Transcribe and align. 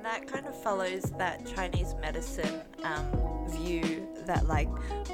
and 0.00 0.06
that 0.06 0.26
kind 0.26 0.46
of 0.46 0.56
follows 0.62 1.02
that 1.18 1.44
Chinese 1.44 1.94
medicine 2.00 2.62
um, 2.84 3.04
view 3.50 4.08
that 4.24 4.46
like 4.46 4.66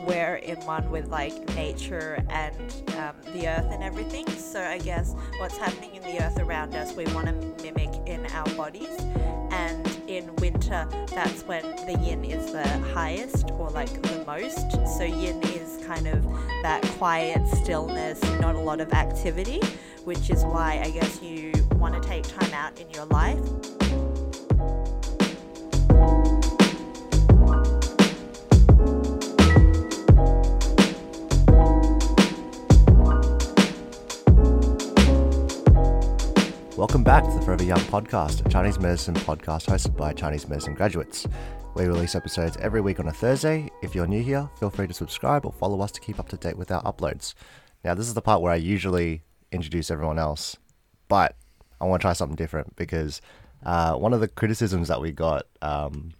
we're 0.06 0.36
in 0.36 0.60
one 0.60 0.88
with 0.92 1.08
like 1.08 1.34
nature 1.56 2.24
and 2.30 2.72
um, 2.96 3.16
the 3.32 3.48
earth 3.48 3.66
and 3.72 3.82
everything. 3.82 4.28
So 4.30 4.62
I 4.62 4.78
guess 4.78 5.16
what's 5.38 5.56
happening 5.56 5.96
in 5.96 6.02
the 6.04 6.24
earth 6.24 6.38
around 6.38 6.76
us, 6.76 6.92
we 6.92 7.04
want 7.06 7.26
to 7.26 7.64
mimic 7.64 7.90
in 8.06 8.26
our 8.26 8.48
bodies. 8.54 8.96
And 9.50 10.00
in 10.06 10.32
winter, 10.36 10.86
that's 11.08 11.42
when 11.42 11.64
the 11.86 11.98
yin 12.00 12.24
is 12.24 12.52
the 12.52 12.68
highest 12.94 13.50
or 13.58 13.70
like 13.70 13.90
the 14.02 14.24
most. 14.24 14.70
So 14.96 15.02
yin 15.02 15.42
is 15.42 15.84
kind 15.84 16.06
of 16.06 16.22
that 16.62 16.84
quiet 16.96 17.44
stillness, 17.48 18.22
not 18.40 18.54
a 18.54 18.60
lot 18.60 18.80
of 18.80 18.92
activity, 18.92 19.60
which 20.04 20.30
is 20.30 20.44
why 20.44 20.80
I 20.84 20.90
guess 20.90 21.20
you 21.20 21.50
want 21.72 22.00
to 22.00 22.08
take 22.08 22.22
time 22.22 22.52
out 22.52 22.78
in 22.78 22.88
your 22.90 23.06
life. 23.06 23.75
Welcome 36.86 37.02
back 37.02 37.24
to 37.24 37.30
the 37.32 37.42
Forever 37.42 37.64
Young 37.64 37.80
podcast, 37.80 38.46
a 38.46 38.48
Chinese 38.48 38.78
medicine 38.78 39.16
podcast 39.16 39.66
hosted 39.66 39.96
by 39.96 40.12
Chinese 40.12 40.48
medicine 40.48 40.72
graduates. 40.72 41.26
We 41.74 41.86
release 41.86 42.14
episodes 42.14 42.56
every 42.58 42.80
week 42.80 43.00
on 43.00 43.08
a 43.08 43.12
Thursday. 43.12 43.68
If 43.82 43.92
you're 43.92 44.06
new 44.06 44.22
here, 44.22 44.48
feel 44.60 44.70
free 44.70 44.86
to 44.86 44.94
subscribe 44.94 45.44
or 45.44 45.52
follow 45.52 45.80
us 45.80 45.90
to 45.90 46.00
keep 46.00 46.20
up 46.20 46.28
to 46.28 46.36
date 46.36 46.56
with 46.56 46.70
our 46.70 46.80
uploads. 46.84 47.34
Now, 47.82 47.94
this 47.94 48.06
is 48.06 48.14
the 48.14 48.22
part 48.22 48.40
where 48.40 48.52
I 48.52 48.56
usually 48.56 49.22
introduce 49.50 49.90
everyone 49.90 50.20
else, 50.20 50.58
but 51.08 51.34
I 51.80 51.86
want 51.86 52.02
to 52.02 52.04
try 52.04 52.12
something 52.12 52.36
different 52.36 52.76
because 52.76 53.20
uh, 53.64 53.96
one 53.96 54.12
of 54.14 54.20
the 54.20 54.28
criticisms 54.28 54.86
that 54.86 55.00
we 55.00 55.10
got, 55.10 55.46
um, 55.62 56.12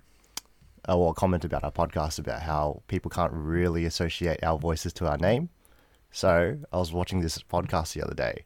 or 0.88 1.12
a 1.12 1.14
comment 1.14 1.44
about 1.44 1.62
our 1.62 1.70
podcast 1.70 2.18
about 2.18 2.42
how 2.42 2.82
people 2.88 3.08
can't 3.08 3.32
really 3.32 3.84
associate 3.84 4.42
our 4.42 4.58
voices 4.58 4.92
to 4.94 5.06
our 5.06 5.16
name. 5.16 5.48
So 6.10 6.58
I 6.72 6.76
was 6.76 6.92
watching 6.92 7.20
this 7.20 7.38
podcast 7.38 7.92
the 7.92 8.02
other 8.02 8.14
day 8.14 8.44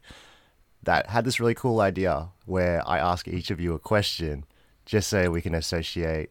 that 0.83 1.09
had 1.09 1.25
this 1.25 1.41
really 1.41 1.55
cool 1.55 1.81
idea 1.81 2.28
where 2.47 2.86
I 2.89 2.98
ask 2.98 3.28
each 3.28 3.50
of 3.50 3.61
you 3.61 3.75
a 3.75 3.78
question 3.78 4.45
just 4.87 5.09
so 5.09 5.31
we 5.31 5.42
can 5.42 5.55
associate 5.55 6.31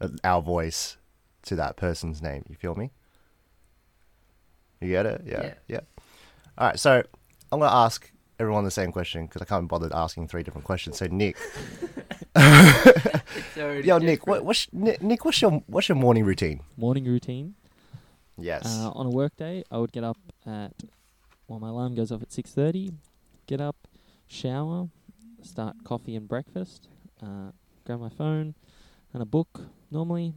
uh, 0.00 0.08
our 0.24 0.42
voice 0.42 0.98
to 1.44 1.56
that 1.56 1.76
person's 1.76 2.22
name. 2.22 2.44
You 2.48 2.54
feel 2.54 2.74
me? 2.74 2.90
You 4.80 4.88
get 4.90 5.06
it? 5.06 5.22
Yeah. 5.24 5.42
Yeah. 5.42 5.54
Yeah. 5.68 5.80
All 6.58 6.66
right. 6.68 6.78
So 6.78 7.02
I'm 7.50 7.58
going 7.58 7.70
to 7.70 7.74
ask 7.74 8.10
everyone 8.38 8.64
the 8.64 8.70
same 8.70 8.92
question 8.92 9.26
because 9.26 9.40
I 9.42 9.44
can't 9.44 9.64
be 9.64 9.68
bothered 9.68 9.92
asking 9.92 10.28
three 10.28 10.42
different 10.42 10.64
questions. 10.64 10.98
So, 10.98 11.06
Nick. 11.06 11.36
It's 13.34 13.56
already 13.56 13.86
Yo, 13.86 13.98
Nick, 13.98 14.26
what, 14.26 14.44
what's, 14.44 14.68
Nick, 14.72 15.02
Nick, 15.02 15.24
what's 15.24 15.40
your, 15.40 15.62
what's 15.66 15.88
your 15.88 15.96
morning 15.96 16.24
routine? 16.24 16.60
morning 16.76 17.04
routine. 17.04 17.54
Yes. 18.38 18.64
Uh, 18.66 18.90
on 18.90 19.06
a 19.06 19.10
work 19.10 19.36
day, 19.36 19.64
I 19.70 19.78
would 19.78 19.92
get 19.92 20.04
up 20.04 20.18
at 20.46 20.72
well, 21.48 21.58
my 21.60 21.68
alarm 21.68 21.94
goes 21.94 22.10
off 22.10 22.22
at 22.22 22.32
six 22.32 22.52
thirty. 22.52 22.92
Get 23.46 23.60
up, 23.60 23.88
shower, 24.26 24.88
start 25.42 25.76
coffee 25.84 26.14
and 26.16 26.28
breakfast. 26.28 26.88
Uh, 27.22 27.50
grab 27.84 28.00
my 28.00 28.08
phone 28.08 28.54
and 29.12 29.22
a 29.22 29.26
book. 29.26 29.62
Normally, 29.90 30.34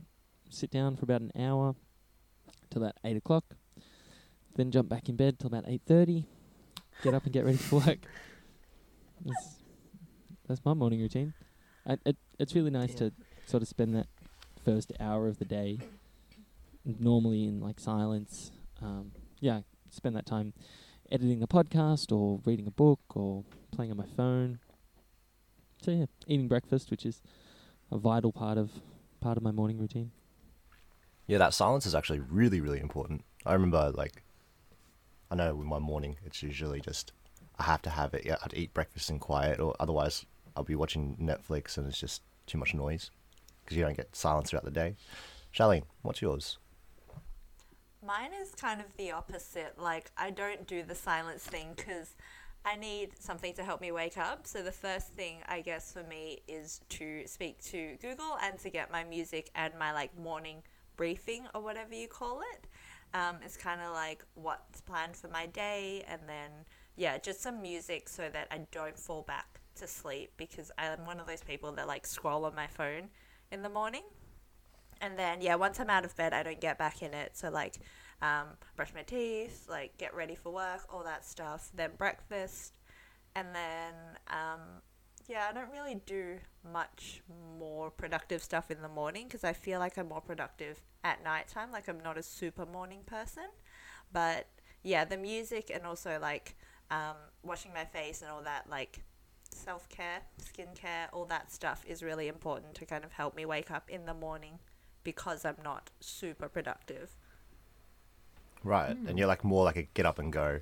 sit 0.49 0.71
down 0.71 0.95
for 0.95 1.03
about 1.05 1.21
an 1.21 1.31
hour 1.39 1.75
till 2.69 2.81
about 2.83 2.95
eight 3.03 3.17
o'clock. 3.17 3.45
Then 4.55 4.71
jump 4.71 4.89
back 4.89 5.07
in 5.09 5.15
bed 5.15 5.39
till 5.39 5.47
about 5.47 5.65
eight 5.67 5.81
thirty. 5.85 6.25
Get 7.03 7.13
up 7.13 7.23
and 7.25 7.33
get 7.33 7.45
ready 7.45 7.57
for 7.57 7.79
work. 7.79 7.99
That's, 9.25 9.55
that's 10.47 10.65
my 10.65 10.73
morning 10.73 10.99
routine. 10.99 11.33
I, 11.87 11.97
it, 12.05 12.17
it's 12.37 12.53
really 12.53 12.69
nice 12.69 12.91
Yeah. 12.91 12.97
to 13.09 13.11
sort 13.45 13.63
of 13.63 13.67
spend 13.69 13.95
that 13.95 14.07
first 14.63 14.91
hour 14.99 15.27
of 15.27 15.39
the 15.39 15.45
day 15.45 15.79
normally 16.85 17.45
in 17.45 17.59
like 17.59 17.79
silence. 17.79 18.51
Um, 18.81 19.13
yeah, 19.39 19.61
spend 19.89 20.15
that 20.15 20.25
time 20.27 20.53
editing 21.11 21.39
the 21.39 21.47
podcast 21.47 22.11
or 22.11 22.41
reading 22.45 22.67
a 22.67 22.71
book 22.71 22.99
or 23.15 23.43
playing 23.71 23.91
on 23.91 23.97
my 23.97 24.05
phone. 24.17 24.59
So 25.81 25.91
yeah, 25.91 26.05
eating 26.27 26.47
breakfast, 26.47 26.91
which 26.91 27.05
is 27.05 27.21
a 27.91 27.97
vital 27.97 28.31
part 28.31 28.57
of 28.57 28.71
part 29.21 29.37
of 29.37 29.43
my 29.43 29.51
morning 29.51 29.77
routine. 29.77 30.11
Yeah, 31.27 31.39
that 31.39 31.53
silence 31.53 31.85
is 31.85 31.95
actually 31.95 32.19
really, 32.19 32.61
really 32.61 32.79
important. 32.79 33.23
I 33.45 33.53
remember, 33.53 33.91
like, 33.95 34.23
I 35.31 35.35
know 35.35 35.59
in 35.59 35.67
my 35.67 35.79
morning, 35.79 36.17
it's 36.25 36.43
usually 36.43 36.81
just 36.81 37.11
I 37.57 37.63
have 37.63 37.81
to 37.83 37.89
have 37.89 38.13
it. 38.13 38.25
Yeah, 38.25 38.37
I'd 38.43 38.53
eat 38.53 38.73
breakfast 38.73 39.09
in 39.09 39.19
quiet, 39.19 39.59
or 39.59 39.75
otherwise 39.79 40.25
I'll 40.55 40.63
be 40.63 40.75
watching 40.75 41.17
Netflix 41.21 41.77
and 41.77 41.87
it's 41.87 41.99
just 41.99 42.21
too 42.47 42.57
much 42.57 42.73
noise 42.73 43.11
because 43.63 43.77
you 43.77 43.83
don't 43.83 43.97
get 43.97 44.15
silence 44.15 44.49
throughout 44.49 44.65
the 44.65 44.71
day. 44.71 44.95
Charlene, 45.53 45.83
what's 46.01 46.21
yours? 46.21 46.57
Mine 48.05 48.31
is 48.39 48.53
kind 48.53 48.81
of 48.81 48.95
the 48.97 49.11
opposite. 49.11 49.79
Like, 49.79 50.11
I 50.15 50.29
don't 50.29 50.67
do 50.67 50.83
the 50.83 50.93
silence 50.93 51.43
thing 51.43 51.69
because 51.75 52.15
I 52.63 52.75
need 52.75 53.11
something 53.19 53.53
to 53.55 53.63
help 53.63 53.81
me 53.81 53.91
wake 53.91 54.17
up. 54.17 54.45
So, 54.45 54.61
the 54.61 54.71
first 54.71 55.07
thing, 55.07 55.37
I 55.47 55.61
guess, 55.61 55.91
for 55.91 56.03
me 56.03 56.41
is 56.47 56.81
to 56.89 57.23
speak 57.25 57.63
to 57.65 57.97
Google 58.01 58.37
and 58.43 58.59
to 58.59 58.69
get 58.69 58.91
my 58.91 59.03
music 59.03 59.49
and 59.55 59.73
my 59.79 59.91
like 59.91 60.15
morning 60.19 60.61
briefing 60.97 61.47
or 61.55 61.61
whatever 61.61 61.95
you 61.95 62.07
call 62.07 62.41
it. 62.53 62.67
Um, 63.15 63.37
it's 63.43 63.57
kind 63.57 63.81
of 63.81 63.93
like 63.93 64.23
what's 64.35 64.81
planned 64.81 65.15
for 65.15 65.29
my 65.29 65.47
day, 65.47 66.03
and 66.07 66.21
then, 66.27 66.51
yeah, 66.97 67.17
just 67.17 67.41
some 67.41 67.61
music 67.61 68.07
so 68.07 68.29
that 68.31 68.47
I 68.51 68.61
don't 68.71 68.99
fall 68.99 69.23
back 69.23 69.61
to 69.77 69.87
sleep 69.87 70.31
because 70.37 70.71
I'm 70.77 71.05
one 71.05 71.19
of 71.19 71.25
those 71.25 71.43
people 71.43 71.71
that 71.73 71.87
like 71.87 72.05
scroll 72.05 72.45
on 72.45 72.55
my 72.55 72.67
phone 72.67 73.09
in 73.51 73.61
the 73.61 73.69
morning 73.69 74.03
and 75.01 75.17
then 75.17 75.41
yeah 75.41 75.55
once 75.55 75.79
i'm 75.79 75.89
out 75.89 76.05
of 76.05 76.15
bed 76.15 76.33
i 76.33 76.43
don't 76.43 76.61
get 76.61 76.77
back 76.77 77.01
in 77.01 77.13
it. 77.13 77.31
So 77.35 77.49
like 77.49 77.77
um, 78.21 78.47
brush 78.75 78.93
my 78.93 79.01
teeth 79.03 79.67
like 79.69 79.97
get 79.97 80.15
ready 80.15 80.35
for 80.35 80.51
work 80.51 80.81
all 80.89 81.03
that 81.03 81.25
stuff 81.25 81.69
then 81.75 81.91
breakfast. 81.97 82.73
And 83.35 83.47
then 83.53 83.93
um, 84.29 84.61
yeah 85.27 85.47
i 85.49 85.53
don't 85.53 85.71
really 85.71 86.01
do 86.05 86.37
much 86.71 87.21
more 87.59 87.91
productive 87.91 88.41
stuff 88.41 88.71
in 88.71 88.81
the 88.81 88.87
morning 88.87 89.25
because 89.27 89.43
i 89.43 89.53
feel 89.53 89.79
like 89.79 89.97
i'm 89.97 90.07
more 90.07 90.21
productive 90.21 90.81
at 91.03 91.23
nighttime. 91.23 91.71
Like 91.71 91.87
i'm 91.89 91.99
not 91.99 92.17
a 92.17 92.23
super 92.23 92.65
morning 92.65 93.01
person. 93.05 93.47
But 94.13 94.47
yeah 94.83 95.03
the 95.03 95.17
music 95.17 95.71
and 95.73 95.85
also 95.85 96.17
like 96.21 96.55
um, 96.91 97.15
washing 97.43 97.73
my 97.73 97.85
face 97.85 98.21
and 98.21 98.29
all 98.31 98.43
that 98.43 98.69
like 98.69 99.01
self-care 99.49 100.21
skincare 100.43 101.07
all 101.13 101.25
that 101.25 101.51
stuff 101.51 101.83
is 101.87 102.03
really 102.03 102.27
important 102.27 102.73
to 102.75 102.85
kind 102.85 103.03
of 103.03 103.11
help 103.11 103.35
me 103.35 103.45
wake 103.45 103.71
up 103.71 103.89
in 103.89 104.05
the 104.05 104.13
morning 104.13 104.59
because 105.05 105.45
I'm 105.45 105.55
not 105.63 105.91
super 106.01 106.49
productive. 106.49 107.11
Right, 108.65 108.89
and 108.89 109.09
hmm. 109.11 109.17
you're 109.17 109.27
like 109.27 109.45
more 109.45 109.63
like 109.63 109.77
a 109.77 109.83
get 109.83 110.05
up 110.05 110.19
and 110.19 110.33
go 110.33 110.59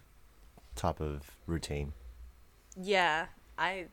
type 0.76 1.00
of 1.02 1.32
routine. 1.48 1.94
Yeah, 2.80 3.28
I 3.58 3.86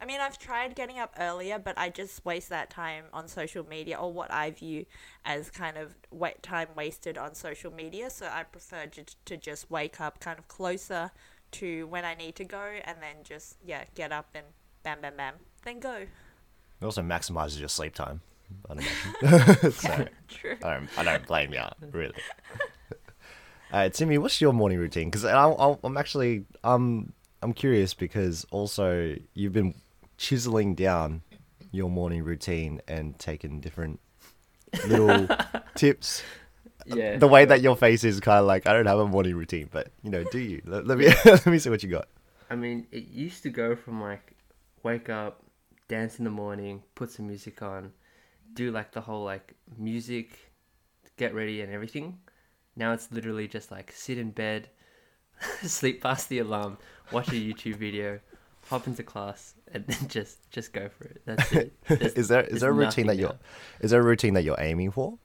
I 0.00 0.06
mean 0.06 0.20
I've 0.20 0.38
tried 0.38 0.74
getting 0.74 0.98
up 0.98 1.14
earlier, 1.18 1.58
but 1.58 1.78
I 1.78 1.88
just 1.88 2.24
waste 2.26 2.48
that 2.50 2.68
time 2.68 3.04
on 3.12 3.28
social 3.28 3.66
media 3.66 3.96
or 3.96 4.12
what 4.12 4.30
I 4.30 4.50
view 4.50 4.86
as 5.24 5.50
kind 5.50 5.76
of 5.78 5.94
wait 6.10 6.42
time 6.42 6.68
wasted 6.76 7.16
on 7.16 7.34
social 7.34 7.72
media, 7.72 8.10
so 8.10 8.26
I 8.26 8.42
prefer 8.42 8.86
ju- 8.86 9.04
to 9.24 9.36
just 9.36 9.70
wake 9.70 10.00
up 10.00 10.20
kind 10.20 10.38
of 10.38 10.48
closer 10.48 11.12
to 11.52 11.86
when 11.86 12.04
I 12.04 12.14
need 12.14 12.34
to 12.36 12.44
go 12.44 12.72
and 12.84 12.98
then 13.00 13.22
just 13.22 13.56
yeah, 13.64 13.84
get 13.94 14.10
up 14.10 14.26
and 14.34 14.46
bam 14.82 15.00
bam 15.00 15.16
bam, 15.16 15.34
then 15.64 15.78
go. 15.78 16.06
It 16.80 16.84
also 16.84 17.02
maximizes 17.02 17.60
your 17.60 17.68
sleep 17.68 17.94
time. 17.94 18.20
So 19.72 20.06
True. 20.28 20.56
I 20.62 20.74
don't, 20.74 20.98
I 20.98 21.02
don't 21.04 21.26
blame 21.26 21.52
you, 21.52 21.62
really. 21.90 22.14
Uh, 23.72 23.88
Timmy, 23.88 24.18
what's 24.18 24.40
your 24.40 24.52
morning 24.52 24.78
routine? 24.78 25.10
Because 25.10 25.24
I'm 25.24 25.96
actually, 25.96 26.44
um, 26.62 27.12
I'm 27.42 27.52
curious 27.52 27.92
because 27.92 28.46
also 28.52 29.16
you've 29.34 29.52
been 29.52 29.74
chiseling 30.16 30.76
down 30.76 31.22
your 31.72 31.90
morning 31.90 32.22
routine 32.22 32.80
and 32.86 33.18
taking 33.18 33.60
different 33.60 33.98
little 34.86 35.26
tips. 35.74 36.22
Yeah. 36.86 37.16
The 37.16 37.26
way 37.26 37.46
that 37.46 37.62
your 37.62 37.76
face 37.76 38.04
is 38.04 38.20
kind 38.20 38.38
of 38.38 38.46
like, 38.46 38.68
I 38.68 38.72
don't 38.74 38.86
have 38.86 39.00
a 39.00 39.08
morning 39.08 39.34
routine, 39.34 39.68
but 39.72 39.88
you 40.04 40.10
know, 40.10 40.22
do 40.22 40.38
you? 40.38 40.62
Let, 40.64 40.86
let 40.86 40.96
me 40.96 41.06
let 41.24 41.46
me 41.46 41.58
see 41.58 41.70
what 41.70 41.82
you 41.82 41.88
got. 41.88 42.06
I 42.50 42.54
mean, 42.54 42.86
it 42.92 43.08
used 43.08 43.42
to 43.42 43.50
go 43.50 43.74
from 43.74 44.00
like 44.00 44.36
wake 44.84 45.08
up, 45.08 45.42
dance 45.88 46.18
in 46.18 46.24
the 46.24 46.30
morning, 46.30 46.82
put 46.94 47.10
some 47.10 47.26
music 47.26 47.60
on, 47.62 47.92
do 48.54 48.70
like 48.70 48.92
the 48.92 49.00
whole 49.00 49.24
like 49.24 49.54
music, 49.78 50.38
get 51.16 51.34
ready 51.34 51.60
and 51.62 51.72
everything. 51.72 52.18
Now 52.76 52.92
it's 52.92 53.10
literally 53.12 53.46
just 53.48 53.70
like 53.70 53.92
sit 53.92 54.18
in 54.18 54.30
bed, 54.30 54.68
sleep 55.62 56.02
past 56.02 56.28
the 56.28 56.38
alarm, 56.40 56.78
watch 57.12 57.28
a 57.28 57.32
YouTube 57.32 57.76
video, 57.76 58.20
hop 58.68 58.86
into 58.86 59.02
class, 59.02 59.54
and 59.72 59.86
then 59.88 60.08
just 60.08 60.50
just 60.50 60.72
go 60.72 60.88
for 60.88 61.04
it. 61.04 61.22
That's 61.24 61.52
it. 61.52 61.72
There's- 61.88 62.12
Is 62.14 62.28
there 62.28 62.42
is 62.42 62.48
there's 62.50 62.60
there 62.62 62.70
a 62.70 62.74
routine 62.74 63.06
that 63.08 63.16
you're 63.16 63.30
now. 63.30 63.38
is 63.80 63.90
there 63.92 64.00
a 64.00 64.04
routine 64.04 64.34
that 64.34 64.44
you're 64.44 64.60
aiming 64.60 64.90
for? 64.90 65.18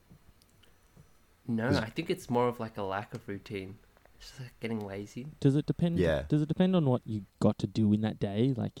No, 1.46 1.68
Is- 1.68 1.76
I 1.78 1.86
think 1.86 2.10
it's 2.10 2.30
more 2.30 2.48
of 2.48 2.60
like 2.60 2.76
a 2.78 2.82
lack 2.82 3.14
of 3.14 3.26
routine. 3.28 3.76
It's 4.18 4.28
just 4.28 4.40
like 4.40 4.52
getting 4.60 4.86
lazy. 4.86 5.26
Does 5.40 5.56
it 5.56 5.66
depend? 5.66 5.98
Yeah. 5.98 6.22
Does 6.28 6.42
it 6.42 6.48
depend 6.48 6.76
on 6.76 6.84
what 6.84 7.00
you 7.06 7.22
got 7.40 7.58
to 7.60 7.66
do 7.66 7.92
in 7.94 8.02
that 8.02 8.20
day? 8.20 8.52
Like, 8.56 8.80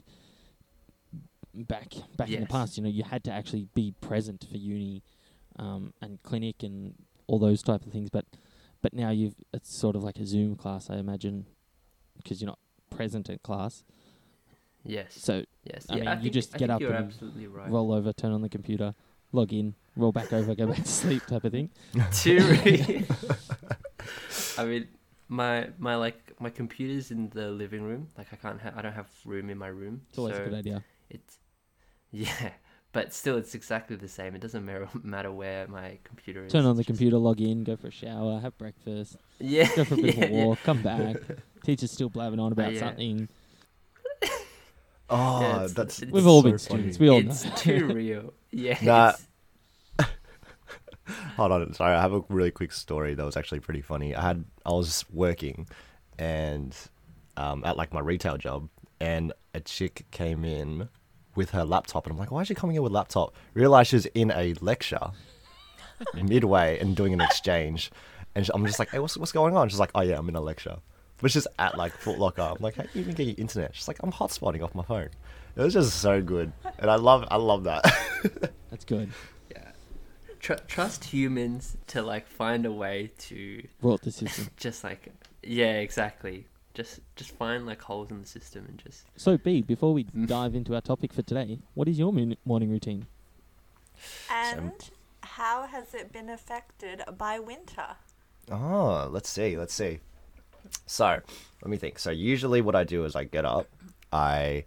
back 1.54 1.92
back 2.16 2.30
in 2.30 2.40
the 2.40 2.46
past, 2.46 2.76
you 2.76 2.82
know, 2.82 2.88
you 2.88 3.02
had 3.02 3.24
to 3.24 3.32
actually 3.32 3.68
be 3.74 3.94
present 4.00 4.46
for 4.50 4.56
uni, 4.56 5.02
um, 5.58 5.92
and 6.00 6.22
clinic 6.22 6.62
and 6.62 6.94
all 7.26 7.38
those 7.38 7.62
type 7.62 7.84
of 7.86 7.92
things. 7.92 8.10
But 8.10 8.24
but 8.82 8.94
now 8.94 9.10
you've 9.10 9.34
it's 9.52 9.74
sort 9.74 9.96
of 9.96 10.02
like 10.02 10.18
a 10.18 10.26
Zoom 10.26 10.56
class, 10.56 10.90
I 10.90 10.96
imagine, 10.96 11.46
because 12.16 12.40
you're 12.40 12.48
not 12.48 12.58
present 12.90 13.28
at 13.30 13.42
class. 13.42 13.84
Yes. 14.84 15.14
So 15.16 15.44
yes. 15.64 15.86
I 15.90 15.94
yeah, 15.94 16.00
mean, 16.00 16.08
I 16.08 16.14
you 16.14 16.22
think, 16.22 16.34
just 16.34 16.54
I 16.54 16.58
get 16.58 16.70
up 16.70 16.80
You're 16.80 16.92
and 16.92 17.06
absolutely 17.06 17.46
right. 17.46 17.70
roll 17.70 17.92
over, 17.92 18.12
turn 18.12 18.32
on 18.32 18.42
the 18.42 18.48
computer, 18.48 18.94
log 19.32 19.52
in, 19.52 19.74
roll 19.96 20.12
back 20.12 20.32
over, 20.32 20.54
go 20.54 20.66
back 20.66 20.82
to 20.82 20.88
sleep, 20.88 21.26
type 21.26 21.44
of 21.44 21.52
thing. 21.52 21.70
Too 22.12 22.38
I 24.58 24.64
mean, 24.64 24.88
my 25.28 25.68
my 25.78 25.96
like 25.96 26.32
my 26.40 26.50
computer's 26.50 27.10
in 27.10 27.30
the 27.30 27.50
living 27.50 27.82
room. 27.82 28.08
Like 28.16 28.28
I 28.32 28.36
can't. 28.36 28.60
Ha- 28.60 28.72
I 28.74 28.82
don't 28.82 28.92
have 28.92 29.08
room 29.24 29.50
in 29.50 29.58
my 29.58 29.68
room. 29.68 30.02
It's 30.08 30.18
always 30.18 30.36
so 30.36 30.42
a 30.42 30.44
good 30.46 30.54
idea. 30.54 30.84
It's 31.10 31.38
yeah, 32.12 32.50
but 32.92 33.12
still, 33.12 33.36
it's 33.36 33.54
exactly 33.54 33.96
the 33.96 34.08
same. 34.08 34.34
It 34.34 34.40
doesn't 34.40 34.64
matter 34.64 34.88
matter 35.02 35.30
where 35.32 35.66
my 35.68 35.98
computer 36.04 36.44
is. 36.46 36.52
Turn 36.52 36.64
on 36.64 36.76
the 36.76 36.84
computer, 36.84 37.18
log 37.18 37.40
in, 37.40 37.64
go 37.64 37.76
for 37.76 37.88
a 37.88 37.92
shower, 37.92 38.40
have 38.40 38.56
breakfast, 38.58 39.16
Yeah. 39.38 39.68
go 39.76 39.84
for 39.84 39.94
a 39.94 39.96
bit 39.98 40.16
yeah, 40.16 40.24
of 40.24 40.30
a 40.30 40.34
yeah. 40.34 40.44
walk, 40.44 40.58
come 40.64 40.82
back. 40.82 41.16
Teacher's 41.64 41.90
still 41.90 42.08
blabbing 42.08 42.40
on 42.40 42.52
about 42.52 42.72
yeah. 42.72 42.80
something. 42.80 43.28
Oh, 45.12 45.40
it's- 45.64 45.72
that's 45.72 46.02
it's 46.02 46.12
We've 46.12 46.26
all 46.26 46.40
so 46.42 46.48
been 46.50 46.58
funny. 46.58 46.92
students. 46.92 46.98
We 47.00 47.08
all 47.10 47.18
it's 47.18 47.44
know. 47.44 47.50
too 47.56 47.86
real. 47.92 48.32
Yeah. 48.52 48.78
Nah. 48.82 49.08
it's- 49.10 49.26
Hold 51.36 51.50
on, 51.50 51.74
sorry. 51.74 51.96
I 51.96 52.00
have 52.00 52.12
a 52.12 52.20
really 52.28 52.52
quick 52.52 52.70
story 52.70 53.14
that 53.14 53.24
was 53.26 53.36
actually 53.36 53.58
pretty 53.60 53.80
funny. 53.80 54.14
I 54.14 54.22
had 54.22 54.44
I 54.64 54.70
was 54.70 55.04
working, 55.12 55.66
and 56.18 56.76
um, 57.36 57.64
at 57.64 57.76
like 57.76 57.92
my 57.92 57.98
retail 58.00 58.36
job, 58.36 58.68
and 59.00 59.32
a 59.52 59.58
chick 59.60 60.04
came 60.12 60.44
in 60.44 60.88
with 61.34 61.50
her 61.50 61.64
laptop, 61.64 62.06
and 62.06 62.12
I'm 62.12 62.18
like, 62.18 62.30
why 62.30 62.42
is 62.42 62.48
she 62.48 62.54
coming 62.54 62.76
in 62.76 62.82
with 62.82 62.92
laptop? 62.92 63.34
Realize 63.54 63.88
she 63.88 63.96
was 63.96 64.06
in 64.06 64.30
a 64.30 64.54
lecture 64.60 65.10
midway 66.14 66.78
and 66.78 66.96
doing 66.96 67.12
an 67.12 67.20
exchange, 67.20 67.90
and 68.34 68.48
I'm 68.54 68.64
just 68.66 68.78
like, 68.78 68.90
hey, 68.90 68.98
what's 68.98 69.16
what's 69.16 69.32
going 69.32 69.56
on? 69.56 69.68
She's 69.68 69.80
like, 69.80 69.90
oh 69.94 70.00
yeah, 70.02 70.18
I'm 70.18 70.28
in 70.28 70.36
a 70.36 70.40
lecture. 70.40 70.76
But 71.20 71.30
she's 71.30 71.46
at 71.58 71.76
like 71.76 71.92
Foot 71.92 72.18
Locker. 72.18 72.40
I'm 72.42 72.56
like, 72.60 72.76
how 72.76 72.84
do 72.84 72.88
you 72.94 73.02
even 73.02 73.14
get 73.14 73.26
your 73.26 73.36
internet? 73.36 73.74
She's 73.74 73.88
like, 73.88 73.98
I'm 74.02 74.10
hotspotting 74.10 74.62
off 74.62 74.74
my 74.74 74.82
phone. 74.82 75.10
It 75.56 75.62
was 75.62 75.74
just 75.74 76.00
so 76.00 76.22
good, 76.22 76.52
and 76.78 76.90
I 76.90 76.94
love 76.96 77.26
I 77.30 77.36
love 77.36 77.64
that. 77.64 77.84
That's 78.70 78.84
good. 78.84 79.10
yeah. 79.50 79.72
Tr- 80.38 80.54
trust 80.66 81.04
humans 81.04 81.76
to 81.88 82.02
like 82.02 82.26
find 82.26 82.64
a 82.64 82.72
way 82.72 83.10
to 83.18 83.62
Brought 83.80 84.02
the 84.02 84.12
system. 84.12 84.48
just 84.56 84.82
like 84.84 85.12
yeah, 85.42 85.78
exactly. 85.78 86.46
Just 86.80 87.00
just 87.14 87.32
find 87.32 87.66
like 87.66 87.82
holes 87.82 88.10
in 88.10 88.22
the 88.22 88.26
system 88.26 88.64
and 88.66 88.78
just 88.78 89.04
So, 89.14 89.36
B, 89.36 89.60
before 89.60 89.92
we 89.92 90.04
dive 90.04 90.54
into 90.54 90.74
our 90.74 90.80
topic 90.80 91.12
for 91.12 91.20
today, 91.20 91.58
what 91.74 91.88
is 91.88 91.98
your 91.98 92.10
morning 92.10 92.70
routine? 92.70 93.04
And 94.30 94.72
how 95.22 95.66
has 95.66 95.92
it 95.92 96.10
been 96.10 96.30
affected 96.30 97.02
by 97.18 97.38
winter? 97.38 97.96
Oh, 98.50 99.10
let's 99.10 99.28
see, 99.28 99.58
let's 99.58 99.74
see. 99.74 99.98
So, 100.86 101.20
let 101.60 101.70
me 101.70 101.76
think. 101.76 101.98
So, 101.98 102.10
usually 102.10 102.62
what 102.62 102.74
I 102.74 102.84
do 102.84 103.04
is 103.04 103.14
I 103.14 103.24
get 103.24 103.44
up, 103.44 103.66
I 104.10 104.64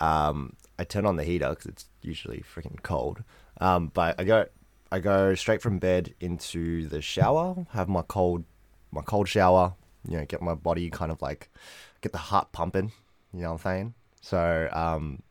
um 0.00 0.52
I 0.78 0.84
turn 0.84 1.06
on 1.06 1.16
the 1.16 1.24
heater 1.24 1.54
cuz 1.54 1.64
it's 1.64 1.86
usually 2.02 2.44
freaking 2.54 2.82
cold. 2.82 3.24
Um 3.58 3.90
but 3.94 4.20
I 4.20 4.24
go 4.24 4.44
I 4.92 4.98
go 4.98 5.34
straight 5.34 5.62
from 5.62 5.78
bed 5.78 6.14
into 6.20 6.86
the 6.88 7.00
shower, 7.00 7.66
have 7.70 7.88
my 7.88 8.02
cold 8.02 8.44
my 8.92 9.00
cold 9.00 9.28
shower, 9.28 9.76
you 10.08 10.16
know, 10.16 10.24
get 10.24 10.42
my 10.42 10.54
body 10.54 10.90
kind 10.90 11.10
of 11.10 11.20
like 11.22 11.50
get 12.00 12.12
the 12.12 12.18
heart 12.18 12.52
pumping, 12.52 12.92
you 13.32 13.42
know 13.42 13.52
what 13.52 13.66
I'm 13.66 13.72
saying? 13.72 13.94
So, 14.20 14.68
um 14.72 15.22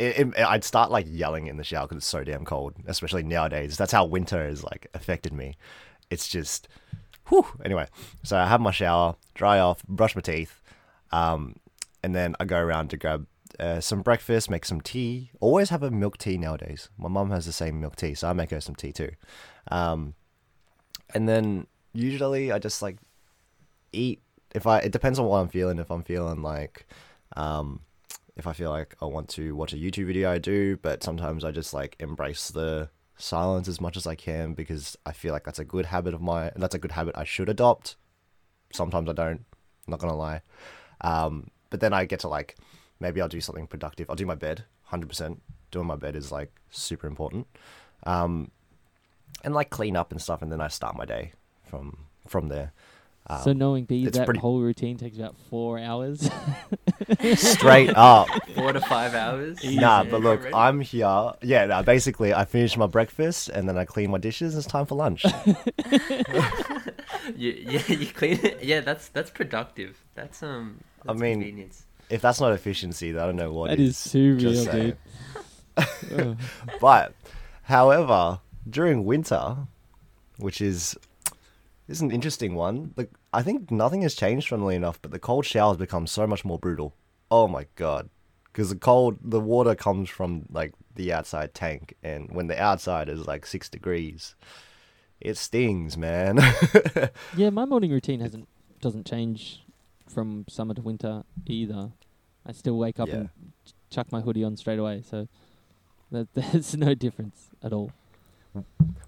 it, 0.00 0.18
it, 0.18 0.38
I'd 0.38 0.64
start 0.64 0.90
like 0.90 1.04
yelling 1.08 1.46
in 1.46 1.58
the 1.58 1.64
shower 1.64 1.86
because 1.86 1.98
it's 1.98 2.06
so 2.06 2.24
damn 2.24 2.46
cold, 2.46 2.74
especially 2.86 3.22
nowadays. 3.22 3.76
That's 3.76 3.92
how 3.92 4.06
winter 4.06 4.46
has 4.46 4.64
like 4.64 4.86
affected 4.94 5.32
me. 5.32 5.56
It's 6.08 6.26
just, 6.26 6.68
whew. 7.28 7.46
Anyway, 7.64 7.86
so 8.22 8.38
I 8.38 8.46
have 8.46 8.62
my 8.62 8.70
shower, 8.70 9.16
dry 9.34 9.58
off, 9.58 9.82
brush 9.86 10.16
my 10.16 10.22
teeth, 10.22 10.62
um, 11.12 11.56
and 12.02 12.14
then 12.14 12.34
I 12.40 12.46
go 12.46 12.58
around 12.58 12.88
to 12.90 12.96
grab 12.96 13.26
uh, 13.58 13.80
some 13.80 14.00
breakfast, 14.00 14.48
make 14.48 14.64
some 14.64 14.80
tea. 14.80 15.32
Always 15.38 15.68
have 15.68 15.82
a 15.82 15.90
milk 15.90 16.16
tea 16.16 16.38
nowadays. 16.38 16.88
My 16.96 17.08
mum 17.08 17.30
has 17.30 17.44
the 17.44 17.52
same 17.52 17.78
milk 17.78 17.96
tea, 17.96 18.14
so 18.14 18.28
I 18.28 18.32
make 18.32 18.50
her 18.50 18.60
some 18.60 18.74
tea 18.74 18.92
too. 18.92 19.10
Um, 19.70 20.14
and 21.12 21.28
then 21.28 21.66
usually 21.92 22.52
I 22.52 22.58
just 22.58 22.80
like 22.80 22.96
eat. 23.92 24.22
If 24.54 24.66
I, 24.66 24.78
it 24.78 24.92
depends 24.92 25.18
on 25.18 25.26
what 25.26 25.38
I'm 25.38 25.48
feeling. 25.48 25.78
If 25.78 25.90
I'm 25.90 26.02
feeling 26.02 26.42
like, 26.42 26.86
um, 27.36 27.80
if 28.36 28.46
I 28.46 28.52
feel 28.52 28.70
like 28.70 28.96
I 29.00 29.04
want 29.04 29.28
to 29.30 29.54
watch 29.54 29.72
a 29.72 29.76
YouTube 29.76 30.06
video, 30.06 30.30
I 30.30 30.38
do. 30.38 30.76
But 30.76 31.02
sometimes 31.02 31.44
I 31.44 31.50
just 31.50 31.72
like 31.72 31.96
embrace 32.00 32.48
the 32.50 32.90
silence 33.16 33.68
as 33.68 33.80
much 33.80 33.96
as 33.96 34.06
I 34.06 34.14
can 34.14 34.54
because 34.54 34.96
I 35.04 35.12
feel 35.12 35.32
like 35.32 35.44
that's 35.44 35.58
a 35.58 35.64
good 35.64 35.86
habit 35.86 36.14
of 36.14 36.20
mine. 36.20 36.50
That's 36.56 36.74
a 36.74 36.78
good 36.78 36.92
habit 36.92 37.16
I 37.16 37.24
should 37.24 37.48
adopt. 37.48 37.96
Sometimes 38.72 39.08
I 39.08 39.12
don't. 39.12 39.44
Not 39.86 40.00
gonna 40.00 40.16
lie. 40.16 40.42
Um, 41.00 41.50
but 41.70 41.80
then 41.80 41.92
I 41.92 42.04
get 42.04 42.20
to 42.20 42.28
like 42.28 42.56
maybe 42.98 43.20
I'll 43.20 43.28
do 43.28 43.40
something 43.40 43.66
productive. 43.66 44.08
I'll 44.08 44.16
do 44.16 44.26
my 44.26 44.34
bed. 44.34 44.64
Hundred 44.84 45.08
percent. 45.08 45.42
Doing 45.70 45.86
my 45.86 45.96
bed 45.96 46.16
is 46.16 46.32
like 46.32 46.52
super 46.70 47.06
important. 47.06 47.46
Um, 48.04 48.50
and 49.44 49.54
like 49.54 49.70
clean 49.70 49.96
up 49.96 50.12
and 50.12 50.20
stuff, 50.20 50.42
and 50.42 50.50
then 50.50 50.60
I 50.60 50.68
start 50.68 50.96
my 50.96 51.04
day 51.04 51.32
from 51.64 52.06
from 52.26 52.48
there. 52.48 52.72
Um, 53.26 53.42
so, 53.42 53.52
knowing 53.52 53.84
B, 53.84 54.06
that 54.06 54.24
pretty- 54.24 54.40
whole 54.40 54.60
routine 54.60 54.96
takes 54.96 55.16
about 55.16 55.36
four 55.50 55.78
hours. 55.78 56.28
straight 57.36 57.90
up. 57.94 58.26
four 58.54 58.72
to 58.72 58.80
five 58.80 59.14
hours. 59.14 59.62
Nah, 59.62 59.70
Yeah, 60.02 60.10
but 60.10 60.20
look, 60.20 60.42
ready? 60.42 60.54
I'm 60.54 60.80
here. 60.80 61.32
Yeah, 61.42 61.66
nah, 61.66 61.82
basically, 61.82 62.34
I 62.34 62.44
finish 62.44 62.76
my 62.76 62.86
breakfast 62.86 63.48
and 63.48 63.68
then 63.68 63.78
I 63.78 63.84
clean 63.84 64.10
my 64.10 64.18
dishes. 64.18 64.54
And 64.54 64.64
it's 64.64 64.72
time 64.72 64.84
for 64.86 64.96
lunch. 64.96 65.24
you, 67.36 67.50
yeah, 67.66 67.82
you 67.86 68.06
clean 68.06 68.38
it. 68.44 68.62
Yeah, 68.64 68.80
that's 68.80 69.08
that's 69.08 69.30
productive. 69.30 70.02
That's 70.14 70.42
um. 70.42 70.80
I 71.08 71.12
mean, 71.12 71.40
convenience. 71.40 71.86
if 72.08 72.20
that's 72.20 72.40
not 72.40 72.52
efficiency, 72.52 73.12
then 73.12 73.22
I 73.22 73.26
don't 73.26 73.36
know 73.36 73.52
what 73.52 73.70
that 73.70 73.78
is 73.80 74.02
too 74.10 74.36
real, 74.36 74.54
saying. 74.54 74.96
dude. 75.76 75.86
Ugh. 76.18 76.36
But, 76.80 77.14
however, 77.62 78.40
during 78.68 79.04
winter, 79.04 79.56
which 80.36 80.60
is 80.60 80.96
is 81.90 82.00
an 82.00 82.10
interesting 82.10 82.54
one. 82.54 82.92
Like 82.96 83.10
I 83.32 83.42
think 83.42 83.70
nothing 83.70 84.02
has 84.02 84.14
changed, 84.14 84.48
funnily 84.48 84.76
enough, 84.76 85.00
but 85.02 85.10
the 85.10 85.18
cold 85.18 85.44
showers 85.46 85.76
become 85.76 86.06
so 86.06 86.26
much 86.26 86.44
more 86.44 86.58
brutal. 86.58 86.94
Oh 87.30 87.46
my 87.48 87.66
god, 87.76 88.10
because 88.44 88.70
the 88.70 88.76
cold, 88.76 89.18
the 89.22 89.40
water 89.40 89.74
comes 89.74 90.08
from 90.08 90.46
like 90.50 90.72
the 90.94 91.12
outside 91.12 91.54
tank, 91.54 91.94
and 92.02 92.30
when 92.30 92.46
the 92.48 92.60
outside 92.60 93.08
is 93.08 93.26
like 93.26 93.46
six 93.46 93.68
degrees, 93.68 94.34
it 95.20 95.36
stings, 95.36 95.96
man. 95.96 96.38
yeah, 97.36 97.50
my 97.50 97.64
morning 97.64 97.90
routine 97.90 98.20
hasn't 98.20 98.48
doesn't 98.80 99.06
change 99.06 99.62
from 100.08 100.44
summer 100.48 100.74
to 100.74 100.82
winter 100.82 101.22
either. 101.46 101.90
I 102.46 102.52
still 102.52 102.78
wake 102.78 102.98
up 102.98 103.08
Yeah. 103.08 103.14
and 103.16 103.28
ch- 103.66 103.72
chuck 103.90 104.10
my 104.10 104.20
hoodie 104.22 104.42
on 104.44 104.56
straight 104.56 104.78
away, 104.78 105.02
so 105.08 105.28
there's 106.10 106.76
no 106.76 106.94
difference 106.94 107.48
at 107.62 107.72
all. 107.72 107.92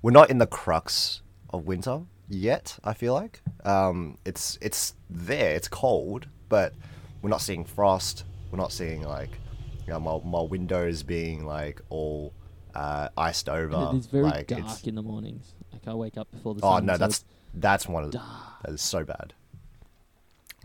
we're 0.02 0.10
not 0.12 0.30
in 0.30 0.38
the 0.38 0.46
crux 0.46 1.22
of 1.50 1.64
winter 1.66 2.02
yet. 2.28 2.78
I 2.84 2.94
feel 2.94 3.14
like 3.14 3.40
um, 3.64 4.18
it's 4.24 4.58
it's 4.60 4.94
there. 5.10 5.54
It's 5.54 5.68
cold, 5.68 6.26
but 6.48 6.74
we're 7.20 7.30
not 7.30 7.40
seeing 7.42 7.64
frost. 7.64 8.24
We're 8.50 8.58
not 8.58 8.72
seeing 8.72 9.02
like 9.02 9.38
you 9.86 9.92
know, 9.92 10.00
my 10.00 10.20
my 10.24 10.42
windows 10.42 11.02
being 11.02 11.44
like 11.46 11.80
all 11.88 12.32
uh, 12.74 13.08
iced 13.16 13.48
over. 13.48 13.74
And 13.76 13.96
it 13.96 14.00
is 14.00 14.06
very 14.06 14.24
like, 14.24 14.46
dark 14.46 14.60
it's- 14.60 14.84
in 14.84 14.94
the 14.94 15.02
mornings. 15.02 15.54
Like 15.72 15.88
I 15.88 15.94
wake 15.94 16.16
up 16.18 16.30
before 16.30 16.54
the 16.54 16.60
sun. 16.60 16.70
Oh 16.72 16.76
sun. 16.76 16.86
no, 16.86 16.92
so 16.94 16.98
that's 16.98 17.24
that's 17.54 17.88
one 17.88 18.04
of 18.04 18.12
the, 18.12 18.20
that 18.64 18.72
is 18.74 18.82
so 18.82 19.04
bad. 19.04 19.32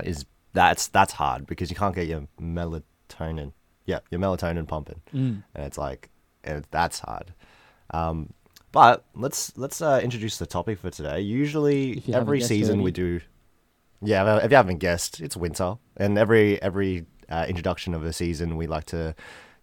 Is 0.04 0.26
that's 0.54 0.88
that's 0.88 1.14
hard 1.14 1.48
because 1.48 1.70
you 1.70 1.76
can't 1.76 1.96
get 1.96 2.08
your 2.08 2.28
melatonin. 2.40 3.54
Yeah, 3.86 4.00
your 4.12 4.20
melatonin 4.20 4.68
pumping 4.68 5.02
Mm. 5.14 5.44
and 5.56 5.66
it's 5.66 5.78
like 5.78 6.10
and 6.44 6.66
that's 6.72 7.00
hard 7.00 7.34
um 7.92 8.34
but 8.72 9.06
let's 9.16 9.56
let's 9.58 9.82
uh, 9.82 10.00
introduce 10.04 10.38
the 10.38 10.46
topic 10.46 10.80
for 10.80 10.90
today. 10.90 11.22
Usually 11.22 11.98
If 11.98 12.08
you 12.08 12.14
haven't 12.14 12.28
every 12.28 12.42
season 12.42 12.82
we 12.82 12.92
do 12.92 13.22
yeah 14.02 14.38
if 14.38 14.52
you 14.52 14.58
haven't 14.58 14.78
guessed 14.78 15.22
it's 15.22 15.38
winter. 15.38 15.78
And 15.96 16.18
every 16.18 16.62
every 16.62 17.06
uh, 17.30 17.46
introduction 17.48 17.94
of 17.94 18.04
a 18.04 18.14
season 18.14 18.58
we 18.58 18.68
like 18.68 18.86
to 18.86 19.16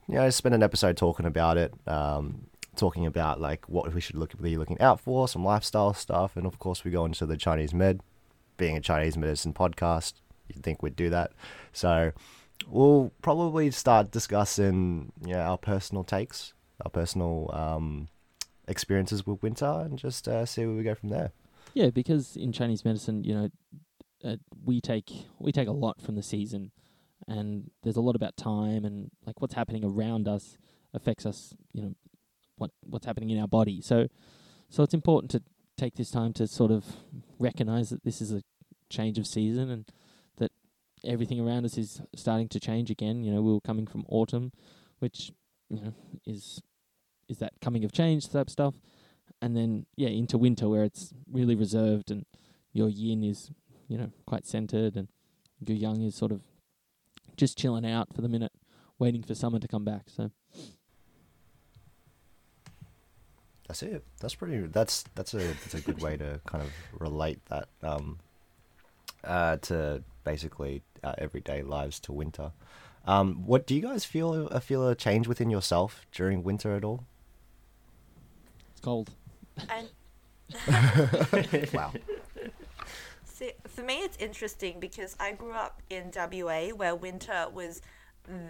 you 0.09 0.15
know 0.17 0.31
spend 0.31 0.55
an 0.55 0.63
episode 0.63 0.97
talking 0.97 1.27
about 1.27 1.57
it 1.57 1.73
um 1.87 2.47
talking 2.77 3.07
about 3.07 3.41
like 3.41 3.69
what 3.69 3.93
we 3.95 4.01
should 4.01 4.17
look 4.17 4.41
be 4.41 4.57
looking 4.57 4.81
out 4.81 5.01
for 5.01 5.29
some 5.29 5.45
lifestyle 5.45 5.95
stuff. 5.95 6.37
And 6.37 6.47
of 6.47 6.59
course 6.59 6.85
we 6.85 6.91
go 6.91 7.05
into 7.05 7.27
the 7.27 7.37
chinese 7.37 7.73
med 7.73 8.01
being 8.57 8.77
a 8.77 8.81
chinese 8.81 9.17
medicine 9.17 9.53
podcast 9.53 10.15
you'd 10.49 10.63
think 10.63 10.83
we'd 10.83 10.97
do 10.97 11.11
that. 11.11 11.33
So 11.73 12.13
we'll 12.69 13.13
probably 13.23 13.71
start 13.71 14.11
discussing 14.11 15.13
yeah 15.25 15.49
our 15.49 15.59
personal 15.59 16.05
takes, 16.05 16.53
our 16.85 16.91
personal 16.91 17.51
um, 17.53 18.09
experiences 18.69 19.27
with 19.27 19.43
winter, 19.43 19.85
and 19.85 19.99
just 19.99 20.29
uh, 20.29 20.47
see 20.47 20.67
where 20.67 20.77
we 20.77 20.83
go 20.83 20.95
from 20.95 21.11
there. 21.11 21.33
Yeah, 21.75 21.91
because 21.91 22.37
in 22.37 22.53
Chinese 22.53 22.85
medicine, 22.85 23.25
you 23.25 23.35
know, 23.35 23.49
uh, 24.25 24.37
we 24.65 24.81
take 24.81 25.11
we 25.39 25.53
take 25.53 25.69
a 25.69 25.73
lot 25.73 26.01
from 26.01 26.15
the 26.15 26.23
season, 26.23 26.73
and 27.27 27.71
there's 27.83 27.97
a 27.97 28.01
lot 28.01 28.17
about 28.17 28.37
time 28.37 28.85
and 28.85 29.11
like 29.27 29.41
what's 29.41 29.55
happening 29.55 29.85
around 29.85 30.29
us 30.29 30.57
affects 30.93 31.27
us. 31.27 31.55
You 31.73 31.83
know, 31.83 31.95
what 32.57 32.71
what's 32.83 33.07
happening 33.07 33.31
in 33.31 33.39
our 33.39 33.49
body. 33.49 33.81
So, 33.81 34.09
so 34.69 34.83
it's 34.83 34.95
important 34.95 35.31
to 35.33 35.43
take 35.77 35.97
this 35.97 36.11
time 36.11 36.33
to 36.35 36.47
sort 36.47 36.71
of 36.71 36.85
recognize 37.39 37.91
that 37.91 38.05
this 38.05 38.21
is 38.21 38.33
a 38.33 38.43
change 38.89 39.19
of 39.19 39.27
season 39.27 39.71
and 39.71 39.87
that 40.39 40.53
everything 41.05 41.41
around 41.41 41.65
us 41.65 41.77
is 41.77 42.01
starting 42.15 42.49
to 42.49 42.61
change 42.61 42.91
again. 42.91 43.25
You 43.25 43.33
know, 43.33 43.43
we 43.43 43.53
were 43.53 43.61
coming 43.61 43.87
from 43.87 44.05
autumn, 44.09 44.53
which 45.01 45.33
you 45.69 45.81
know 45.81 45.95
is 46.27 46.63
is 47.29 47.39
that 47.39 47.53
coming 47.61 47.85
of 47.85 47.93
change 47.93 48.29
type 48.29 48.51
stuff, 48.51 48.75
and 49.41 49.57
then 49.57 49.87
yeah 49.97 50.09
into 50.09 50.39
winter 50.39 50.69
where 50.69 50.85
it's 50.85 51.13
really 51.31 51.55
reserved 51.55 52.11
and 52.11 52.25
your 52.73 52.89
yin 52.89 53.23
is 53.23 53.51
you 53.89 53.97
know 53.99 54.11
quite 54.27 54.47
centered 54.47 54.97
and 54.97 55.09
your 55.67 55.77
yang 55.77 56.03
is 56.03 56.15
sort 56.15 56.33
of 56.33 56.41
just 57.37 57.59
chilling 57.59 57.87
out 57.87 58.15
for 58.15 58.23
the 58.23 58.29
minute, 58.29 58.53
waiting 58.99 59.23
for 59.23 59.35
summer 59.35 59.59
to 59.59 59.69
come 59.69 59.85
back. 59.85 60.05
So 60.09 60.31
That's 63.69 63.83
it. 63.83 64.05
That's 64.21 64.35
pretty. 64.35 64.59
That's 64.67 65.05
that's 65.15 65.35
a 65.35 65.39
that's 65.39 65.75
a 65.75 65.81
good 65.81 66.03
way 66.03 66.17
to 66.17 66.41
kind 66.47 66.63
of 66.63 66.71
relate 67.01 67.41
that 67.47 67.69
um, 67.83 68.19
uh, 69.25 69.57
to 69.63 70.03
basically 70.23 70.83
our 71.03 71.15
everyday 71.19 71.63
lives 71.63 71.99
to 72.01 72.13
winter. 72.13 72.53
Um, 73.07 73.47
what 73.47 73.67
do 73.67 73.75
you 73.75 73.81
guys 73.81 74.05
feel? 74.05 74.49
Uh, 74.51 74.61
feel 74.61 74.87
a 74.87 74.95
change 74.95 75.27
within 75.27 75.49
yourself 75.49 76.07
during 76.13 76.43
winter 76.43 76.77
at 76.77 76.85
all? 76.85 77.05
It's 78.85 78.91
cold. 78.91 79.11
And 79.71 79.89
Wow. 81.73 81.93
See, 83.25 83.53
for 83.67 83.83
me, 83.83 83.99
it's 83.99 84.17
interesting 84.19 84.79
because 84.79 85.17
I 85.19 85.33
grew 85.33 85.53
up 85.53 85.83
in 85.91 86.13
WA 86.15 86.69
where 86.69 86.95
winter 86.95 87.47
was 87.53 87.83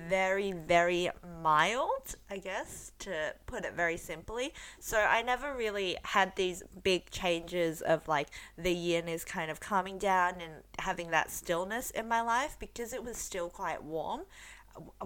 very, 0.09 0.53
very 0.53 1.11
mild, 1.43 2.15
I 2.31 2.39
guess, 2.39 2.93
to 3.01 3.35
put 3.47 3.65
it 3.65 3.75
very 3.75 3.97
simply. 3.97 4.53
So 4.79 4.99
I 4.99 5.23
never 5.23 5.55
really 5.55 5.97
had 6.05 6.37
these 6.37 6.63
big 6.83 7.11
changes 7.11 7.81
of 7.81 8.07
like 8.07 8.29
the 8.57 8.73
yin 8.73 9.09
is 9.09 9.25
kind 9.25 9.51
of 9.51 9.61
calming 9.61 9.99
down 9.99 10.35
and 10.35 10.63
having 10.79 11.11
that 11.11 11.31
stillness 11.31 11.91
in 11.91 12.07
my 12.07 12.21
life 12.21 12.57
because 12.61 12.93
it 12.93 13.03
was 13.03 13.17
still 13.17 13.49
quite 13.49 13.83
warm 13.83 14.23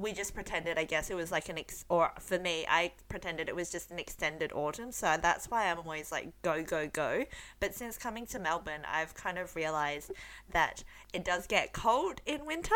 we 0.00 0.12
just 0.12 0.34
pretended, 0.34 0.78
I 0.78 0.84
guess, 0.84 1.10
it 1.10 1.14
was 1.14 1.30
like 1.30 1.48
an 1.48 1.58
ex, 1.58 1.84
or 1.88 2.12
for 2.18 2.38
me, 2.38 2.64
I 2.68 2.92
pretended 3.08 3.48
it 3.48 3.56
was 3.56 3.70
just 3.70 3.90
an 3.90 3.98
extended 3.98 4.52
autumn. 4.52 4.92
So 4.92 5.16
that's 5.20 5.50
why 5.50 5.70
I'm 5.70 5.78
always 5.78 6.10
like 6.10 6.30
go, 6.42 6.62
go, 6.62 6.88
go. 6.88 7.24
But 7.60 7.74
since 7.74 7.98
coming 7.98 8.26
to 8.26 8.38
Melbourne, 8.38 8.82
I've 8.90 9.14
kind 9.14 9.38
of 9.38 9.54
realized 9.56 10.12
that 10.52 10.84
it 11.12 11.24
does 11.24 11.46
get 11.46 11.72
cold 11.72 12.20
in 12.24 12.46
winter, 12.46 12.74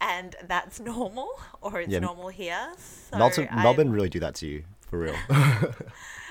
and 0.00 0.36
that's 0.46 0.78
normal, 0.80 1.30
or 1.60 1.80
it's 1.80 1.92
Yeah. 1.92 2.00
normal 2.00 2.28
here. 2.28 2.72
So 2.78 3.18
Melton, 3.18 3.48
Melbourne 3.54 3.90
really 3.90 4.08
do 4.08 4.20
that 4.20 4.34
to 4.36 4.46
you 4.46 4.64
for 4.80 4.98
real. 4.98 5.16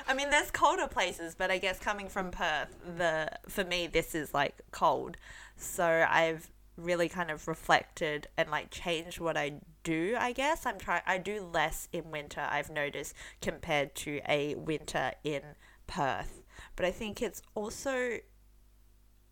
I 0.08 0.14
mean, 0.16 0.30
there's 0.30 0.50
colder 0.50 0.88
places, 0.88 1.36
but 1.36 1.52
I 1.52 1.58
guess 1.60 1.78
coming 1.78 2.08
from 2.10 2.32
Perth, 2.32 2.76
the 2.98 3.30
for 3.48 3.64
me 3.64 3.88
this 3.88 4.16
is 4.16 4.34
like 4.34 4.56
cold. 4.72 5.18
So 5.56 6.06
I've 6.10 6.50
really 6.80 7.10
kind 7.10 7.32
of 7.32 7.48
reflected 7.48 8.28
and 8.38 8.50
like 8.50 8.72
changed 8.72 9.20
what 9.20 9.38
I 9.38 9.54
do. 9.84 10.16
I 10.18 10.32
guess 10.32 10.66
I'm 10.66 10.78
trying. 10.78 11.02
I 11.06 11.18
do 11.18 11.42
less 11.42 11.88
in 11.92 12.12
winter. 12.12 12.48
I've 12.50 12.70
noticed 12.70 13.14
compared 13.42 13.96
to 13.96 14.22
a 14.28 14.56
winter 14.56 15.14
in 15.24 15.42
Perth. 15.88 16.44
But 16.76 16.86
I 16.86 16.92
think 16.92 17.22
it's 17.22 17.42
also 17.56 18.20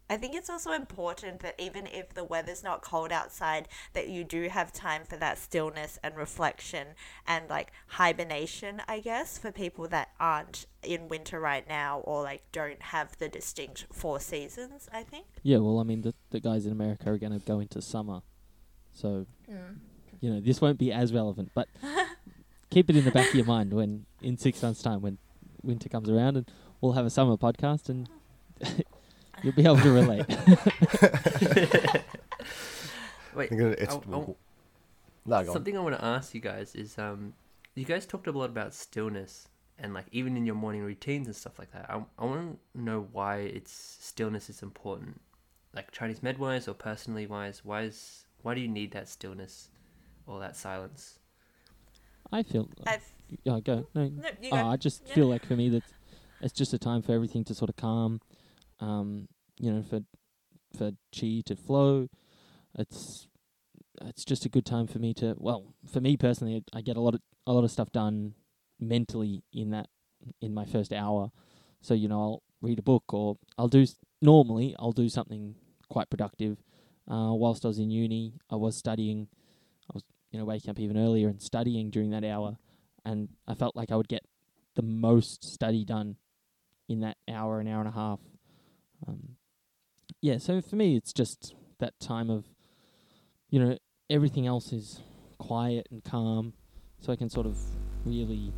I 0.09 0.15
think 0.15 0.35
it's 0.35 0.49
also 0.49 0.71
important 0.71 1.41
that 1.41 1.55
even 1.59 1.85
if 1.85 2.13
the 2.13 2.23
weather's 2.23 2.63
not 2.63 2.81
cold 2.81 3.11
outside, 3.11 3.67
that 3.93 4.07
you 4.07 4.23
do 4.23 4.47
have 4.47 4.71
time 4.71 5.03
for 5.03 5.17
that 5.17 5.37
stillness 5.37 5.99
and 6.01 6.15
reflection 6.15 6.87
and 7.27 7.49
like 7.49 7.71
hibernation, 7.87 8.81
I 8.87 9.01
guess, 9.01 9.37
for 9.37 9.51
people 9.51 9.87
that 9.89 10.09
aren't 10.19 10.65
in 10.81 11.09
winter 11.09 11.39
right 11.39 11.67
now 11.67 11.99
or 11.99 12.23
like 12.23 12.43
don't 12.53 12.81
have 12.81 13.17
the 13.17 13.27
distinct 13.27 13.85
four 13.91 14.19
seasons, 14.21 14.87
I 14.93 15.03
think. 15.03 15.25
Yeah, 15.43 15.57
well, 15.57 15.79
I 15.79 15.83
mean, 15.83 16.01
the 16.01 16.13
the 16.29 16.39
guys 16.39 16.65
in 16.65 16.71
America 16.71 17.11
are 17.11 17.17
going 17.17 17.37
to 17.37 17.45
go 17.45 17.59
into 17.59 17.81
summer, 17.81 18.21
so 18.93 19.25
mm. 19.49 19.75
you 20.21 20.33
know 20.33 20.39
this 20.39 20.61
won't 20.61 20.77
be 20.77 20.91
as 20.93 21.11
relevant. 21.13 21.51
But 21.53 21.67
keep 22.69 22.89
it 22.89 22.95
in 22.95 23.03
the 23.03 23.11
back 23.11 23.29
of 23.29 23.35
your 23.35 23.45
mind 23.45 23.73
when 23.73 24.05
in 24.21 24.37
six 24.37 24.61
months' 24.61 24.81
time, 24.81 25.01
when 25.01 25.17
winter 25.63 25.89
comes 25.89 26.09
around, 26.09 26.37
and 26.37 26.51
we'll 26.79 26.93
have 26.93 27.05
a 27.05 27.09
summer 27.09 27.35
podcast, 27.35 27.89
and 27.89 28.07
you'll 29.43 29.53
be 29.53 29.63
able 29.63 29.77
to 29.77 29.91
relate. 29.91 30.25
Wait, 33.35 33.51
I'm 33.51 33.57
gonna- 33.57 33.75
it's, 33.77 33.93
I- 33.93 33.97
I- 33.97 34.01
no, 34.09 34.35
go 35.25 35.35
on. 35.37 35.45
something 35.45 35.77
I 35.77 35.81
want 35.81 35.95
to 35.95 36.03
ask 36.03 36.33
you 36.33 36.41
guys 36.41 36.73
is, 36.75 36.97
um, 36.97 37.33
you 37.75 37.85
guys 37.85 38.05
talked 38.05 38.27
a 38.27 38.31
lot 38.31 38.49
about 38.49 38.73
stillness 38.73 39.49
and 39.77 39.93
like 39.93 40.05
even 40.11 40.35
in 40.37 40.45
your 40.45 40.55
morning 40.55 40.81
routines 40.81 41.27
and 41.27 41.35
stuff 41.35 41.59
like 41.59 41.71
that. 41.71 41.85
I, 41.89 42.01
I 42.17 42.25
want 42.25 42.59
to 42.75 42.81
know 42.81 43.07
why 43.11 43.37
it's 43.39 43.71
stillness 43.99 44.49
is 44.49 44.63
important, 44.63 45.21
like 45.75 45.91
Chinese 45.91 46.23
med 46.23 46.39
wise 46.39 46.67
or 46.67 46.73
personally 46.73 47.27
wise. 47.27 47.63
Why 47.63 47.81
is 47.83 48.25
why 48.41 48.55
do 48.55 48.61
you 48.61 48.67
need 48.67 48.91
that 48.93 49.07
stillness 49.07 49.69
or 50.25 50.39
that 50.39 50.55
silence? 50.55 51.19
I 52.31 52.41
feel. 52.43 52.67
I've 52.87 53.03
Yeah, 53.43 53.59
go. 53.59 53.85
No, 53.93 54.05
no, 54.07 54.29
you 54.41 54.49
Oh, 54.51 54.63
go. 54.63 54.67
I 54.69 54.77
just 54.77 55.03
Yeah. 55.07 55.13
feel 55.13 55.27
like 55.27 55.45
for 55.45 55.55
me 55.55 55.69
that 55.69 55.83
it's 56.41 56.53
just 56.53 56.73
a 56.73 56.79
time 56.79 57.01
for 57.03 57.11
everything 57.11 57.43
to 57.45 57.53
sort 57.53 57.69
of 57.69 57.75
calm, 57.75 58.21
um, 58.79 59.27
you 59.59 59.71
know, 59.71 59.81
for 59.81 60.01
for 60.75 60.91
chi 61.17 61.41
to 61.45 61.55
flow. 61.55 62.07
It's 62.77 63.27
it's 64.01 64.25
just 64.25 64.45
a 64.45 64.49
good 64.49 64.65
time 64.65 64.87
for 64.87 64.99
me 64.99 65.13
to 65.15 65.35
well, 65.37 65.73
for 65.91 66.01
me 66.01 66.17
personally, 66.17 66.63
I 66.73 66.81
get 66.81 66.97
a 66.97 67.01
lot 67.01 67.15
of 67.15 67.21
a 67.45 67.53
lot 67.53 67.63
of 67.63 67.71
stuff 67.71 67.91
done 67.91 68.33
mentally 68.79 69.43
in 69.53 69.71
that 69.71 69.87
in 70.41 70.53
my 70.53 70.65
first 70.65 70.93
hour. 70.93 71.31
So 71.81 71.93
you 71.93 72.07
know, 72.07 72.21
I'll 72.21 72.43
read 72.61 72.79
a 72.79 72.83
book 72.83 73.13
or 73.13 73.37
I'll 73.57 73.67
do 73.67 73.85
normally 74.21 74.75
I'll 74.79 74.91
do 74.91 75.09
something 75.09 75.55
quite 75.89 76.09
productive. 76.09 76.57
Uh, 77.09 77.31
whilst 77.31 77.63
I 77.63 77.69
was 77.69 77.79
in 77.79 77.89
uni, 77.89 78.33
I 78.49 78.55
was 78.55 78.75
studying. 78.75 79.27
I 79.89 79.93
was 79.93 80.03
you 80.31 80.39
know 80.39 80.45
waking 80.45 80.69
up 80.69 80.79
even 80.79 80.97
earlier 80.97 81.29
and 81.29 81.41
studying 81.41 81.89
during 81.89 82.09
that 82.11 82.25
hour 82.25 82.57
and 83.07 83.29
I 83.47 83.53
felt 83.53 83.75
like 83.75 83.89
I 83.89 83.95
would 83.95 84.09
get 84.09 84.23
the 84.75 84.81
most 84.81 85.43
study 85.43 85.85
done 85.85 86.17
in 86.89 86.99
that 86.99 87.17
hour, 87.29 87.59
an 87.59 87.67
hour 87.67 87.79
and 87.79 87.87
a 87.87 87.93
half. 87.93 88.19
Um, 89.05 89.35
yeah, 90.21 90.37
so 90.37 90.61
for 90.61 90.75
me, 90.75 90.95
it's 90.95 91.13
just 91.13 91.53
that 91.79 91.99
time 91.99 92.29
of, 92.29 92.45
you 93.49 93.59
know, 93.59 93.77
everything 94.09 94.47
else 94.47 94.71
is 94.71 95.01
quiet 95.37 95.87
and 95.91 96.03
calm, 96.03 96.53
so 96.99 97.11
I 97.11 97.15
can 97.15 97.29
sort 97.29 97.45
of 97.45 97.57
really 98.05 98.53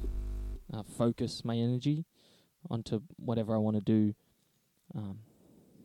uh, 0.74 0.84
focus 0.98 1.44
my 1.44 1.56
energy 1.56 2.06
onto 2.70 3.02
whatever 3.18 3.56
I 3.56 3.58
want 3.58 3.78
to 3.78 3.82
do. 3.82 4.14
Um, 4.96 5.20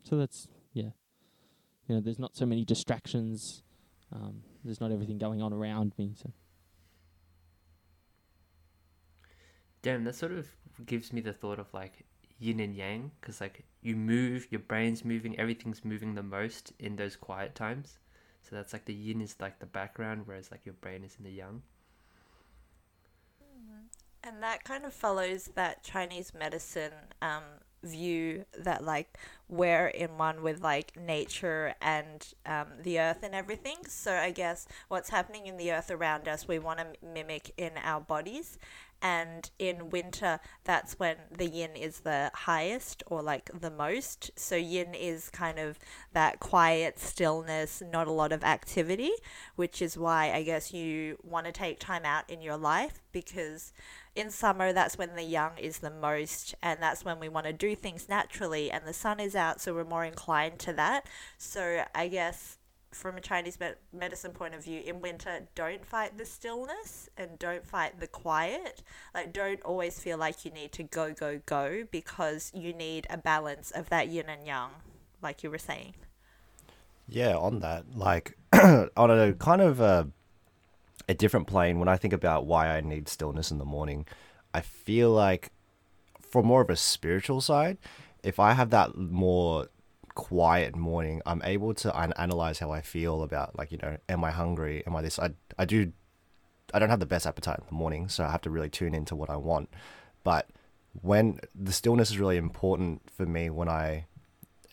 so 0.03 0.17
that's 0.17 0.47
yeah, 0.73 0.91
you 1.87 1.95
know, 1.95 2.01
there's 2.01 2.19
not 2.19 2.35
so 2.35 2.45
many 2.45 2.63
distractions. 2.63 3.63
Um, 4.13 4.43
there's 4.63 4.79
not 4.79 4.91
everything 4.91 5.17
going 5.17 5.41
on 5.41 5.51
around 5.51 5.93
me. 5.97 6.13
So 6.15 6.31
Damn, 9.81 10.03
that 10.05 10.15
sort 10.15 10.31
of 10.31 10.47
gives 10.85 11.13
me 11.13 11.21
the 11.21 11.33
thought 11.33 11.59
of 11.59 11.71
like 11.73 12.05
yin 12.39 12.59
and 12.59 12.75
yang, 12.75 13.11
because 13.19 13.41
like 13.41 13.63
you 13.81 13.95
move, 13.95 14.47
your 14.51 14.59
brain's 14.59 15.05
moving, 15.05 15.37
everything's 15.39 15.85
moving 15.85 16.15
the 16.15 16.23
most 16.23 16.73
in 16.79 16.95
those 16.95 17.15
quiet 17.15 17.55
times. 17.55 17.99
So 18.41 18.55
that's 18.55 18.73
like 18.73 18.85
the 18.85 18.93
yin 18.93 19.21
is 19.21 19.35
like 19.39 19.59
the 19.59 19.65
background, 19.65 20.23
whereas 20.25 20.51
like 20.51 20.65
your 20.65 20.75
brain 20.75 21.03
is 21.03 21.15
in 21.17 21.23
the 21.25 21.31
yang. 21.31 21.63
And 24.23 24.41
that 24.41 24.63
kind 24.63 24.85
of 24.85 24.93
follows 24.93 25.51
that 25.53 25.83
Chinese 25.83 26.33
medicine 26.33 26.93
um, 27.21 27.43
view 27.83 28.45
that 28.57 28.83
like 28.83 29.17
we're 29.47 29.87
in 29.87 30.17
one 30.17 30.41
with 30.41 30.61
like 30.61 30.97
nature 30.99 31.75
and 31.81 32.27
um, 32.45 32.67
the 32.81 32.99
earth 32.99 33.21
and 33.21 33.35
everything. 33.35 33.77
So 33.87 34.13
I 34.13 34.31
guess 34.31 34.67
what's 34.87 35.09
happening 35.09 35.45
in 35.45 35.57
the 35.57 35.71
earth 35.71 35.91
around 35.91 36.27
us, 36.27 36.47
we 36.47 36.57
want 36.57 36.79
to 36.79 36.87
mimic 37.05 37.53
in 37.57 37.73
our 37.83 38.01
bodies. 38.01 38.57
And 39.01 39.49
in 39.59 39.89
winter, 39.89 40.39
that's 40.63 40.97
when 40.97 41.17
the 41.35 41.47
yin 41.47 41.75
is 41.75 41.99
the 41.99 42.31
highest 42.33 43.03
or 43.07 43.21
like 43.21 43.49
the 43.53 43.69
most. 43.69 44.31
So 44.35 44.55
yin 44.55 44.93
is 44.93 45.29
kind 45.29 45.59
of 45.59 45.77
that 46.13 46.39
quiet 46.39 46.99
stillness, 46.99 47.83
not 47.91 48.07
a 48.07 48.11
lot 48.11 48.31
of 48.31 48.43
activity, 48.43 49.11
which 49.55 49.81
is 49.81 49.97
why 49.97 50.31
I 50.31 50.43
guess 50.43 50.73
you 50.73 51.17
want 51.23 51.45
to 51.45 51.51
take 51.51 51.79
time 51.79 52.05
out 52.05 52.29
in 52.29 52.41
your 52.41 52.57
life 52.57 53.01
because 53.11 53.73
in 54.15 54.29
summer 54.29 54.71
that's 54.71 54.97
when 54.97 55.15
the 55.15 55.23
yang 55.23 55.51
is 55.57 55.79
the 55.79 55.89
most 55.89 56.55
and 56.61 56.81
that's 56.81 57.03
when 57.03 57.19
we 57.19 57.29
want 57.29 57.45
to 57.45 57.53
do 57.53 57.75
things 57.75 58.07
naturally 58.07 58.71
and 58.71 58.85
the 58.85 58.93
sun 58.93 59.19
is 59.19 59.35
out 59.35 59.59
so 59.59 59.73
we're 59.73 59.83
more 59.83 60.05
inclined 60.05 60.57
to 60.57 60.71
that 60.71 61.05
so 61.37 61.83
i 61.93 62.07
guess 62.07 62.57
from 62.95 63.17
a 63.17 63.21
chinese 63.21 63.59
med- 63.59 63.75
medicine 63.93 64.31
point 64.31 64.55
of 64.55 64.63
view 64.63 64.81
in 64.85 65.01
winter 65.01 65.47
don't 65.53 65.85
fight 65.85 66.17
the 66.17 66.25
stillness 66.25 67.09
and 67.17 67.37
don't 67.37 67.65
fight 67.65 67.99
the 67.99 68.07
quiet. 68.07 68.81
Like 69.13 69.33
don't 69.33 69.61
always 69.63 69.99
feel 69.99 70.17
like 70.17 70.45
you 70.45 70.51
need 70.51 70.71
to 70.73 70.83
go 70.83 71.13
go 71.13 71.41
go 71.45 71.83
because 71.91 72.51
you 72.55 72.73
need 72.73 73.07
a 73.09 73.17
balance 73.17 73.71
of 73.71 73.89
that 73.89 74.07
yin 74.09 74.29
and 74.29 74.45
yang 74.45 74.69
like 75.21 75.43
you 75.43 75.51
were 75.51 75.57
saying. 75.57 75.95
Yeah, 77.07 77.35
on 77.35 77.59
that, 77.59 77.95
like 77.95 78.37
on 78.53 79.11
a 79.11 79.33
kind 79.33 79.61
of 79.61 79.79
a, 79.79 80.07
a 81.07 81.13
different 81.13 81.47
plane, 81.47 81.79
when 81.79 81.87
I 81.87 81.97
think 81.97 82.13
about 82.13 82.45
why 82.45 82.67
I 82.69 82.81
need 82.81 83.07
stillness 83.07 83.51
in 83.51 83.57
the 83.57 83.65
morning, 83.65 84.05
I 84.53 84.61
feel 84.61 85.11
like, 85.11 85.51
for 86.21 86.41
more 86.41 86.61
of 86.61 86.69
a 86.69 86.75
spiritual 86.75 87.41
side, 87.41 87.77
if 88.23 88.39
I 88.39 88.53
have 88.53 88.71
that 88.71 88.95
more 88.97 89.67
quiet 90.15 90.75
morning, 90.75 91.21
I'm 91.25 91.41
able 91.43 91.73
to 91.75 91.95
an- 91.97 92.13
analyze 92.17 92.59
how 92.59 92.71
I 92.71 92.81
feel 92.81 93.21
about 93.21 93.57
like 93.57 93.71
you 93.71 93.77
know, 93.81 93.97
am 94.09 94.23
I 94.23 94.31
hungry? 94.31 94.83
Am 94.87 94.95
I 94.95 95.01
this? 95.01 95.19
I 95.19 95.31
I 95.57 95.65
do. 95.65 95.91
I 96.73 96.79
don't 96.79 96.89
have 96.89 96.99
the 96.99 97.05
best 97.05 97.27
appetite 97.27 97.59
in 97.59 97.65
the 97.67 97.75
morning, 97.75 98.09
so 98.09 98.23
I 98.23 98.31
have 98.31 98.41
to 98.41 98.49
really 98.49 98.69
tune 98.69 98.95
into 98.95 99.15
what 99.15 99.29
I 99.29 99.35
want. 99.35 99.69
But 100.23 100.49
when 101.01 101.39
the 101.53 101.71
stillness 101.71 102.09
is 102.09 102.17
really 102.17 102.37
important 102.37 103.01
for 103.11 103.25
me 103.25 103.49
when 103.49 103.69
I 103.69 104.05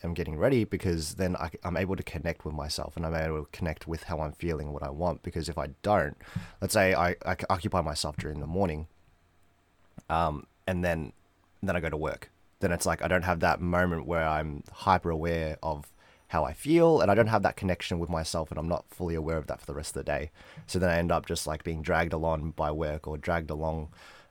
am 0.03 0.13
getting 0.13 0.37
ready 0.37 0.63
because 0.63 1.15
then 1.15 1.35
I, 1.35 1.51
am 1.63 1.77
able 1.77 1.95
to 1.95 2.03
connect 2.03 2.45
with 2.45 2.53
myself 2.53 2.97
and 2.97 3.05
I'm 3.05 3.15
able 3.15 3.45
to 3.45 3.51
connect 3.51 3.87
with 3.87 4.03
how 4.03 4.19
I'm 4.19 4.33
feeling 4.33 4.73
what 4.73 4.83
I 4.83 4.89
want. 4.89 5.23
Because 5.23 5.49
if 5.49 5.57
I 5.57 5.67
don't, 5.81 6.17
let's 6.61 6.73
say 6.73 6.93
I, 6.93 7.15
I 7.25 7.35
occupy 7.49 7.81
myself 7.81 8.17
during 8.17 8.39
the 8.39 8.47
morning, 8.47 8.87
um, 10.09 10.47
and 10.67 10.83
then 10.83 11.13
then 11.61 11.75
I 11.75 11.79
go 11.79 11.89
to 11.89 11.97
work 11.97 12.29
then 12.63 12.71
it's 12.71 12.85
like 12.85 13.01
I 13.03 13.07
don't 13.07 13.23
have 13.23 13.41
that 13.41 13.61
moment 13.61 14.05
where 14.05 14.27
I'm 14.27 14.63
hyper 14.71 15.09
aware 15.09 15.57
of 15.61 15.91
how 16.27 16.43
I 16.43 16.53
feel 16.53 17.01
and 17.01 17.11
I 17.11 17.15
don't 17.15 17.27
have 17.27 17.43
that 17.43 17.57
connection 17.57 17.99
with 17.99 18.09
myself 18.09 18.49
and 18.49 18.57
I'm 18.57 18.67
not 18.67 18.85
fully 18.89 19.13
aware 19.13 19.37
of 19.37 19.47
that 19.47 19.59
for 19.59 19.67
the 19.67 19.75
rest 19.75 19.91
of 19.91 20.03
the 20.03 20.11
day. 20.11 20.31
So 20.65 20.79
then 20.79 20.89
I 20.89 20.97
end 20.97 21.11
up 21.11 21.27
just 21.27 21.45
like 21.45 21.63
being 21.63 21.83
dragged 21.83 22.13
along 22.13 22.51
by 22.51 22.71
work 22.71 23.07
or 23.07 23.17
dragged 23.17 23.51
along 23.51 23.89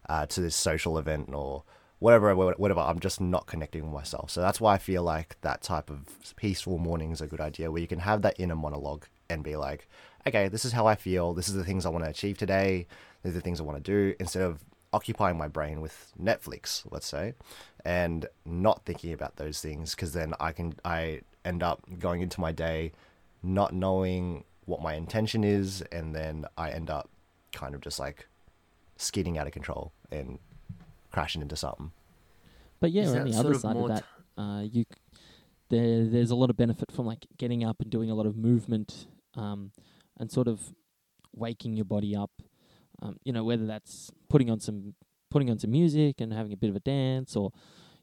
uh, 0.08 0.26
to 0.26 0.40
this 0.40 0.56
social 0.56 0.98
event 0.98 1.32
or 1.32 1.62
whatever, 2.00 2.34
whatever. 2.34 2.80
I'm 2.80 2.98
just 2.98 3.20
not 3.20 3.46
connecting 3.46 3.84
with 3.84 3.92
myself. 3.92 4.30
So 4.30 4.40
that's 4.40 4.60
why 4.60 4.74
I 4.74 4.78
feel 4.78 5.04
like 5.04 5.36
that 5.42 5.62
type 5.62 5.90
of 5.90 6.34
peaceful 6.34 6.78
morning 6.78 7.12
is 7.12 7.20
a 7.20 7.28
good 7.28 7.40
idea 7.40 7.70
where 7.70 7.80
you 7.80 7.86
can 7.86 8.00
have 8.00 8.22
that 8.22 8.34
inner 8.40 8.56
monologue 8.56 9.06
and 9.30 9.44
be 9.44 9.54
like, 9.54 9.86
okay, 10.26 10.48
this 10.48 10.64
is 10.64 10.72
how 10.72 10.86
I 10.86 10.96
feel. 10.96 11.34
This 11.34 11.48
is 11.48 11.54
the 11.54 11.64
things 11.64 11.86
I 11.86 11.90
want 11.90 12.04
to 12.04 12.10
achieve 12.10 12.36
today. 12.36 12.88
These 13.22 13.32
are 13.32 13.34
the 13.34 13.40
things 13.42 13.60
I 13.60 13.64
want 13.64 13.82
to 13.84 13.90
do 13.92 14.16
instead 14.18 14.42
of 14.42 14.58
occupying 14.92 15.38
my 15.38 15.49
brain 15.49 15.80
with 15.80 16.12
Netflix, 16.20 16.84
let's 16.90 17.06
say, 17.06 17.34
and 17.84 18.26
not 18.44 18.84
thinking 18.84 19.12
about 19.12 19.37
those 19.37 19.61
things 19.61 19.94
because 19.94 20.12
then 20.12 20.34
I 20.38 20.52
can 20.52 20.75
I 20.84 21.22
end 21.44 21.62
up 21.62 21.82
going 21.99 22.20
into 22.20 22.40
my 22.40 22.52
day 22.52 22.92
not 23.42 23.75
knowing 23.75 24.44
what 24.66 24.80
my 24.80 24.94
intention 24.94 25.42
is 25.42 25.82
and 25.90 26.14
then 26.14 26.44
I 26.56 26.70
end 26.70 26.88
up 26.90 27.11
kind 27.52 27.75
of 27.75 27.80
just 27.80 27.99
like 27.99 28.28
skidding 28.96 29.37
out 29.37 29.46
of 29.49 29.52
control 29.52 29.92
and 30.12 30.38
crashing 31.11 31.42
into 31.42 31.56
something. 31.56 31.90
But 32.78 32.92
yeah, 32.92 33.08
on 33.08 33.30
the 33.30 33.37
other 33.37 33.54
side 33.54 33.76
of 33.76 33.88
that, 33.88 34.04
uh, 34.37 34.62
you 34.62 34.84
there 35.68 36.04
there's 36.04 36.30
a 36.30 36.37
lot 36.37 36.50
of 36.50 36.56
benefit 36.56 36.92
from 36.92 37.06
like 37.06 37.26
getting 37.38 37.64
up 37.64 37.80
and 37.80 37.90
doing 37.90 38.11
a 38.11 38.14
lot 38.14 38.26
of 38.26 38.37
movement, 38.37 39.06
um, 39.37 39.72
and 40.18 40.30
sort 40.30 40.49
of 40.49 40.61
waking 41.34 41.75
your 41.75 41.84
body 41.84 42.14
up 42.14 42.30
um, 43.02 43.16
you 43.25 43.32
know, 43.32 43.42
whether 43.42 43.66
that's 43.66 44.11
putting 44.32 44.50
on 44.50 44.58
some 44.58 44.94
putting 45.30 45.50
on 45.50 45.58
some 45.58 45.70
music 45.70 46.20
and 46.20 46.32
having 46.32 46.52
a 46.52 46.56
bit 46.56 46.70
of 46.70 46.76
a 46.76 46.80
dance, 46.80 47.36
or 47.36 47.52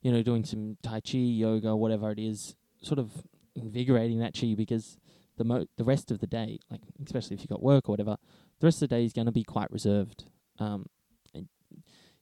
you 0.01 0.11
know, 0.11 0.21
doing 0.21 0.45
some 0.45 0.77
tai 0.83 1.01
chi, 1.01 1.17
yoga, 1.17 1.75
whatever 1.75 2.11
it 2.11 2.19
is, 2.19 2.55
sort 2.81 2.99
of 2.99 3.11
invigorating 3.55 4.19
that 4.19 4.37
chi 4.39 4.53
because 4.55 4.99
the 5.37 5.43
mo- 5.43 5.65
the 5.77 5.83
rest 5.83 6.11
of 6.11 6.19
the 6.19 6.27
day, 6.27 6.59
like 6.69 6.81
especially 7.03 7.35
if 7.35 7.41
you've 7.41 7.49
got 7.49 7.63
work 7.63 7.89
or 7.89 7.93
whatever, 7.93 8.15
the 8.59 8.67
rest 8.67 8.81
of 8.81 8.89
the 8.89 8.95
day 8.95 9.03
is 9.03 9.11
going 9.11 9.25
to 9.25 9.31
be 9.31 9.43
quite 9.43 9.71
reserved. 9.71 10.25
Um, 10.59 10.85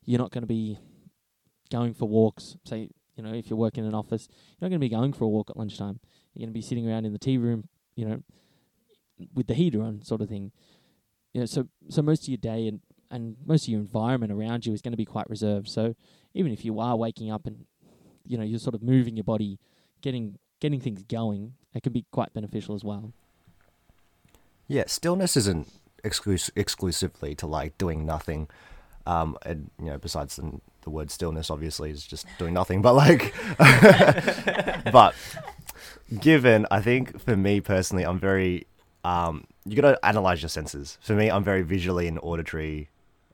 you're 0.06 0.20
not 0.20 0.32
going 0.32 0.44
to 0.44 0.48
be 0.48 0.80
going 1.70 1.94
for 1.94 2.08
walks. 2.08 2.56
Say, 2.66 2.90
you 3.18 3.24
know, 3.24 3.34
if 3.34 3.50
you're 3.50 3.60
working 3.60 3.84
in 3.84 3.90
an 3.90 3.96
office, 3.96 4.30
you're 4.30 4.68
not 4.68 4.70
going 4.70 4.80
to 4.80 4.86
be 4.86 4.96
going 4.96 5.12
for 5.12 5.26
a 5.26 5.28
walk 5.28 5.50
at 5.50 5.58
lunchtime. 5.58 6.00
You're 6.34 6.46
going 6.46 6.54
to 6.54 6.58
be 6.58 6.62
sitting 6.62 6.88
around 6.88 7.06
in 7.06 7.12
the 7.12 7.20
tea 7.20 7.38
room, 7.38 7.68
you 7.96 8.08
know, 8.08 8.24
with 9.34 9.48
the 9.48 9.54
heater 9.54 9.82
on, 9.82 10.02
sort 10.02 10.22
of 10.22 10.30
thing 10.30 10.54
you 11.38 11.42
know, 11.42 11.46
so 11.46 11.68
so 11.90 12.02
most 12.02 12.24
of 12.24 12.30
your 12.30 12.38
day 12.38 12.68
and 12.68 12.80
and 13.12 13.36
most 13.46 13.64
of 13.64 13.70
your 13.70 13.80
environment 13.80 14.32
around 14.32 14.66
you 14.66 14.74
is 14.74 14.82
going 14.82 14.92
to 14.92 14.98
be 14.98 15.06
quite 15.06 15.30
reserved. 15.30 15.68
So 15.68 15.96
even 16.34 16.52
if 16.52 16.66
you 16.66 16.80
are 16.80 16.96
waking 16.96 17.32
up 17.32 17.46
and 17.46 17.66
you 18.26 18.38
know 18.38 18.44
you're 18.44 18.60
sort 18.60 18.76
of 18.76 18.84
moving 18.84 19.16
your 19.16 19.24
body, 19.24 19.60
getting 20.02 20.38
getting 20.60 20.80
things 20.80 21.04
going, 21.04 21.54
it 21.74 21.84
can 21.84 21.94
be 21.94 22.06
quite 22.12 22.34
beneficial 22.34 22.76
as 22.76 22.84
well. 22.84 23.14
Yeah, 24.68 24.84
stillness 24.88 25.38
isn't 25.38 25.70
exclus- 26.04 26.52
exclusively 26.56 27.36
to 27.36 27.48
like 27.48 27.78
doing 27.78 28.06
nothing. 28.06 28.50
Um, 29.06 29.38
and 29.46 29.72
you 29.80 29.86
know, 29.86 29.98
besides 29.98 30.36
the, 30.36 30.60
the 30.82 30.90
word 30.90 31.10
stillness, 31.12 31.50
obviously 31.50 31.92
is 31.92 32.06
just 32.06 32.26
doing 32.38 32.54
nothing. 32.54 32.82
But 32.82 32.94
like, 32.94 33.34
but 34.92 35.16
given, 36.20 36.68
I 36.70 36.82
think 36.82 37.22
for 37.22 37.38
me 37.38 37.62
personally, 37.62 38.04
I'm 38.04 38.20
very 38.20 38.68
um, 39.06 39.46
you 39.66 39.82
got 39.82 39.92
to 39.92 40.06
analyze 40.06 40.42
your 40.42 40.50
senses. 40.50 40.98
For 41.02 41.14
me, 41.14 41.32
I'm 41.32 41.44
very 41.44 41.62
visually 41.62 42.08
and 42.08 42.20
auditory 42.22 42.90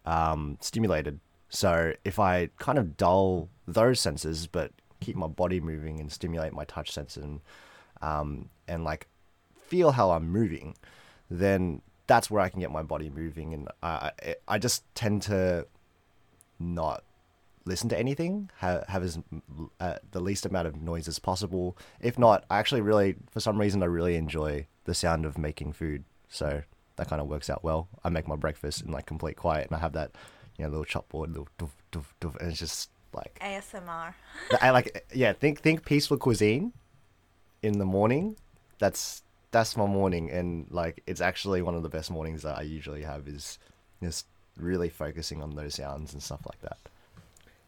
um, 0.06 0.58
stimulated. 0.62 1.20
So 1.50 1.94
if 2.04 2.20
I 2.20 2.50
kind 2.58 2.78
of 2.78 2.98
dull 2.98 3.50
those 3.68 4.00
senses, 4.00 4.48
but 4.48 4.72
keep 5.00 5.16
my 5.16 5.28
body 5.28 5.60
moving 5.60 6.00
and 6.00 6.12
stimulate 6.12 6.54
my 6.54 6.66
touch 6.66 6.92
sense 6.92 7.18
and 7.18 7.42
um, 8.02 8.50
and 8.68 8.84
like 8.84 9.08
feel 9.62 9.92
how 9.92 10.12
I'm 10.12 10.30
moving, 10.30 10.76
then 11.30 11.82
that's 12.08 12.30
where 12.30 12.42
I 12.42 12.50
can 12.50 12.60
get 12.60 12.72
my 12.72 12.84
body 12.84 13.10
moving. 13.10 13.54
And 13.54 13.70
I 13.82 14.12
I 14.48 14.58
just 14.58 14.84
tend 14.96 15.22
to 15.24 15.68
not 16.60 17.04
listen 17.66 17.90
to 17.90 17.98
anything, 17.98 18.50
have, 18.58 18.86
have 18.88 19.04
as 19.04 19.20
uh, 19.80 19.96
the 20.12 20.20
least 20.20 20.46
amount 20.46 20.68
of 20.68 20.82
noise 20.82 21.08
as 21.08 21.20
possible. 21.20 21.78
If 22.02 22.20
not, 22.20 22.44
I 22.50 22.60
actually 22.60 22.82
really, 22.82 23.16
for 23.32 23.40
some 23.40 23.60
reason, 23.60 23.82
I 23.82 23.86
really 23.86 24.16
enjoy 24.16 24.68
the 24.84 24.94
sound 24.94 25.26
of 25.26 25.38
making 25.38 25.74
food. 25.74 26.04
So 26.28 26.64
that 26.96 27.08
kind 27.08 27.22
of 27.22 27.28
works 27.28 27.50
out 27.50 27.64
well. 27.64 27.88
I 28.04 28.10
make 28.10 28.28
my 28.28 28.36
breakfast 28.36 28.82
in 28.82 28.92
like 28.92 29.06
complete 29.06 29.36
quiet, 29.36 29.68
and 29.68 29.76
I 29.76 29.80
have 29.80 29.94
that, 29.94 30.12
you 30.58 30.66
know, 30.66 30.70
little 30.70 30.86
chopboard, 30.86 31.30
little 31.30 31.48
doof, 31.60 31.70
doof, 31.92 32.06
doof, 32.22 32.40
and 32.40 32.50
it's 32.50 32.60
just 32.60 32.90
like 33.14 33.38
ASMR. 33.42 34.14
I 34.62 34.72
like, 34.72 35.06
yeah. 35.14 35.34
Think 35.34 35.62
think 35.62 35.86
peaceful 35.86 36.18
cuisine 36.18 36.74
in 37.62 37.80
the 37.80 37.86
morning. 37.86 38.38
That's 38.80 39.24
that's 39.52 39.78
my 39.78 39.86
morning, 39.86 40.32
and 40.32 40.68
like 40.70 41.02
it's 41.08 41.22
actually 41.22 41.62
one 41.62 41.76
of 41.76 41.84
the 41.84 41.90
best 41.90 42.12
mornings 42.12 42.42
that 42.44 42.58
I 42.58 42.64
usually 42.64 43.04
have 43.04 43.28
is 43.28 43.60
just 44.02 44.26
really 44.58 44.90
focusing 44.90 45.42
on 45.42 45.56
those 45.56 45.76
sounds 45.76 46.14
and 46.14 46.22
stuff 46.22 46.42
like 46.46 46.62
that. 46.62 46.78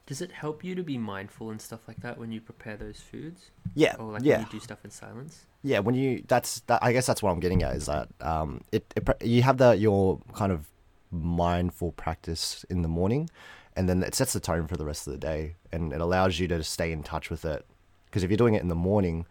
Does 0.05 0.21
it 0.21 0.31
help 0.31 0.63
you 0.63 0.75
to 0.75 0.83
be 0.83 0.97
mindful 0.97 1.49
and 1.49 1.59
stuff 1.59 1.87
like 1.87 2.01
that 2.01 2.19
when 2.19 2.31
you 2.31 2.39
prepare 2.39 2.77
those 2.77 2.99
foods? 2.99 3.49
Yeah. 3.73 3.95
Or 3.97 4.13
like 4.13 4.23
yeah. 4.23 4.37
when 4.37 4.45
you 4.45 4.51
do 4.51 4.59
stuff 4.59 4.79
in 4.83 4.91
silence? 4.91 5.45
Yeah, 5.63 5.79
when 5.79 5.95
you 5.95 6.23
that's 6.27 6.59
that 6.61 6.83
I 6.83 6.93
guess 6.93 7.07
that's 7.07 7.23
what 7.23 7.31
I'm 7.31 7.39
getting 7.39 7.63
at 7.63 7.75
is 7.75 7.87
that 7.87 8.09
um 8.21 8.61
it, 8.71 8.85
it 8.95 9.23
you 9.23 9.41
have 9.41 9.57
the 9.57 9.71
your 9.71 10.19
kind 10.33 10.51
of 10.51 10.67
mindful 11.11 11.91
practice 11.93 12.65
in 12.69 12.81
the 12.81 12.87
morning 12.87 13.29
and 13.75 13.89
then 13.89 14.03
it 14.03 14.15
sets 14.15 14.33
the 14.33 14.39
tone 14.39 14.67
for 14.67 14.77
the 14.77 14.85
rest 14.85 15.07
of 15.07 15.13
the 15.13 15.19
day 15.19 15.55
and 15.71 15.93
it 15.93 16.01
allows 16.01 16.39
you 16.39 16.47
to 16.47 16.63
stay 16.63 16.91
in 16.91 17.03
touch 17.03 17.29
with 17.29 17.45
it 17.45 17.65
because 18.05 18.23
if 18.23 18.29
you're 18.29 18.37
doing 18.37 18.53
it 18.53 18.61
in 18.61 18.67
the 18.67 18.75
morning 18.75 19.25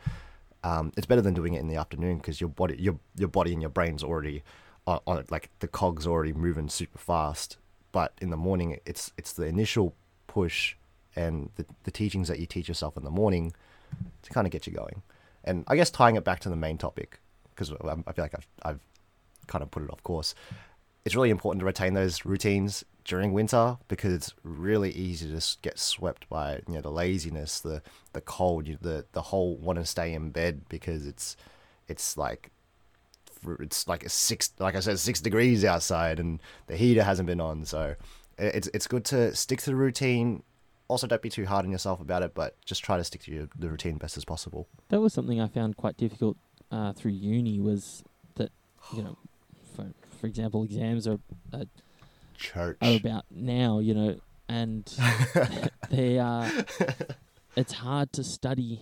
um, 0.62 0.92
it's 0.96 1.06
better 1.06 1.20
than 1.20 1.34
doing 1.34 1.54
it 1.54 1.60
in 1.60 1.68
the 1.68 1.76
afternoon 1.76 2.16
because 2.18 2.40
your 2.40 2.48
body 2.48 2.76
your 2.78 2.98
your 3.16 3.28
body 3.28 3.52
and 3.52 3.60
your 3.60 3.70
brain's 3.70 4.02
already 4.02 4.42
on, 4.87 5.00
on 5.06 5.24
like 5.30 5.50
the 5.60 5.68
cogs 5.68 6.06
already 6.06 6.32
moving 6.32 6.68
super 6.68 6.98
fast 6.98 7.58
but 7.92 8.12
in 8.20 8.30
the 8.30 8.37
morning 8.37 8.78
it's 8.87 9.12
it's 9.18 9.32
the 9.32 9.44
initial 9.44 9.94
push 10.26 10.76
and 11.16 11.50
the, 11.56 11.64
the 11.84 11.90
teachings 11.90 12.28
that 12.28 12.38
you 12.38 12.46
teach 12.46 12.68
yourself 12.68 12.96
in 12.96 13.04
the 13.04 13.10
morning 13.10 13.52
to 14.22 14.30
kind 14.30 14.46
of 14.46 14.50
get 14.50 14.66
you 14.66 14.72
going. 14.72 15.02
And 15.44 15.64
I 15.68 15.76
guess 15.76 15.90
tying 15.90 16.16
it 16.16 16.24
back 16.24 16.40
to 16.40 16.48
the 16.48 16.56
main 16.56 16.78
topic, 16.78 17.20
because 17.54 17.70
I 17.70 17.94
feel 18.12 18.24
like 18.24 18.34
I've, 18.34 18.46
I've 18.62 18.80
kind 19.46 19.62
of 19.62 19.70
put 19.70 19.82
it 19.82 19.90
off 19.90 20.02
course, 20.02 20.34
it's 21.04 21.14
really 21.14 21.30
important 21.30 21.60
to 21.60 21.66
retain 21.66 21.94
those 21.94 22.24
routines 22.24 22.84
during 23.04 23.34
winter 23.34 23.76
because 23.88 24.12
it's 24.12 24.32
really 24.42 24.90
easy 24.90 25.26
to 25.26 25.32
just 25.32 25.60
get 25.60 25.78
swept 25.78 26.28
by 26.30 26.62
you 26.66 26.74
know 26.74 26.80
the 26.80 26.90
laziness, 26.90 27.60
the 27.60 27.82
the 28.14 28.22
cold, 28.22 28.66
the 28.80 29.04
the 29.12 29.22
whole 29.22 29.56
want 29.56 29.78
to 29.78 29.84
stay 29.84 30.14
in 30.14 30.30
bed 30.30 30.62
because 30.68 31.06
it's 31.06 31.37
it's 31.88 32.16
like 32.16 32.50
it's 33.60 33.87
like 33.87 34.04
a 34.04 34.08
six 34.08 34.50
like 34.58 34.74
I 34.74 34.80
said 34.80 34.98
six 34.98 35.20
degrees 35.20 35.64
outside 35.64 36.18
and 36.18 36.40
the 36.66 36.76
heater 36.76 37.02
hasn't 37.02 37.26
been 37.26 37.42
on 37.42 37.66
so 37.66 37.94
it's 38.38 38.68
it's 38.75 38.87
good 38.87 39.05
to 39.07 39.35
stick 39.35 39.61
to 39.61 39.66
the 39.66 39.77
routine. 39.77 40.42
Also, 40.88 41.07
don't 41.07 41.23
be 41.23 41.31
too 41.31 41.47
hard 41.47 41.64
on 41.64 41.70
yourself 41.70 42.01
about 42.01 42.23
it, 42.23 42.35
but 42.35 42.57
just 42.64 42.85
try 42.85 42.99
to 42.99 43.05
stick 43.05 43.23
to 43.23 43.33
your, 43.33 43.49
the 43.59 43.70
routine 43.70 43.97
best 43.97 44.16
as 44.16 44.25
possible. 44.25 44.68
That 44.90 45.01
was 45.01 45.14
something 45.14 45.40
I 45.40 45.49
found 45.49 45.77
quite 45.77 45.97
difficult 45.97 46.37
uh, 46.70 46.92
through 46.92 47.12
uni. 47.12 47.61
Was 47.61 48.05
that 48.35 48.51
you 48.94 49.03
know, 49.03 49.16
for 49.75 49.87
for 50.20 50.27
example, 50.27 50.62
exams 50.64 51.07
are, 51.09 51.18
are 51.53 51.64
church 52.37 52.79
are 52.83 52.97
about 52.97 53.25
now, 53.31 53.79
you 53.79 53.94
know, 53.94 54.16
and 54.49 54.85
they 55.90 56.18
are. 56.18 56.51
It's 57.57 57.73
hard 57.73 58.12
to 58.14 58.25
study 58.25 58.81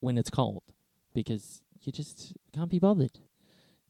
when 0.00 0.18
it's 0.18 0.30
cold 0.30 0.62
because 1.14 1.62
you 1.82 1.92
just 1.92 2.34
can't 2.54 2.70
be 2.70 2.78
bothered. 2.78 3.18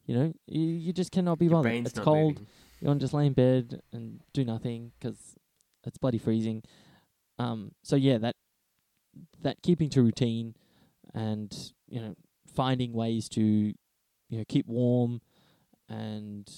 You 0.06 0.14
know, 0.14 0.34
you, 0.46 0.62
you 0.62 0.92
just 0.92 1.12
cannot 1.12 1.38
be 1.38 1.46
Your 1.46 1.62
bothered. 1.62 1.86
It's 1.86 1.98
cold. 1.98 2.34
Moving. 2.34 2.46
You 2.82 2.88
want 2.88 2.98
to 2.98 3.04
just 3.04 3.14
lay 3.14 3.26
in 3.26 3.32
bed 3.32 3.80
and 3.92 4.20
do 4.32 4.44
nothing 4.44 4.90
because 4.98 5.36
it's 5.84 5.98
bloody 5.98 6.18
freezing. 6.18 6.64
Um, 7.38 7.70
so 7.84 7.94
yeah, 7.94 8.18
that 8.18 8.34
that 9.40 9.62
keeping 9.62 9.88
to 9.90 10.02
routine 10.02 10.54
and 11.14 11.54
you 11.88 12.00
know 12.00 12.16
finding 12.52 12.92
ways 12.92 13.28
to 13.28 13.40
you 13.42 14.38
know 14.38 14.44
keep 14.48 14.66
warm 14.66 15.20
and 15.88 16.50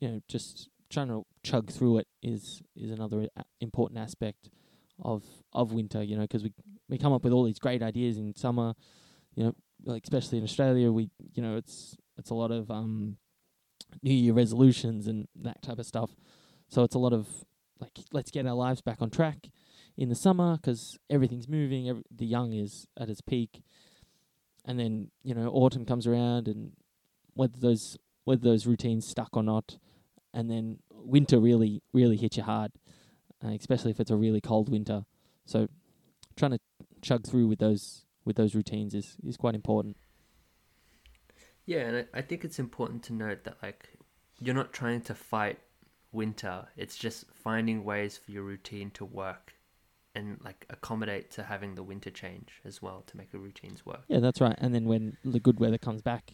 you 0.00 0.08
know 0.08 0.20
just 0.28 0.68
trying 0.90 1.08
to 1.08 1.24
chug 1.42 1.70
through 1.70 1.98
it 1.98 2.08
is 2.22 2.60
is 2.76 2.90
another 2.90 3.28
a- 3.36 3.44
important 3.62 3.98
aspect 3.98 4.50
of 5.00 5.24
of 5.54 5.72
winter. 5.72 6.02
You 6.02 6.18
know, 6.18 6.26
'cause 6.26 6.42
we 6.42 6.52
we 6.90 6.98
come 6.98 7.14
up 7.14 7.24
with 7.24 7.32
all 7.32 7.44
these 7.44 7.58
great 7.58 7.82
ideas 7.82 8.18
in 8.18 8.34
summer. 8.34 8.74
You 9.34 9.44
know, 9.44 9.54
like 9.84 10.02
especially 10.04 10.36
in 10.36 10.44
Australia, 10.44 10.92
we 10.92 11.08
you 11.32 11.42
know 11.42 11.56
it's 11.56 11.96
it's 12.18 12.28
a 12.28 12.34
lot 12.34 12.50
of 12.50 12.70
um 12.70 13.16
New 14.02 14.14
Year 14.14 14.32
resolutions 14.32 15.06
and 15.06 15.28
that 15.34 15.62
type 15.62 15.78
of 15.78 15.86
stuff. 15.86 16.10
So 16.68 16.82
it's 16.84 16.94
a 16.94 16.98
lot 16.98 17.12
of 17.12 17.44
like 17.80 17.98
let's 18.12 18.30
get 18.30 18.46
our 18.46 18.54
lives 18.54 18.80
back 18.82 19.00
on 19.00 19.10
track 19.10 19.48
in 19.96 20.08
the 20.08 20.14
summer 20.14 20.58
'cause 20.58 20.98
everything's 21.08 21.48
moving. 21.48 21.88
Every, 21.88 22.02
the 22.10 22.26
yang 22.26 22.52
is 22.52 22.86
at 22.96 23.08
its 23.10 23.20
peak, 23.20 23.62
and 24.64 24.78
then 24.78 25.10
you 25.22 25.34
know 25.34 25.48
autumn 25.50 25.84
comes 25.84 26.06
around 26.06 26.48
and 26.48 26.72
whether 27.34 27.58
those 27.58 27.96
whether 28.24 28.42
those 28.42 28.66
routines 28.66 29.06
stuck 29.06 29.36
or 29.36 29.42
not, 29.42 29.78
and 30.32 30.50
then 30.50 30.78
winter 30.92 31.40
really 31.40 31.82
really 31.92 32.16
hits 32.16 32.36
you 32.36 32.42
hard, 32.42 32.72
uh, 33.44 33.48
especially 33.48 33.90
if 33.90 34.00
it's 34.00 34.10
a 34.10 34.16
really 34.16 34.40
cold 34.40 34.68
winter. 34.68 35.04
So 35.46 35.68
trying 36.36 36.52
to 36.52 36.60
chug 37.02 37.26
through 37.26 37.48
with 37.48 37.58
those 37.58 38.04
with 38.24 38.36
those 38.36 38.54
routines 38.54 38.94
is 38.94 39.16
is 39.24 39.36
quite 39.36 39.54
important. 39.54 39.96
Yeah, 41.70 41.82
and 41.82 41.96
I, 41.98 42.18
I 42.18 42.22
think 42.22 42.44
it's 42.44 42.58
important 42.58 43.04
to 43.04 43.12
note 43.12 43.44
that 43.44 43.58
like 43.62 43.90
you're 44.40 44.56
not 44.56 44.72
trying 44.72 45.02
to 45.02 45.14
fight 45.14 45.60
winter. 46.10 46.66
It's 46.76 46.96
just 46.96 47.26
finding 47.32 47.84
ways 47.84 48.16
for 48.18 48.32
your 48.32 48.42
routine 48.42 48.90
to 48.94 49.04
work 49.04 49.54
and 50.16 50.40
like 50.44 50.66
accommodate 50.68 51.30
to 51.30 51.44
having 51.44 51.76
the 51.76 51.84
winter 51.84 52.10
change 52.10 52.60
as 52.64 52.82
well 52.82 53.04
to 53.06 53.16
make 53.16 53.32
your 53.32 53.40
routines 53.40 53.86
work. 53.86 54.02
Yeah, 54.08 54.18
that's 54.18 54.40
right. 54.40 54.56
And 54.58 54.74
then 54.74 54.86
when 54.86 55.16
the 55.24 55.38
good 55.38 55.60
weather 55.60 55.78
comes 55.78 56.02
back, 56.02 56.32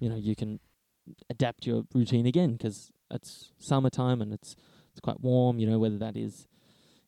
you 0.00 0.10
know, 0.10 0.16
you 0.16 0.36
can 0.36 0.60
adapt 1.30 1.66
your 1.66 1.84
routine 1.94 2.26
again 2.26 2.52
because 2.52 2.92
it's 3.10 3.52
summertime 3.58 4.20
and 4.20 4.34
it's 4.34 4.54
it's 4.90 5.00
quite 5.00 5.22
warm. 5.22 5.60
You 5.60 5.70
know, 5.70 5.78
whether 5.78 5.96
that 5.96 6.14
is 6.14 6.46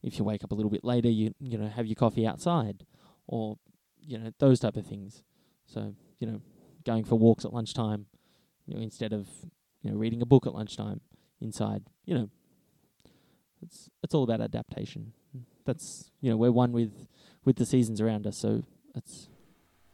if 0.03 0.19
you 0.19 0.25
wake 0.25 0.45
up 0.45 0.53
a 0.53 0.55
little 0.55 0.71
bit 0.71 0.83
later, 0.83 1.11
you 1.11 1.35
you 1.41 1.59
know 1.59 1.69
have 1.69 1.85
your 1.85 1.97
coffee 1.97 2.27
outside, 2.27 2.87
or 3.27 3.59
you 4.01 4.17
know 4.17 4.33
those 4.39 4.61
type 4.61 4.79
of 4.79 4.87
things. 4.87 5.23
So 5.67 5.95
you 6.19 6.27
know, 6.27 6.41
going 6.85 7.05
for 7.05 7.17
walks 7.17 7.45
at 7.45 7.53
lunchtime, 7.53 8.07
you 8.67 8.75
know, 8.75 8.83
instead 8.83 9.13
of 9.13 9.29
you 9.83 9.91
know 9.91 9.97
reading 9.97 10.23
a 10.23 10.27
book 10.27 10.47
at 10.47 10.55
lunchtime 10.55 11.01
inside. 11.41 11.83
You 12.05 12.15
know, 12.15 12.31
it's 13.63 13.91
it's 14.03 14.15
all 14.15 14.25
about 14.25 14.41
adaptation. 14.41 15.13
That's 15.65 16.11
you 16.21 16.31
know 16.31 16.37
we're 16.37 16.53
one 16.53 16.73
with 16.73 17.07
with 17.45 17.57
the 17.57 17.67
seasons 17.67 18.01
around 18.01 18.27
us, 18.27 18.37
so 18.37 18.63
it's 18.95 19.29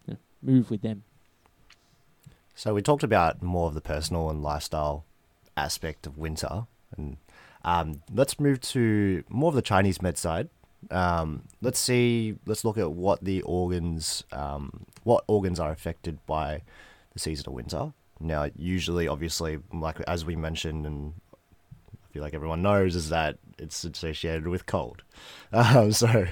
you 0.06 0.14
know, 0.14 0.20
move 0.42 0.70
with 0.70 0.82
them. 0.82 1.04
So 2.54 2.74
we 2.74 2.82
talked 2.82 3.02
about 3.02 3.42
more 3.42 3.68
of 3.68 3.74
the 3.74 3.80
personal 3.80 4.28
and 4.28 4.42
lifestyle 4.42 5.04
aspect 5.56 6.06
of 6.06 6.18
winter, 6.18 6.66
and 6.96 7.16
um, 7.64 8.02
let's 8.12 8.38
move 8.38 8.60
to 8.60 9.24
more 9.28 9.48
of 9.48 9.54
the 9.54 9.62
Chinese 9.62 10.02
med 10.02 10.18
side. 10.18 10.48
Um, 10.90 11.44
let's 11.60 11.78
see. 11.78 12.36
Let's 12.46 12.64
look 12.64 12.78
at 12.78 12.92
what 12.92 13.22
the 13.24 13.42
organs, 13.42 14.24
um, 14.32 14.86
what 15.04 15.24
organs 15.26 15.60
are 15.60 15.70
affected 15.70 16.24
by 16.26 16.62
the 17.12 17.18
season 17.18 17.48
of 17.48 17.54
winter. 17.54 17.92
Now, 18.18 18.48
usually, 18.56 19.08
obviously, 19.08 19.58
like 19.72 20.00
as 20.02 20.24
we 20.24 20.36
mentioned, 20.36 20.86
and 20.86 21.14
I 21.32 22.12
feel 22.12 22.22
like 22.22 22.34
everyone 22.34 22.62
knows, 22.62 22.94
is 22.94 23.08
that 23.08 23.38
it's 23.58 23.84
associated 23.84 24.48
with 24.48 24.66
cold. 24.66 25.02
Um, 25.52 25.90
so, 25.90 26.26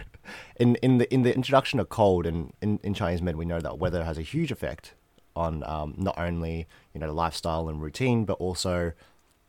in 0.57 0.77
in 0.77 0.99
the 0.99 1.13
in 1.13 1.23
the 1.23 1.35
introduction 1.35 1.81
of 1.81 1.89
cold 1.89 2.25
and 2.25 2.53
in, 2.63 2.79
in 2.85 2.95
Chinese 2.95 3.21
med, 3.21 3.35
we 3.35 3.45
know 3.45 3.61
that 3.61 3.79
weather 3.79 4.05
has 4.05 4.17
a 4.17 4.23
huge 4.23 4.53
effect 4.53 4.95
on 5.35 5.65
um, 5.65 5.95
not 5.97 6.17
only 6.19 6.69
you 6.95 7.01
know 7.01 7.13
lifestyle 7.13 7.69
and 7.69 7.83
routine, 7.83 8.25
but 8.25 8.35
also 8.35 8.93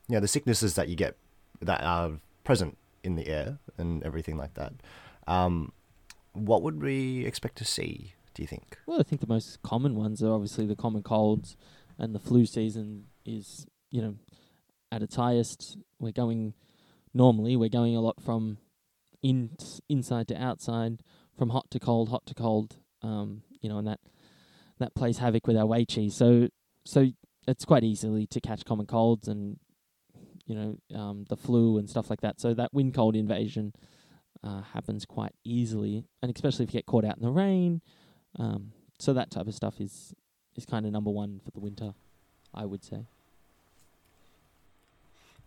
you 0.08 0.14
know 0.14 0.20
the 0.20 0.28
sicknesses 0.28 0.74
that 0.74 0.88
you 0.88 0.96
get 0.96 1.16
that 1.60 1.82
are 1.82 2.12
present 2.42 2.76
in 3.02 3.16
the 3.16 3.28
air 3.28 3.58
and 3.78 4.02
everything 4.02 4.36
like 4.36 4.54
that. 4.54 4.72
Um, 5.26 5.72
what 6.32 6.62
would 6.62 6.82
we 6.82 7.24
expect 7.24 7.56
to 7.58 7.64
see? 7.64 8.14
Do 8.34 8.42
you 8.42 8.46
think? 8.46 8.78
Well, 8.86 9.00
I 9.00 9.02
think 9.02 9.20
the 9.20 9.26
most 9.26 9.60
common 9.62 9.96
ones 9.96 10.22
are 10.22 10.32
obviously 10.32 10.66
the 10.66 10.76
common 10.76 11.02
colds, 11.02 11.56
and 11.98 12.14
the 12.14 12.20
flu 12.20 12.46
season 12.46 13.06
is 13.24 13.66
you 13.90 14.00
know 14.00 14.14
at 14.92 15.02
its 15.02 15.16
highest. 15.16 15.76
We're 15.98 16.12
going 16.12 16.54
normally 17.12 17.56
we're 17.56 17.68
going 17.68 17.96
a 17.96 18.00
lot 18.00 18.22
from 18.22 18.58
in 19.22 19.56
inside 19.88 20.28
to 20.28 20.40
outside, 20.40 21.02
from 21.36 21.50
hot 21.50 21.70
to 21.72 21.80
cold, 21.80 22.10
hot 22.10 22.24
to 22.26 22.34
cold. 22.34 22.76
Um, 23.02 23.42
you 23.60 23.68
know, 23.68 23.78
and 23.78 23.86
that 23.88 24.00
that 24.78 24.94
plays 24.94 25.18
havoc 25.18 25.46
with 25.46 25.56
our 25.56 25.66
wei 25.66 25.84
qi. 25.84 26.12
So 26.12 26.48
so 26.84 27.08
it's 27.48 27.64
quite 27.64 27.84
easily 27.84 28.26
to 28.28 28.40
catch 28.40 28.64
common 28.64 28.86
colds 28.86 29.26
and 29.26 29.58
you 30.50 30.56
know 30.56 30.98
um, 30.98 31.24
the 31.28 31.36
flu 31.36 31.78
and 31.78 31.88
stuff 31.88 32.10
like 32.10 32.22
that. 32.22 32.40
So 32.40 32.52
that 32.54 32.74
wind 32.74 32.92
cold 32.92 33.14
invasion 33.14 33.72
uh, 34.42 34.62
happens 34.62 35.04
quite 35.04 35.32
easily, 35.44 36.04
and 36.22 36.34
especially 36.34 36.64
if 36.64 36.74
you 36.74 36.78
get 36.80 36.86
caught 36.86 37.04
out 37.04 37.16
in 37.16 37.22
the 37.22 37.30
rain. 37.30 37.80
Um, 38.36 38.72
so 38.98 39.12
that 39.12 39.30
type 39.30 39.46
of 39.46 39.54
stuff 39.54 39.80
is 39.80 40.12
is 40.56 40.66
kind 40.66 40.86
of 40.86 40.92
number 40.92 41.10
one 41.10 41.40
for 41.44 41.52
the 41.52 41.60
winter, 41.60 41.94
I 42.52 42.66
would 42.66 42.84
say. 42.84 43.06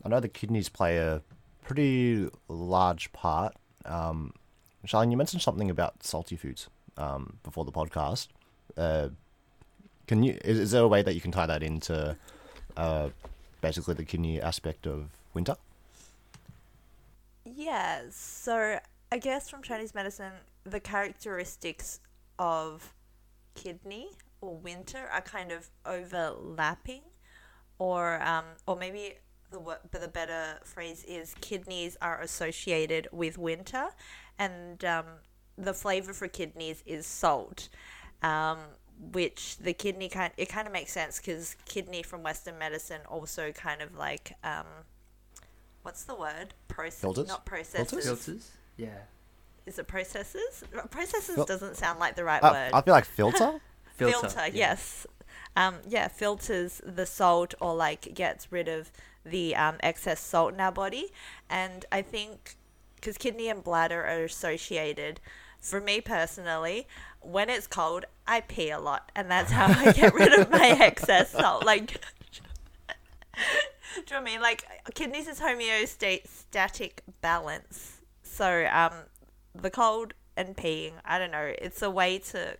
I 0.05 0.09
know 0.09 0.21
the 0.21 0.29
kidneys 0.29 0.69
play 0.69 0.97
a 0.97 1.21
pretty 1.63 2.29
large 2.47 3.11
part. 3.11 3.55
Um, 3.85 4.33
Charlene, 4.87 5.11
you 5.11 5.17
mentioned 5.17 5.41
something 5.41 5.69
about 5.69 6.03
salty 6.03 6.37
foods 6.37 6.69
um, 6.97 7.37
before 7.43 7.65
the 7.65 7.71
podcast. 7.71 8.27
Uh, 8.77 9.09
can 10.07 10.23
you? 10.23 10.37
Is, 10.45 10.59
is 10.59 10.71
there 10.71 10.83
a 10.83 10.87
way 10.87 11.01
that 11.01 11.13
you 11.13 11.21
can 11.21 11.31
tie 11.31 11.45
that 11.45 11.61
into 11.61 12.15
uh, 12.77 13.09
basically 13.63 13.95
the 13.95 14.03
kidney 14.03 14.39
aspect 14.41 14.85
of 14.85 15.09
winter? 15.33 15.55
Yeah, 17.45 18.01
so 18.11 18.79
I 19.11 19.17
guess 19.17 19.49
from 19.49 19.63
Chinese 19.63 19.95
medicine, 19.95 20.33
the 20.65 20.79
characteristics 20.79 21.99
of 22.37 22.93
kidney 23.55 24.09
or 24.41 24.55
winter 24.57 25.07
are 25.11 25.21
kind 25.21 25.51
of 25.51 25.69
overlapping, 25.85 27.01
or 27.79 28.21
um, 28.21 28.45
or 28.67 28.75
maybe 28.75 29.15
the 29.51 29.59
but 29.59 30.01
the 30.01 30.07
better 30.07 30.59
phrase 30.63 31.05
is 31.07 31.33
kidneys 31.39 31.97
are 32.01 32.19
associated 32.21 33.07
with 33.11 33.37
winter, 33.37 33.85
and 34.37 34.83
um, 34.83 35.05
the 35.57 35.73
flavor 35.73 36.11
for 36.13 36.27
kidneys 36.27 36.83
is 36.85 37.05
salt. 37.05 37.69
Um, 38.21 38.59
which 39.11 39.57
the 39.57 39.73
kidney 39.73 40.09
kind 40.09 40.31
it 40.37 40.47
kind 40.49 40.67
of 40.67 40.73
makes 40.73 40.91
sense 40.93 41.17
because 41.19 41.55
kidney 41.65 42.03
from 42.03 42.23
Western 42.23 42.57
medicine 42.57 43.01
also 43.09 43.51
kind 43.51 43.81
of 43.81 43.95
like 43.97 44.33
um, 44.43 44.65
what's 45.83 46.03
the 46.03 46.15
word 46.15 46.53
process 46.67 47.01
Filters? 47.01 47.27
not 47.27 47.45
processes 47.45 48.05
Filters? 48.05 48.51
Yeah. 48.77 48.87
is 49.65 49.77
it 49.79 49.87
processes 49.87 50.63
processes 50.91 51.35
Fil- 51.35 51.45
doesn't 51.45 51.75
sound 51.77 51.99
like 51.99 52.15
the 52.15 52.23
right 52.23 52.41
Uh, 52.43 52.51
word 52.51 52.71
I 52.73 52.81
feel 52.81 52.93
like 52.93 53.05
filter. 53.05 53.59
Filter. 53.97 54.27
filter, 54.29 54.47
yes 54.51 55.05
um, 55.55 55.75
yeah 55.87 56.07
filters 56.07 56.81
the 56.83 57.05
salt 57.05 57.53
or 57.61 57.75
like 57.75 58.13
gets 58.15 58.51
rid 58.51 58.67
of 58.67 58.91
the 59.23 59.55
um, 59.55 59.75
excess 59.81 60.19
salt 60.19 60.53
in 60.53 60.59
our 60.59 60.71
body 60.71 61.11
and 61.49 61.85
i 61.91 62.01
think 62.01 62.55
because 62.95 63.17
kidney 63.17 63.49
and 63.49 63.63
bladder 63.63 64.03
are 64.03 64.23
associated 64.23 65.19
for 65.63 65.81
me 65.81 65.99
personally 65.99 66.87
when 67.21 67.49
it's 67.49 67.67
cold 67.67 68.05
i 68.27 68.41
pee 68.41 68.69
a 68.69 68.79
lot 68.79 69.11
and 69.15 69.31
that's 69.31 69.51
how 69.51 69.67
i 69.67 69.91
get 69.91 70.13
rid 70.13 70.33
of 70.33 70.49
my 70.51 70.67
excess 70.79 71.31
salt 71.31 71.65
like 71.65 71.99
do 73.95 74.01
you 74.01 74.03
know 74.11 74.21
what 74.21 74.29
I 74.29 74.33
mean? 74.33 74.41
Like 74.41 74.65
kidneys 74.93 75.27
is 75.27 75.39
homeostatic 75.39 76.91
balance. 77.21 78.01
So 78.23 78.67
um, 78.71 78.93
the 79.53 79.69
cold 79.69 80.13
and 80.35 80.55
peeing, 80.55 80.93
I 81.05 81.19
don't 81.19 81.31
know, 81.31 81.53
it's 81.59 81.81
a 81.81 81.89
way 81.89 82.17
to 82.19 82.57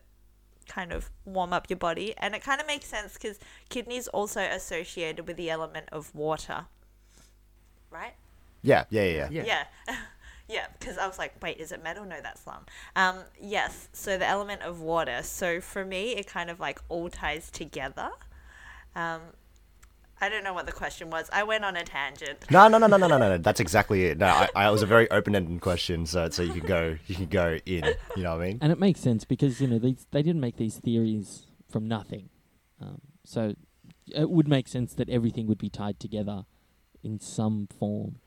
kind 0.68 0.92
of 0.94 1.10
warm 1.26 1.52
up 1.52 1.70
your 1.70 1.78
body, 1.78 2.14
and 2.18 2.36
it 2.36 2.44
kind 2.44 2.62
of 2.62 2.68
makes 2.68 2.86
sense 2.86 3.14
because 3.14 3.40
kidneys 3.70 4.08
also 4.08 4.42
associated 4.42 5.28
with 5.28 5.38
the 5.38 5.50
element 5.50 5.88
of 5.92 6.14
water, 6.14 6.66
right? 7.90 8.14
Yeah, 8.62 8.86
yeah, 8.90 9.04
yeah. 9.04 9.28
yeah. 9.30 9.44
Yeah. 9.88 9.96
Yeah. 10.48 10.56
yeah, 10.56 10.66
because 10.80 10.98
I 10.98 11.08
was 11.08 11.18
like, 11.18 11.42
wait, 11.42 11.58
is 11.58 11.72
it 11.72 11.84
metal? 11.84 12.06
No, 12.06 12.18
that's 12.22 12.46
lung. 12.46 12.66
Um, 12.96 13.20
yes, 13.40 13.90
so 13.94 14.18
the 14.18 14.28
element 14.28 14.62
of 14.62 14.82
water. 14.82 15.22
So 15.24 15.62
for 15.62 15.86
me, 15.86 16.16
it 16.16 16.28
kind 16.28 16.50
of 16.50 16.60
like 16.60 16.80
all 16.90 17.10
ties 17.10 17.50
together. 17.50 18.10
Um, 18.96 19.22
I 20.22 20.30
don't 20.30 20.44
know 20.44 20.54
what 20.54 20.66
the 20.66 20.72
question 20.72 21.10
was. 21.10 21.30
I 21.34 21.44
went 21.44 21.66
on 21.66 21.76
a 21.76 21.84
tangent. 21.84 22.50
No, 22.50 22.70
no, 22.70 22.78
no, 22.78 22.88
no, 22.88 22.96
no, 22.96 23.08
no, 23.08 23.18
no. 23.18 23.38
That's 23.38 23.60
exactly 23.60 24.06
it. 24.06 24.18
No, 24.18 24.28
I, 24.28 24.48
I 24.56 24.68
it 24.70 24.72
was 24.72 24.82
a 24.82 24.86
very 24.86 25.10
open-ended 25.12 25.60
question, 25.60 26.06
so 26.06 26.30
so 26.30 26.44
you 26.44 26.54
could 26.54 26.66
go, 26.66 26.98
you 27.08 27.16
can 27.16 27.26
go 27.26 27.58
in. 27.66 27.84
You 28.16 28.24
know 28.24 28.32
what 28.38 28.42
I 28.42 28.48
mean? 28.48 28.60
And 28.62 28.72
it 28.72 28.80
makes 28.80 29.02
sense 29.02 29.26
because 29.26 29.60
you 29.60 29.68
know 29.68 29.80
these 29.80 30.08
they 30.12 30.24
didn't 30.24 30.40
make 30.40 30.56
these 30.56 30.78
theories 30.78 31.48
from 31.70 31.88
nothing, 31.88 32.30
um, 32.80 33.02
so 33.26 33.56
it 34.16 34.30
would 34.30 34.48
make 34.48 34.68
sense 34.68 34.94
that 34.94 35.10
everything 35.10 35.48
would 35.48 35.58
be 35.58 35.70
tied 35.70 36.00
together 36.00 36.46
in 37.04 37.20
some 37.20 37.68
form. 37.78 38.20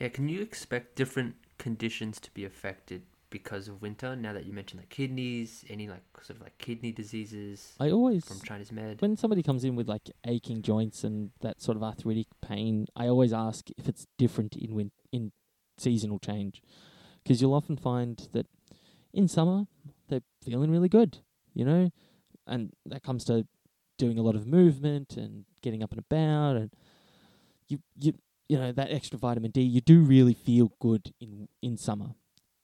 Yeah, 0.00 0.08
can 0.08 0.28
you 0.28 0.40
expect 0.40 0.96
different 0.96 1.36
conditions 1.58 2.20
to 2.20 2.30
be 2.32 2.44
affected 2.44 3.02
because 3.30 3.68
of 3.68 3.82
winter? 3.82 4.14
Now 4.16 4.32
that 4.32 4.46
you 4.46 4.52
mentioned 4.52 4.80
like 4.80 4.90
kidneys, 4.90 5.64
any 5.68 5.88
like 5.88 6.02
sort 6.22 6.36
of 6.36 6.42
like 6.42 6.56
kidney 6.58 6.92
diseases 6.92 7.74
I 7.80 7.90
always 7.90 8.24
from 8.24 8.40
Chinese 8.40 8.72
med. 8.72 9.00
when 9.00 9.16
somebody 9.16 9.42
comes 9.42 9.64
in 9.64 9.76
with 9.76 9.88
like 9.88 10.10
aching 10.26 10.62
joints 10.62 11.04
and 11.04 11.30
that 11.40 11.60
sort 11.60 11.76
of 11.76 11.82
arthritic 11.82 12.26
pain, 12.42 12.86
I 12.96 13.08
always 13.08 13.32
ask 13.32 13.68
if 13.76 13.88
it's 13.88 14.06
different 14.18 14.56
in 14.56 14.74
win- 14.74 14.92
in 15.12 15.32
seasonal 15.78 16.18
change, 16.18 16.62
because 17.22 17.40
you'll 17.40 17.54
often 17.54 17.76
find 17.76 18.28
that 18.32 18.46
in 19.12 19.28
summer 19.28 19.64
they're 20.08 20.22
feeling 20.42 20.70
really 20.70 20.88
good, 20.88 21.18
you 21.54 21.64
know, 21.64 21.90
and 22.46 22.72
that 22.86 23.02
comes 23.02 23.24
to 23.24 23.46
doing 23.98 24.18
a 24.18 24.22
lot 24.22 24.34
of 24.34 24.46
movement 24.46 25.16
and 25.16 25.44
getting 25.62 25.82
up 25.82 25.90
and 25.92 25.98
about, 26.00 26.56
and 26.56 26.70
you 27.68 27.78
you 27.98 28.12
you 28.48 28.58
know 28.58 28.72
that 28.72 28.90
extra 28.90 29.18
vitamin 29.18 29.50
D, 29.50 29.62
you 29.62 29.80
do 29.80 30.00
really 30.00 30.34
feel 30.34 30.72
good 30.80 31.12
in 31.20 31.48
in 31.62 31.76
summer, 31.76 32.14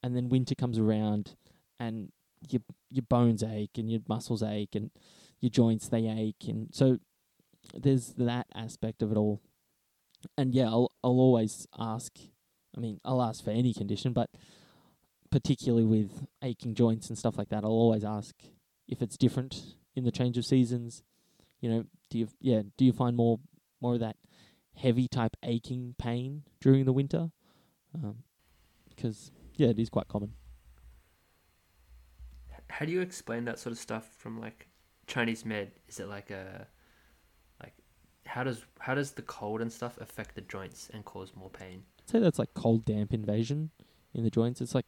and 0.02 0.16
then 0.16 0.28
winter 0.28 0.54
comes 0.54 0.78
around, 0.78 1.34
and 1.78 2.12
your 2.48 2.62
your 2.90 3.04
bones 3.08 3.42
ache 3.42 3.76
and 3.76 3.90
your 3.90 4.00
muscles 4.08 4.42
ache 4.42 4.74
and 4.74 4.90
your 5.40 5.50
joints 5.50 5.88
they 5.88 6.06
ache. 6.06 6.48
And 6.48 6.68
so 6.72 6.98
there's 7.74 8.14
that 8.14 8.46
aspect 8.54 9.02
of 9.02 9.12
it 9.12 9.16
all. 9.16 9.40
And 10.36 10.54
yeah 10.54 10.66
I'll 10.66 10.92
I'll 11.02 11.20
always 11.20 11.66
ask 11.78 12.12
I 12.76 12.80
mean 12.80 13.00
I'll 13.04 13.22
ask 13.22 13.42
for 13.42 13.50
any 13.50 13.72
condition 13.72 14.12
but 14.12 14.30
particularly 15.30 15.84
with 15.84 16.26
aching 16.42 16.74
joints 16.74 17.08
and 17.08 17.16
stuff 17.16 17.38
like 17.38 17.48
that 17.50 17.64
I'll 17.64 17.70
always 17.70 18.04
ask 18.04 18.34
if 18.88 19.00
it's 19.00 19.16
different 19.16 19.76
in 19.94 20.04
the 20.04 20.10
change 20.10 20.36
of 20.36 20.44
seasons. 20.44 21.02
You 21.60 21.70
know 21.70 21.84
do 22.10 22.18
you 22.18 22.28
yeah 22.40 22.62
do 22.76 22.84
you 22.84 22.92
find 22.92 23.16
more 23.16 23.38
more 23.80 23.94
of 23.94 24.00
that 24.00 24.16
heavy 24.80 25.08
type 25.08 25.36
aching 25.42 25.94
pain 25.98 26.42
during 26.60 26.84
the 26.84 26.92
winter 26.92 27.30
um 27.94 28.16
'cause 28.96 29.30
yeah 29.56 29.68
it 29.68 29.78
is 29.78 29.90
quite 29.90 30.08
common 30.08 30.32
How 32.68 32.86
do 32.86 32.92
you 32.92 33.00
explain 33.00 33.44
that 33.44 33.58
sort 33.58 33.72
of 33.72 33.78
stuff 33.78 34.08
from 34.16 34.40
like 34.40 34.68
Chinese 35.06 35.44
med? 35.44 35.72
Is 35.88 36.00
it 36.00 36.08
like 36.08 36.30
a 36.30 36.66
like 37.62 37.74
how 38.26 38.44
does 38.44 38.64
how 38.78 38.94
does 38.94 39.12
the 39.12 39.22
cold 39.22 39.60
and 39.60 39.72
stuff 39.72 39.98
affect 40.00 40.34
the 40.34 40.40
joints 40.42 40.90
and 40.92 41.04
cause 41.04 41.32
more 41.34 41.50
pain? 41.50 41.82
I'd 42.00 42.10
say 42.10 42.18
that's 42.20 42.38
like 42.38 42.54
cold 42.54 42.84
damp 42.84 43.12
invasion 43.12 43.70
in 44.14 44.24
the 44.24 44.30
joints. 44.30 44.60
It's 44.60 44.74
like 44.74 44.86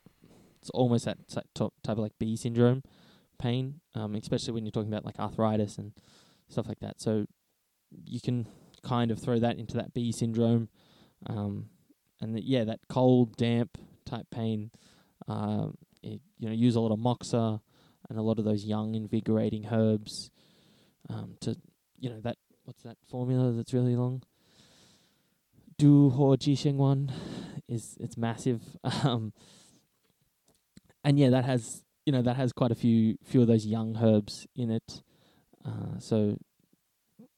it's 0.61 0.71
almost 0.71 1.05
that 1.05 1.19
type 1.29 1.69
of 1.89 1.99
like 1.99 2.13
Bi 2.21 2.35
syndrome 2.37 2.83
pain, 3.39 3.81
um, 3.95 4.15
especially 4.15 4.55
when 4.55 4.65
you're 4.65 4.73
talking 4.73 4.93
about 4.93 5.05
like 5.05 5.19
arthritis 5.19 5.77
and 5.79 5.93
stuff 6.49 6.69
like 6.69 6.81
that. 6.81 7.01
So 7.01 7.27
you 8.05 8.21
can 8.21 8.47
kind 8.83 9.11
of 9.11 9.19
throw 9.19 9.39
that 9.39 9.59
into 9.59 9.77
that 9.77 9.95
Bi 9.95 10.11
syndrome, 10.11 10.69
um, 11.27 11.67
and 12.21 12.35
the, 12.37 12.43
yeah, 12.43 12.65
that 12.65 12.81
cold 12.89 13.37
damp 13.37 13.79
type 14.05 14.27
pain. 14.31 14.71
Um, 15.29 15.77
it, 16.03 16.21
you 16.39 16.49
know, 16.49 16.55
use 16.55 16.75
a 16.75 16.81
lot 16.81 16.93
of 16.93 16.99
moxa 16.99 17.61
and 18.09 18.19
a 18.19 18.23
lot 18.23 18.39
of 18.39 18.45
those 18.45 18.65
yang 18.65 18.95
invigorating 18.95 19.67
herbs 19.71 20.31
um, 21.09 21.37
to 21.41 21.57
you 21.99 22.11
know 22.11 22.21
that 22.21 22.37
what's 22.65 22.83
that 22.83 22.97
formula 23.09 23.53
that's 23.53 23.73
really 23.73 23.97
long. 23.97 24.23
Du 25.79 26.11
Huo 26.11 26.39
Ji 26.39 26.55
Sheng 26.55 26.79
Wan 26.79 27.13
is 27.69 27.97
it's 28.01 28.17
massive. 28.17 28.63
Um, 29.05 29.33
and 31.05 31.19
yeah, 31.19 31.31
that 31.31 31.45
has 31.45 31.83
you 32.07 32.13
know 32.13 32.23
that 32.23 32.37
has 32.37 32.53
quite 32.53 32.71
a 32.71 32.77
few 32.77 33.17
few 33.25 33.41
of 33.41 33.49
those 33.49 33.67
yang 33.67 33.97
herbs 34.01 34.47
in 34.55 34.71
it. 34.71 35.03
Uh, 35.65 35.99
so 35.99 36.39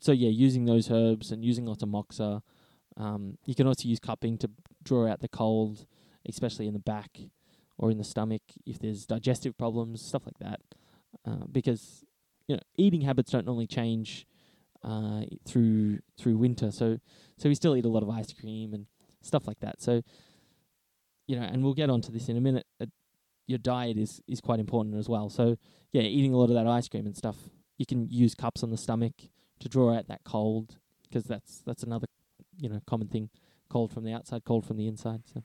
so 0.04 0.12
yeah, 0.12 0.28
using 0.28 0.66
those 0.66 0.90
herbs 0.90 1.30
and 1.30 1.42
using 1.42 1.64
lots 1.64 1.82
of 1.82 1.88
moxa. 1.88 2.42
Um, 2.98 3.38
you 3.46 3.54
can 3.54 3.66
also 3.66 3.88
use 3.88 3.98
cupping 3.98 4.36
to 4.38 4.50
draw 4.82 5.08
out 5.08 5.20
the 5.20 5.28
cold, 5.28 5.86
especially 6.28 6.66
in 6.66 6.74
the 6.74 6.78
back 6.78 7.18
or 7.78 7.90
in 7.90 7.96
the 7.96 8.04
stomach 8.04 8.42
if 8.66 8.78
there's 8.78 9.06
digestive 9.06 9.56
problems, 9.56 10.02
stuff 10.02 10.26
like 10.26 10.38
that. 10.40 10.60
Uh, 11.26 11.46
because 11.50 12.04
you 12.48 12.54
know 12.54 12.62
eating 12.76 13.00
habits 13.00 13.30
don't 13.30 13.46
normally 13.46 13.66
change 13.66 14.26
uh, 14.84 15.22
through 15.46 16.00
through 16.18 16.36
winter. 16.36 16.70
So 16.70 16.98
so 17.38 17.48
we 17.48 17.54
still 17.54 17.74
eat 17.74 17.86
a 17.86 17.88
lot 17.88 18.02
of 18.02 18.10
ice 18.10 18.30
cream 18.34 18.74
and 18.74 18.84
stuff 19.22 19.46
like 19.46 19.60
that. 19.60 19.80
So 19.80 20.02
you 21.26 21.36
know, 21.36 21.46
and 21.50 21.64
we'll 21.64 21.72
get 21.72 21.88
onto 21.88 22.12
this 22.12 22.28
in 22.28 22.36
a 22.36 22.42
minute. 22.42 22.66
Uh, 22.78 22.86
your 23.46 23.58
diet 23.58 23.96
is 23.96 24.20
is 24.28 24.42
quite 24.42 24.60
important 24.60 24.96
as 24.96 25.08
well. 25.08 25.30
So 25.30 25.56
yeah, 25.92 26.02
eating 26.02 26.34
a 26.34 26.36
lot 26.36 26.50
of 26.50 26.56
that 26.56 26.66
ice 26.66 26.88
cream 26.90 27.06
and 27.06 27.16
stuff. 27.16 27.36
You 27.78 27.86
can 27.86 28.10
use 28.10 28.34
cups 28.34 28.62
on 28.62 28.70
the 28.70 28.76
stomach 28.76 29.14
to 29.64 29.68
draw 29.68 29.94
out 29.96 30.06
that 30.08 30.22
cold 30.24 30.76
because 31.08 31.24
that's 31.24 31.62
that's 31.66 31.82
another 31.82 32.06
you 32.60 32.68
know 32.68 32.80
common 32.86 33.08
thing. 33.08 33.30
Cold 33.70 33.90
from 33.92 34.04
the 34.04 34.12
outside, 34.12 34.44
cold 34.44 34.64
from 34.66 34.76
the 34.76 34.86
inside. 34.86 35.22
So 35.32 35.42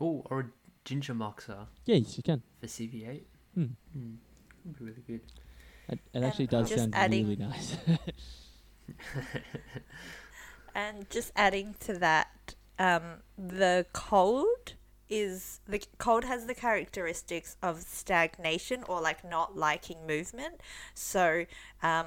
Oh, 0.00 0.24
or 0.30 0.40
a 0.40 0.46
ginger 0.84 1.14
moxa 1.14 1.66
yeah, 1.84 1.96
yes, 1.96 2.16
you 2.16 2.22
can. 2.22 2.42
for 2.60 2.66
CV8. 2.66 3.24
Hmm. 3.54 3.62
Mm. 3.96 4.16
Would 4.64 4.78
be 4.78 4.84
really 4.84 5.02
good. 5.06 5.20
It, 5.88 5.94
it 5.94 6.00
And 6.14 6.24
actually 6.24 6.46
does 6.46 6.70
sound 6.74 6.94
adding- 6.94 7.24
really 7.28 7.36
nice. 7.36 7.76
And 10.74 11.08
just 11.08 11.30
adding 11.36 11.76
to 11.80 11.94
that, 11.98 12.54
um, 12.80 13.22
the 13.38 13.86
cold 13.92 14.74
is 15.08 15.60
the 15.68 15.80
cold 15.98 16.24
has 16.24 16.46
the 16.46 16.54
characteristics 16.54 17.56
of 17.62 17.82
stagnation 17.82 18.82
or 18.88 19.00
like 19.00 19.22
not 19.28 19.56
liking 19.56 20.04
movement. 20.06 20.60
So, 20.92 21.44
um, 21.82 22.06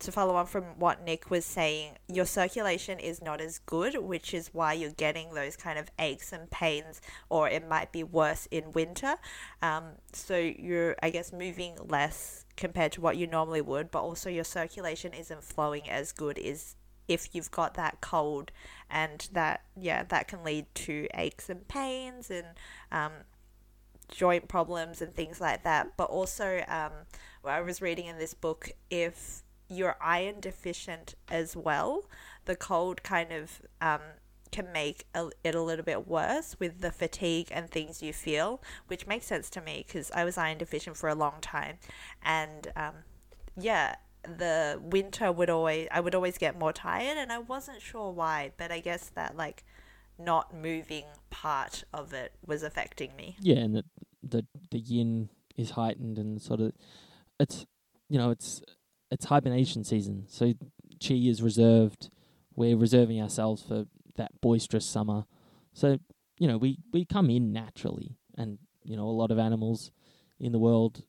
to 0.00 0.12
follow 0.12 0.34
on 0.36 0.46
from 0.46 0.64
what 0.78 1.04
Nick 1.04 1.30
was 1.30 1.44
saying, 1.44 1.92
your 2.08 2.26
circulation 2.26 2.98
is 2.98 3.22
not 3.22 3.40
as 3.40 3.58
good, 3.58 3.96
which 3.98 4.34
is 4.34 4.52
why 4.52 4.72
you're 4.72 4.90
getting 4.90 5.34
those 5.34 5.56
kind 5.56 5.78
of 5.78 5.90
aches 5.98 6.32
and 6.32 6.50
pains, 6.50 7.00
or 7.30 7.48
it 7.48 7.66
might 7.66 7.92
be 7.92 8.02
worse 8.02 8.46
in 8.50 8.72
winter. 8.72 9.16
Um, 9.62 9.84
so 10.12 10.36
you're, 10.36 10.96
I 11.02 11.10
guess, 11.10 11.32
moving 11.32 11.76
less 11.88 12.44
compared 12.56 12.92
to 12.92 13.00
what 13.00 13.16
you 13.16 13.26
normally 13.26 13.60
would, 13.60 13.90
but 13.90 14.02
also 14.02 14.28
your 14.28 14.44
circulation 14.44 15.12
isn't 15.12 15.42
flowing 15.42 15.88
as 15.88 16.12
good 16.12 16.38
is 16.38 16.76
if 17.08 17.34
you've 17.34 17.50
got 17.50 17.74
that 17.74 18.00
cold 18.00 18.50
and 18.90 19.28
that 19.32 19.62
yeah 19.78 20.02
that 20.04 20.26
can 20.28 20.42
lead 20.42 20.66
to 20.74 21.06
aches 21.14 21.50
and 21.50 21.66
pains 21.68 22.30
and 22.30 22.46
um, 22.90 23.12
joint 24.08 24.48
problems 24.48 25.02
and 25.02 25.14
things 25.14 25.40
like 25.40 25.62
that 25.64 25.96
but 25.96 26.04
also 26.04 26.64
um, 26.68 26.92
what 27.42 27.52
i 27.52 27.60
was 27.60 27.82
reading 27.82 28.06
in 28.06 28.18
this 28.18 28.32
book 28.32 28.70
if 28.90 29.43
you're 29.68 29.96
iron 30.00 30.40
deficient 30.40 31.14
as 31.30 31.56
well 31.56 32.04
the 32.44 32.56
cold 32.56 33.02
kind 33.02 33.32
of 33.32 33.62
um, 33.80 34.00
can 34.50 34.70
make 34.72 35.06
a, 35.14 35.30
it 35.42 35.54
a 35.54 35.62
little 35.62 35.84
bit 35.84 36.06
worse 36.06 36.56
with 36.60 36.80
the 36.80 36.92
fatigue 36.92 37.48
and 37.50 37.70
things 37.70 38.02
you 38.02 38.12
feel 38.12 38.62
which 38.86 39.06
makes 39.06 39.26
sense 39.26 39.50
to 39.50 39.60
me 39.60 39.84
because 39.86 40.10
i 40.12 40.24
was 40.24 40.38
iron 40.38 40.58
deficient 40.58 40.96
for 40.96 41.08
a 41.08 41.14
long 41.14 41.34
time 41.40 41.78
and 42.22 42.70
um, 42.76 42.94
yeah 43.58 43.96
the 44.24 44.80
winter 44.82 45.30
would 45.30 45.50
always 45.50 45.88
I 45.90 46.00
would 46.00 46.14
always 46.14 46.38
get 46.38 46.58
more 46.58 46.72
tired 46.72 47.16
and 47.16 47.32
I 47.32 47.38
wasn't 47.38 47.82
sure 47.82 48.10
why, 48.10 48.52
but 48.56 48.72
I 48.72 48.80
guess 48.80 49.10
that 49.10 49.36
like 49.36 49.64
not 50.18 50.54
moving 50.54 51.04
part 51.30 51.84
of 51.92 52.12
it 52.12 52.32
was 52.46 52.62
affecting 52.62 53.16
me. 53.16 53.36
yeah, 53.40 53.56
and 53.56 53.76
the 53.76 53.84
the 54.22 54.46
the 54.70 54.78
yin 54.78 55.28
is 55.56 55.70
heightened 55.70 56.18
and 56.18 56.40
sort 56.40 56.60
of 56.60 56.72
it's 57.38 57.66
you 58.08 58.18
know 58.18 58.30
it's 58.30 58.62
it's 59.14 59.26
hibernation 59.26 59.84
season, 59.84 60.24
so 60.28 60.52
chi 61.00 61.14
is 61.14 61.40
reserved. 61.40 62.10
We're 62.56 62.76
reserving 62.76 63.20
ourselves 63.22 63.62
for 63.62 63.86
that 64.16 64.32
boisterous 64.40 64.84
summer, 64.84 65.24
so 65.72 65.98
you 66.38 66.48
know 66.48 66.58
we 66.58 66.78
we 66.92 67.04
come 67.04 67.30
in 67.30 67.52
naturally, 67.52 68.16
and 68.36 68.58
you 68.84 68.96
know 68.96 69.04
a 69.04 69.16
lot 69.22 69.30
of 69.30 69.38
animals 69.38 69.92
in 70.40 70.50
the 70.52 70.58
world 70.58 71.04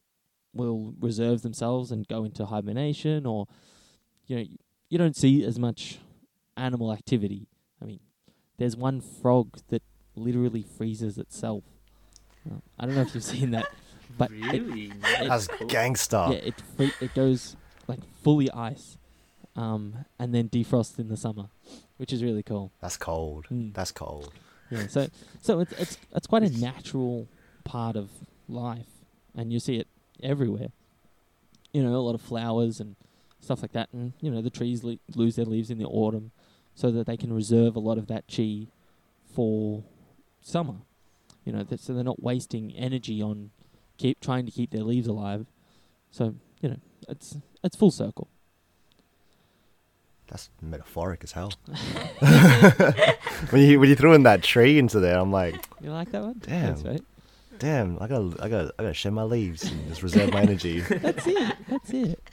will 0.54 0.94
reserve 1.00 1.42
themselves 1.42 1.92
and 1.92 2.08
go 2.08 2.24
into 2.24 2.46
hibernation, 2.46 3.26
or 3.26 3.48
you 4.28 4.36
know 4.38 4.46
you 4.90 4.98
don't 4.98 5.16
see 5.16 5.44
as 5.44 5.58
much 5.58 5.98
animal 6.56 6.94
activity. 6.94 7.48
I 7.82 7.86
mean, 7.86 8.00
there's 8.58 8.78
one 8.78 9.02
frog 9.02 9.58
that 9.70 9.82
literally 10.16 10.64
freezes 10.78 11.18
itself. 11.18 11.64
I 12.78 12.86
don't 12.86 12.94
know 12.94 13.02
if 13.02 13.16
you've 13.16 13.24
seen 13.24 13.52
that. 13.52 13.66
But 14.18 14.32
it- 14.32 14.62
really? 14.64 14.94
That's 15.02 15.48
cool. 15.48 15.68
gangster. 15.68 16.28
Yeah, 16.30 16.52
it 16.52 16.94
it 17.02 17.14
goes 17.16 17.58
like 17.88 18.00
fully 18.24 18.50
ice, 18.52 18.98
um, 19.56 20.06
and 20.20 20.34
then 20.34 20.50
defrost 20.50 21.00
in 21.00 21.08
the 21.08 21.18
summer, 21.18 21.50
which 21.98 22.12
is 22.12 22.24
really 22.24 22.44
cool. 22.44 22.72
That's 22.82 22.98
cold. 22.98 23.46
Mm. 23.52 23.74
That's 23.74 23.92
cold. 23.92 24.32
Yeah, 24.70 24.88
so 24.88 25.08
so 25.42 25.60
it's 25.60 25.74
it's 25.74 25.98
it's 26.16 26.28
quite 26.28 26.44
a 26.44 26.50
natural 26.50 27.28
part 27.64 27.96
of 27.96 28.10
life, 28.48 28.90
and 29.36 29.54
you 29.54 29.60
see 29.60 29.78
it 29.78 29.88
everywhere. 30.24 30.70
You 31.74 31.84
know, 31.84 31.96
a 31.96 31.98
lot 31.98 32.16
of 32.16 32.22
flowers 32.22 32.80
and 32.80 32.96
stuff 33.40 33.62
like 33.62 33.74
that, 33.74 33.90
and 33.94 34.14
you 34.22 34.32
know 34.32 34.42
the 34.42 34.50
trees 34.50 34.84
le- 34.84 34.98
lose 35.16 35.36
their 35.36 35.46
leaves 35.46 35.70
in 35.70 35.78
the 35.78 35.86
autumn, 35.86 36.32
so 36.74 36.92
that 36.92 37.06
they 37.06 37.18
can 37.18 37.32
reserve 37.32 37.76
a 37.76 37.80
lot 37.80 37.98
of 37.98 38.08
that 38.08 38.26
chi 38.34 38.68
for 39.34 39.84
summer. 40.42 40.76
You 41.44 41.54
know, 41.54 41.64
that, 41.64 41.80
so 41.80 41.94
they're 41.94 42.04
not 42.04 42.24
wasting 42.24 42.74
energy 42.76 43.22
on 43.22 43.52
keep 43.98 44.20
trying 44.20 44.46
to 44.46 44.52
keep 44.52 44.72
their 44.72 44.84
leaves 44.84 45.08
alive. 45.08 45.46
So 46.12 46.36
you 46.62 46.70
know, 46.70 46.78
it's 47.08 47.38
it's 47.66 47.76
full 47.76 47.92
circle. 47.92 48.30
That's 50.28 50.50
metaphoric 50.62 51.24
as 51.24 51.34
hell. 51.34 51.54
when 53.50 53.62
you 53.62 53.80
when 53.80 53.90
you 53.90 53.96
threw 53.96 54.14
in 54.14 54.24
that 54.24 54.42
tree 54.42 54.80
into 54.80 55.00
there, 55.00 55.20
I'm 55.20 55.32
like, 55.32 55.56
You 55.82 55.92
like 55.92 56.12
that 56.12 56.24
one? 56.24 56.42
Damn. 56.42 56.76
Thanks, 56.76 56.84
mate. 56.84 57.04
Damn, 57.60 57.98
I 58.02 58.08
gotta, 58.08 58.36
I 58.44 58.50
gotta, 58.50 58.74
I 58.78 58.84
gotta 58.84 58.94
shed 58.94 59.14
my 59.14 59.24
leaves 59.24 59.64
and 59.64 59.88
just 59.88 60.04
reserve 60.04 60.34
my 60.34 60.42
energy. 60.42 60.80
That's 60.90 61.26
it. 61.26 61.56
That's 61.70 61.90
it. 61.92 62.30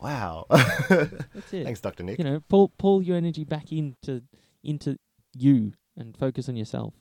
Wow. 0.00 0.46
That's 0.48 1.52
it. 1.52 1.64
Thanks, 1.64 1.80
Doctor 1.80 2.04
Nick. 2.04 2.18
You 2.18 2.24
know, 2.24 2.40
pull 2.48 2.68
pull 2.78 3.02
your 3.02 3.16
energy 3.16 3.44
back 3.44 3.72
into 3.72 4.22
into 4.62 4.98
you 5.36 5.72
and 5.96 6.16
focus 6.16 6.48
on 6.48 6.56
yourself. 6.56 6.94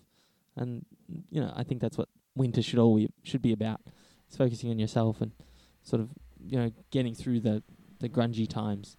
And 0.55 0.85
you 1.29 1.41
know, 1.41 1.53
I 1.55 1.63
think 1.63 1.81
that's 1.81 1.97
what 1.97 2.09
winter 2.35 2.61
should 2.61 2.79
all 2.79 2.95
be, 2.95 3.09
should 3.23 3.41
be 3.41 3.53
about. 3.53 3.81
It's 4.27 4.37
focusing 4.37 4.69
on 4.69 4.79
yourself 4.79 5.21
and 5.21 5.31
sort 5.83 6.01
of 6.01 6.09
you 6.47 6.57
know 6.57 6.71
getting 6.91 7.13
through 7.13 7.39
the 7.39 7.63
the 7.99 8.09
grungy 8.09 8.47
times. 8.47 8.97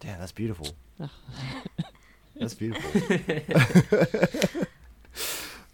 Damn, 0.00 0.18
that's 0.18 0.32
beautiful. 0.32 0.68
That's 2.36 2.54
beautiful. 2.54 2.90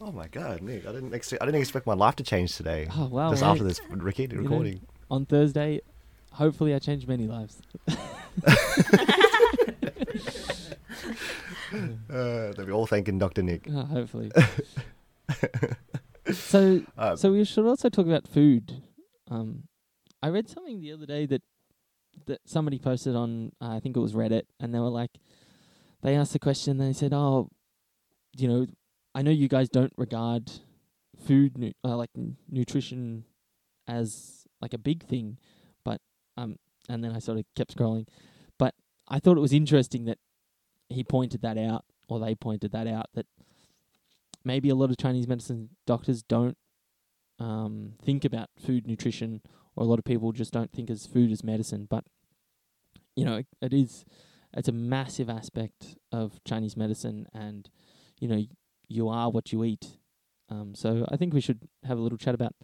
oh 0.00 0.12
my 0.12 0.26
god, 0.26 0.60
Nick! 0.60 0.86
I 0.86 0.92
didn't, 0.92 1.14
ex- 1.14 1.32
I 1.32 1.44
didn't 1.46 1.60
expect 1.60 1.86
my 1.86 1.94
life 1.94 2.16
to 2.16 2.22
change 2.24 2.56
today. 2.56 2.88
Oh 2.94 3.06
wow! 3.06 3.30
just 3.30 3.42
after 3.42 3.64
this 3.64 3.80
Ricky 3.90 4.26
know, 4.26 4.42
recording. 4.42 4.80
on 5.10 5.24
Thursday, 5.24 5.80
hopefully 6.32 6.74
I 6.74 6.78
change 6.78 7.06
many 7.06 7.26
lives. 7.26 7.62
Uh, 12.10 12.52
they'll 12.52 12.66
be 12.66 12.72
all 12.72 12.86
thanking 12.86 13.18
Doctor 13.18 13.42
Nick. 13.42 13.68
Uh, 13.68 13.84
hopefully. 13.84 14.30
so 16.32 16.82
Uh, 16.96 17.14
so 17.14 17.32
we 17.32 17.44
should 17.44 17.66
also 17.66 17.88
talk 17.88 18.06
about 18.06 18.26
food. 18.26 18.82
Um, 19.30 19.64
I 20.22 20.28
read 20.28 20.48
something 20.48 20.80
the 20.80 20.92
other 20.92 21.06
day 21.06 21.26
that 21.26 21.42
that 22.26 22.40
somebody 22.44 22.78
posted 22.78 23.14
on 23.14 23.52
uh, 23.60 23.76
I 23.76 23.80
think 23.80 23.96
it 23.96 24.00
was 24.00 24.12
Reddit, 24.14 24.42
and 24.58 24.74
they 24.74 24.80
were 24.80 24.88
like, 24.88 25.12
they 26.02 26.16
asked 26.16 26.32
the 26.32 26.38
question. 26.38 26.80
And 26.80 26.88
they 26.88 26.92
said, 26.92 27.12
"Oh, 27.12 27.50
you 28.36 28.48
know, 28.48 28.66
I 29.14 29.22
know 29.22 29.30
you 29.30 29.48
guys 29.48 29.68
don't 29.68 29.92
regard 29.96 30.50
food 31.26 31.58
nu- 31.58 31.72
uh, 31.84 31.96
like 31.96 32.10
n- 32.16 32.36
nutrition 32.50 33.24
as 33.86 34.46
like 34.60 34.74
a 34.74 34.78
big 34.78 35.04
thing, 35.04 35.38
but 35.84 36.00
um." 36.36 36.56
And 36.90 37.04
then 37.04 37.12
I 37.12 37.18
sort 37.18 37.38
of 37.38 37.44
kept 37.54 37.76
scrolling, 37.76 38.08
but 38.58 38.74
I 39.08 39.18
thought 39.20 39.36
it 39.36 39.42
was 39.42 39.52
interesting 39.52 40.06
that 40.06 40.18
he 40.88 41.04
pointed 41.04 41.42
that 41.42 41.58
out, 41.58 41.84
or 42.08 42.18
they 42.18 42.34
pointed 42.34 42.72
that 42.72 42.86
out 42.86 43.06
that 43.14 43.26
maybe 44.42 44.70
a 44.70 44.74
lot 44.74 44.88
of 44.90 44.96
Chinese 44.96 45.28
medicine 45.28 45.68
doctors 45.86 46.22
don't 46.22 46.56
um, 47.38 47.92
think 48.02 48.24
about 48.24 48.48
food 48.58 48.86
nutrition, 48.86 49.42
or 49.78 49.84
a 49.84 49.86
lot 49.86 50.00
of 50.00 50.04
people 50.04 50.32
just 50.32 50.52
don't 50.52 50.72
think 50.72 50.90
as 50.90 51.06
food 51.06 51.30
as 51.30 51.44
medicine. 51.44 51.86
But 51.88 52.04
you 53.14 53.24
know, 53.24 53.36
it, 53.36 53.46
it 53.62 53.72
is 53.72 54.04
it's 54.56 54.68
a 54.68 54.72
massive 54.72 55.30
aspect 55.30 55.96
of 56.10 56.42
Chinese 56.44 56.76
medicine, 56.76 57.26
and 57.32 57.70
you 58.18 58.26
know, 58.26 58.44
you 58.88 59.08
are 59.08 59.30
what 59.30 59.52
you 59.52 59.62
eat. 59.62 59.98
Um, 60.50 60.74
so 60.74 61.06
I 61.10 61.16
think 61.16 61.32
we 61.32 61.40
should 61.40 61.68
have 61.84 61.96
a 61.96 62.00
little 62.00 62.18
chat 62.18 62.34
about 62.34 62.54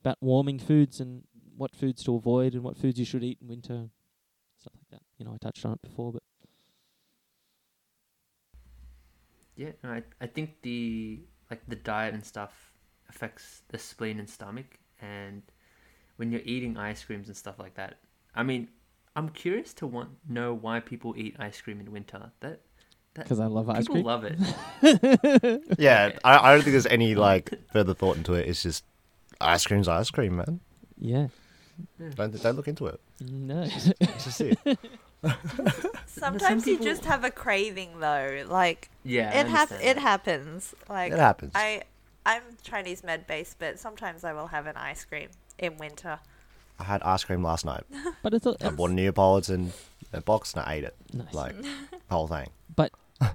about 0.00 0.16
warming 0.22 0.58
foods 0.58 1.00
and 1.00 1.24
what 1.54 1.76
foods 1.76 2.02
to 2.04 2.14
avoid 2.16 2.54
and 2.54 2.62
what 2.62 2.78
foods 2.78 2.98
you 2.98 3.04
should 3.04 3.22
eat 3.22 3.38
in 3.42 3.48
winter, 3.48 3.90
stuff 4.58 4.72
like 4.74 4.88
that. 4.90 5.02
You 5.18 5.26
know, 5.26 5.34
I 5.34 5.36
touched 5.36 5.66
on 5.66 5.72
it 5.72 5.82
before, 5.82 6.12
but 6.12 6.22
Yeah, 9.56 9.72
no, 9.82 9.90
I 9.90 10.02
I 10.20 10.26
think 10.26 10.62
the 10.62 11.20
like 11.50 11.62
the 11.68 11.76
diet 11.76 12.14
and 12.14 12.24
stuff 12.24 12.72
affects 13.08 13.62
the 13.68 13.78
spleen 13.78 14.18
and 14.18 14.28
stomach, 14.28 14.78
and 15.00 15.42
when 16.16 16.30
you're 16.32 16.42
eating 16.44 16.76
ice 16.76 17.02
creams 17.04 17.28
and 17.28 17.36
stuff 17.36 17.58
like 17.58 17.74
that. 17.74 17.98
I 18.34 18.42
mean, 18.42 18.68
I'm 19.16 19.28
curious 19.28 19.72
to 19.74 19.86
want 19.86 20.10
know 20.28 20.54
why 20.54 20.80
people 20.80 21.14
eat 21.16 21.36
ice 21.38 21.60
cream 21.60 21.80
in 21.80 21.90
winter. 21.92 22.30
That 22.40 22.60
because 23.14 23.38
I 23.38 23.46
love 23.46 23.68
ice 23.70 23.86
people 23.86 23.94
cream. 23.96 24.04
love 24.06 24.24
it. 24.24 25.62
yeah, 25.78 26.18
I, 26.24 26.38
I 26.38 26.52
don't 26.52 26.62
think 26.62 26.72
there's 26.72 26.86
any 26.86 27.14
like 27.14 27.50
further 27.72 27.94
thought 27.94 28.16
into 28.16 28.34
it. 28.34 28.48
It's 28.48 28.62
just 28.62 28.84
ice 29.40 29.64
cream's 29.66 29.86
ice 29.88 30.10
cream, 30.10 30.36
man. 30.36 30.60
Yeah. 30.98 31.28
Don't 32.16 32.40
don't 32.42 32.56
look 32.56 32.68
into 32.68 32.86
it. 32.86 33.00
No. 33.20 33.62
It's 33.62 34.24
just 34.24 34.40
it. 34.40 34.58
Sometimes 36.06 36.66
you 36.66 36.74
people- 36.74 36.86
just 36.86 37.04
have 37.04 37.24
a 37.24 37.30
craving 37.30 38.00
though. 38.00 38.44
Like 38.48 38.90
Yeah, 39.04 39.30
I 39.34 39.40
it 39.40 39.46
hap- 39.46 39.70
understand 39.70 39.82
it 39.82 39.94
that. 39.94 40.00
happens. 40.00 40.74
Like 40.88 41.12
it 41.12 41.18
happens. 41.18 41.52
I 41.54 41.82
I'm 42.26 42.42
Chinese 42.62 43.04
med 43.04 43.26
based, 43.26 43.58
but 43.58 43.78
sometimes 43.78 44.24
I 44.24 44.32
will 44.32 44.46
have 44.48 44.66
an 44.66 44.76
ice 44.76 45.04
cream 45.04 45.28
in 45.58 45.76
winter. 45.78 46.20
I 46.78 46.84
had 46.84 47.02
ice 47.02 47.24
cream 47.24 47.42
last 47.42 47.64
night. 47.64 47.84
but 48.22 48.34
it's, 48.34 48.46
a, 48.46 48.56
I 48.60 48.70
bought 48.70 48.90
a 48.90 48.94
Neapolitan 48.94 49.72
a 50.12 50.20
box 50.20 50.52
and 50.54 50.64
I 50.64 50.74
ate 50.74 50.84
it. 50.84 50.94
nice. 51.12 51.34
Like 51.34 51.60
the 51.62 51.98
whole 52.10 52.28
thing. 52.28 52.48
But 52.74 52.92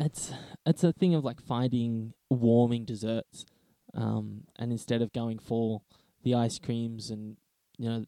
it's 0.00 0.32
it's 0.64 0.84
a 0.84 0.92
thing 0.92 1.14
of 1.14 1.24
like 1.24 1.40
finding 1.40 2.14
warming 2.30 2.84
desserts, 2.84 3.44
um, 3.94 4.44
and 4.58 4.72
instead 4.72 5.02
of 5.02 5.12
going 5.12 5.38
for 5.38 5.82
the 6.22 6.34
ice 6.34 6.58
creams 6.58 7.10
and 7.10 7.36
you 7.76 7.88
know 7.88 8.04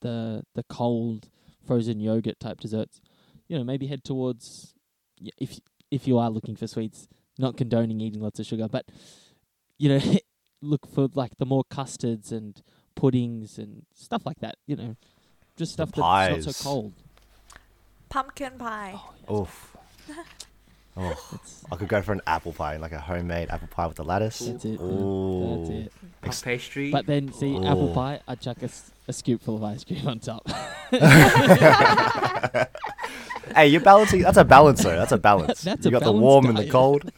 the 0.00 0.44
the 0.54 0.62
cold 0.64 1.28
frozen 1.66 2.00
yogurt 2.00 2.38
type 2.40 2.60
desserts, 2.60 3.00
you 3.48 3.56
know 3.56 3.64
maybe 3.64 3.86
head 3.86 4.04
towards 4.04 4.74
y- 5.20 5.30
if 5.38 5.58
if 5.90 6.06
you 6.06 6.18
are 6.18 6.30
looking 6.30 6.56
for 6.56 6.66
sweets, 6.66 7.08
not 7.38 7.56
condoning 7.56 8.00
eating 8.00 8.20
lots 8.20 8.40
of 8.40 8.46
sugar, 8.46 8.68
but 8.68 8.86
you 9.78 9.88
know 9.88 10.16
look 10.62 10.86
for 10.86 11.08
like 11.14 11.36
the 11.38 11.44
more 11.46 11.64
custards 11.64 12.32
and 12.32 12.62
puddings 12.94 13.58
and 13.58 13.84
stuff 13.94 14.24
like 14.24 14.38
that. 14.40 14.56
You 14.66 14.76
know, 14.76 14.96
just 15.56 15.72
stuff 15.72 15.90
that's 15.92 15.98
not 15.98 16.42
so 16.54 16.64
cold. 16.64 16.92
Pumpkin 18.08 18.52
pie. 18.58 18.94
Oh, 19.28 19.42
Oof. 19.42 19.76
Oh, 20.94 21.16
I 21.72 21.76
could 21.76 21.88
go 21.88 22.02
for 22.02 22.12
an 22.12 22.20
apple 22.26 22.52
pie, 22.52 22.76
like 22.76 22.92
a 22.92 23.00
homemade 23.00 23.48
apple 23.48 23.66
pie 23.68 23.86
with 23.86 23.96
the 23.96 24.04
lattice. 24.04 24.40
that's 24.40 24.66
it. 24.66 24.78
Ooh. 24.78 25.56
That's 25.56 25.70
it. 25.70 25.92
Puff 26.20 26.42
pastry. 26.44 26.90
But 26.90 27.06
then, 27.06 27.32
see, 27.32 27.56
apple 27.56 27.88
Oh. 27.92 27.94
pie, 27.94 28.20
I 28.28 28.34
chuck 28.34 28.58
a, 28.62 28.68
scoop 29.14 29.40
full 29.40 29.56
of 29.56 29.64
ice 29.64 29.84
cream 29.84 30.06
on 30.06 30.18
top. 30.18 30.46
Hey, 33.56 33.68
you're 33.68 33.80
balancing. 33.80 34.22
That's 34.22 34.36
a 34.38 34.44
balance, 34.44 34.82
though. 34.82 34.96
That's 34.96 35.12
a 35.12 35.18
balance. 35.18 35.62
That's 35.64 35.84
you 35.84 35.88
a 35.88 35.92
got 35.92 36.00
the 36.00 36.12
balanced 36.12 36.22
warm 36.22 36.46
and 36.46 36.56
the 36.56 36.68
cold. 36.68 37.10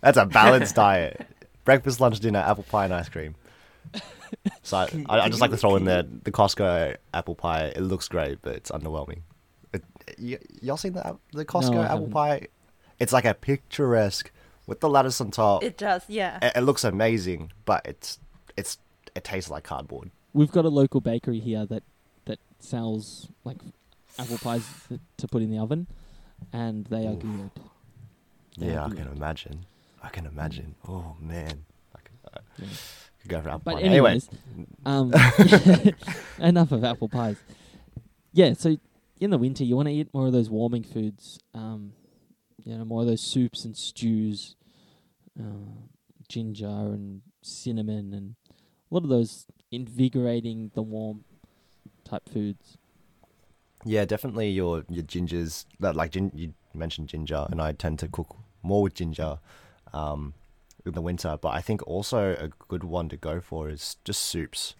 That's 0.00 0.18
a 0.18 0.26
balanced 0.26 0.74
diet. 0.76 1.26
Breakfast, 1.64 2.00
lunch, 2.00 2.18
dinner, 2.20 2.40
apple 2.40 2.64
pie 2.64 2.84
and 2.84 2.94
ice 2.94 3.08
cream. 3.08 3.34
So 4.62 4.78
I, 4.78 5.04
I, 5.10 5.20
I 5.20 5.28
just 5.28 5.42
like 5.42 5.50
to 5.50 5.56
throw 5.58 5.76
in 5.76 5.80
can 5.80 5.86
there 5.86 6.02
the 6.24 6.32
Costco 6.32 6.96
apple 7.12 7.34
pie. 7.34 7.66
It 7.76 7.80
looks 7.82 8.08
great, 8.08 8.38
but 8.40 8.56
it's 8.56 8.70
underwhelming. 8.70 9.20
It, 9.74 9.84
y- 10.18 10.38
y'all 10.62 10.78
seen 10.78 10.94
the 10.94 11.18
the 11.32 11.44
Costco 11.44 11.78
I 11.80 11.84
apple 11.84 11.96
haven't. 11.98 12.12
pie? 12.12 12.46
It's 12.98 13.12
like 13.12 13.26
a 13.26 13.34
picturesque 13.34 14.30
with 14.66 14.80
the 14.80 14.88
lettuce 14.88 15.20
on 15.20 15.30
top. 15.32 15.62
It, 15.62 15.66
It 15.66 15.76
does, 15.76 16.02
yeah. 16.08 16.38
it 16.56 16.62
looks 16.62 16.82
amazing, 16.82 17.52
but 17.66 17.82
it's 17.84 18.18
it's 18.56 18.78
it 19.14 19.22
tastes 19.24 19.50
like 19.50 19.64
cardboard. 19.64 20.10
We've 20.32 20.50
got 20.50 20.64
a 20.64 20.70
local 20.70 21.02
bakery 21.02 21.40
here 21.40 21.66
that, 21.66 21.82
that 22.24 22.38
sells 22.58 23.28
like 23.44 23.58
apple 24.18 24.38
pies 24.38 24.64
th- 24.88 25.00
to 25.18 25.28
put 25.28 25.42
in 25.42 25.50
the 25.50 25.58
oven, 25.58 25.88
and 26.54 26.86
they 26.86 27.06
are 27.06 27.12
Oof. 27.12 27.20
good. 27.20 27.50
They 28.56 28.66
Yeah, 28.68 28.80
are 28.80 28.86
I 28.86 28.88
good. 28.88 28.98
can 28.98 29.08
imagine. 29.08 29.66
I 30.02 30.08
can 30.08 30.26
imagine. 30.26 30.74
Oh 30.88 31.16
man, 31.20 31.64
I 31.94 31.98
could, 32.00 32.18
I 32.34 32.40
Yeah. 32.58 32.66
could 33.20 33.28
go 33.28 33.40
for 33.42 33.48
apple 33.50 33.62
But 33.64 33.74
pie. 33.76 33.82
anyways, 33.82 34.28
um, 34.84 35.12
enough 36.38 36.72
of 36.72 36.84
apple 36.84 37.08
pies. 37.08 37.36
Yeah, 38.32 38.54
so 38.54 38.76
in 39.20 39.30
the 39.30 39.38
winter 39.38 39.64
you 39.64 39.76
want 39.76 39.88
to 39.88 39.92
eat 39.94 40.12
more 40.12 40.26
of 40.26 40.32
those 40.32 40.50
warming 40.50 40.82
foods. 40.82 41.38
Um, 41.54 41.92
you 42.64 42.76
know, 42.76 42.84
more 42.84 43.02
of 43.02 43.06
those 43.08 43.20
soups 43.20 43.64
and 43.64 43.76
stews, 43.76 44.56
uh, 45.38 45.70
ginger 46.28 46.66
and 46.66 47.22
cinnamon, 47.42 48.12
and 48.12 48.34
a 48.50 48.94
lot 48.94 49.02
of 49.04 49.08
those 49.10 49.46
invigorating 49.70 50.70
the 50.74 50.82
warm 50.82 51.24
type 52.04 52.28
foods. 52.28 52.78
Yeah, 53.84 54.04
definitely 54.04 54.50
your 54.50 54.84
your 54.88 55.04
gingers. 55.04 55.64
Like 55.80 56.12
gin, 56.12 56.30
you 56.34 56.54
mentioned 56.74 57.08
ginger, 57.08 57.46
and 57.50 57.60
I 57.60 57.72
tend 57.72 57.98
to 58.00 58.08
cook 58.08 58.36
more 58.62 58.82
with 58.82 58.94
ginger 58.94 59.38
um, 59.92 60.34
in 60.84 60.92
the 60.92 61.02
winter. 61.02 61.38
But 61.40 61.50
I 61.50 61.60
think 61.60 61.86
also 61.86 62.36
a 62.38 62.48
good 62.68 62.84
one 62.84 63.08
to 63.08 63.16
go 63.16 63.40
for 63.40 63.68
is 63.68 63.96
just 64.04 64.22
soups, 64.22 64.74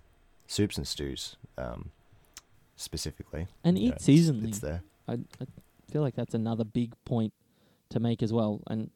soups 0.46 0.76
and 0.76 0.86
stews, 0.86 1.36
um, 1.58 1.90
specifically. 2.76 3.46
And 3.64 3.78
You 3.78 3.88
eat 3.88 3.90
know, 3.90 3.96
seasonally. 3.96 4.48
It's 4.48 4.58
there. 4.58 4.82
I, 5.08 5.14
I 5.40 5.46
feel 5.90 6.02
like 6.02 6.14
that's 6.14 6.34
another 6.34 6.64
big 6.64 6.94
point 7.04 7.32
to 7.90 8.00
make 8.00 8.22
as 8.22 8.32
well. 8.32 8.62
And 8.66 8.90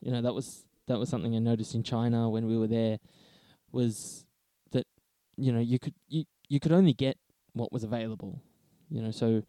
you 0.00 0.12
know 0.12 0.22
that 0.22 0.34
was 0.34 0.64
that 0.86 0.98
was 0.98 1.08
something 1.08 1.34
I 1.34 1.38
noticed 1.38 1.74
in 1.74 1.82
China 1.82 2.28
when 2.30 2.46
we 2.46 2.56
were 2.56 2.66
there 2.66 2.98
was 3.72 4.24
that 4.72 4.86
you 5.36 5.52
know 5.52 5.60
you 5.60 5.78
could 5.78 5.94
you 6.08 6.24
you 6.48 6.60
could 6.60 6.72
only 6.72 6.92
get 6.92 7.16
what 7.54 7.72
was 7.72 7.82
available. 7.82 8.40
You 8.90 9.02
know, 9.02 9.10
so 9.10 9.42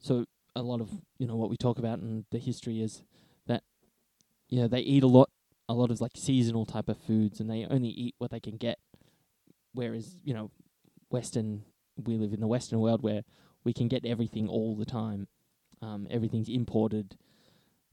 so 0.00 0.26
a 0.54 0.62
lot 0.62 0.80
of 0.80 0.90
you 1.18 1.26
know 1.26 1.36
what 1.36 1.48
we 1.48 1.56
talk 1.56 1.78
about 1.78 2.00
in 2.00 2.24
the 2.30 2.38
history 2.38 2.82
is 2.82 3.02
that 3.46 3.62
yeah 4.48 4.66
they 4.66 4.80
eat 4.80 5.02
a 5.02 5.06
lot 5.06 5.30
a 5.72 5.74
lot 5.74 5.90
of 5.90 6.00
like 6.00 6.12
seasonal 6.14 6.66
type 6.66 6.88
of 6.88 6.98
foods 6.98 7.40
and 7.40 7.50
they 7.50 7.64
only 7.64 7.88
eat 7.88 8.14
what 8.18 8.30
they 8.30 8.40
can 8.40 8.56
get. 8.56 8.78
Whereas 9.72 10.16
you 10.22 10.34
know 10.34 10.50
Western 11.10 11.62
we 11.96 12.16
live 12.16 12.32
in 12.32 12.40
the 12.40 12.46
Western 12.46 12.80
world 12.80 13.02
where 13.02 13.22
we 13.64 13.72
can 13.72 13.88
get 13.88 14.04
everything 14.04 14.48
all 14.48 14.76
the 14.76 14.84
time. 14.84 15.28
Um, 15.80 16.06
everything's 16.10 16.48
imported, 16.48 17.16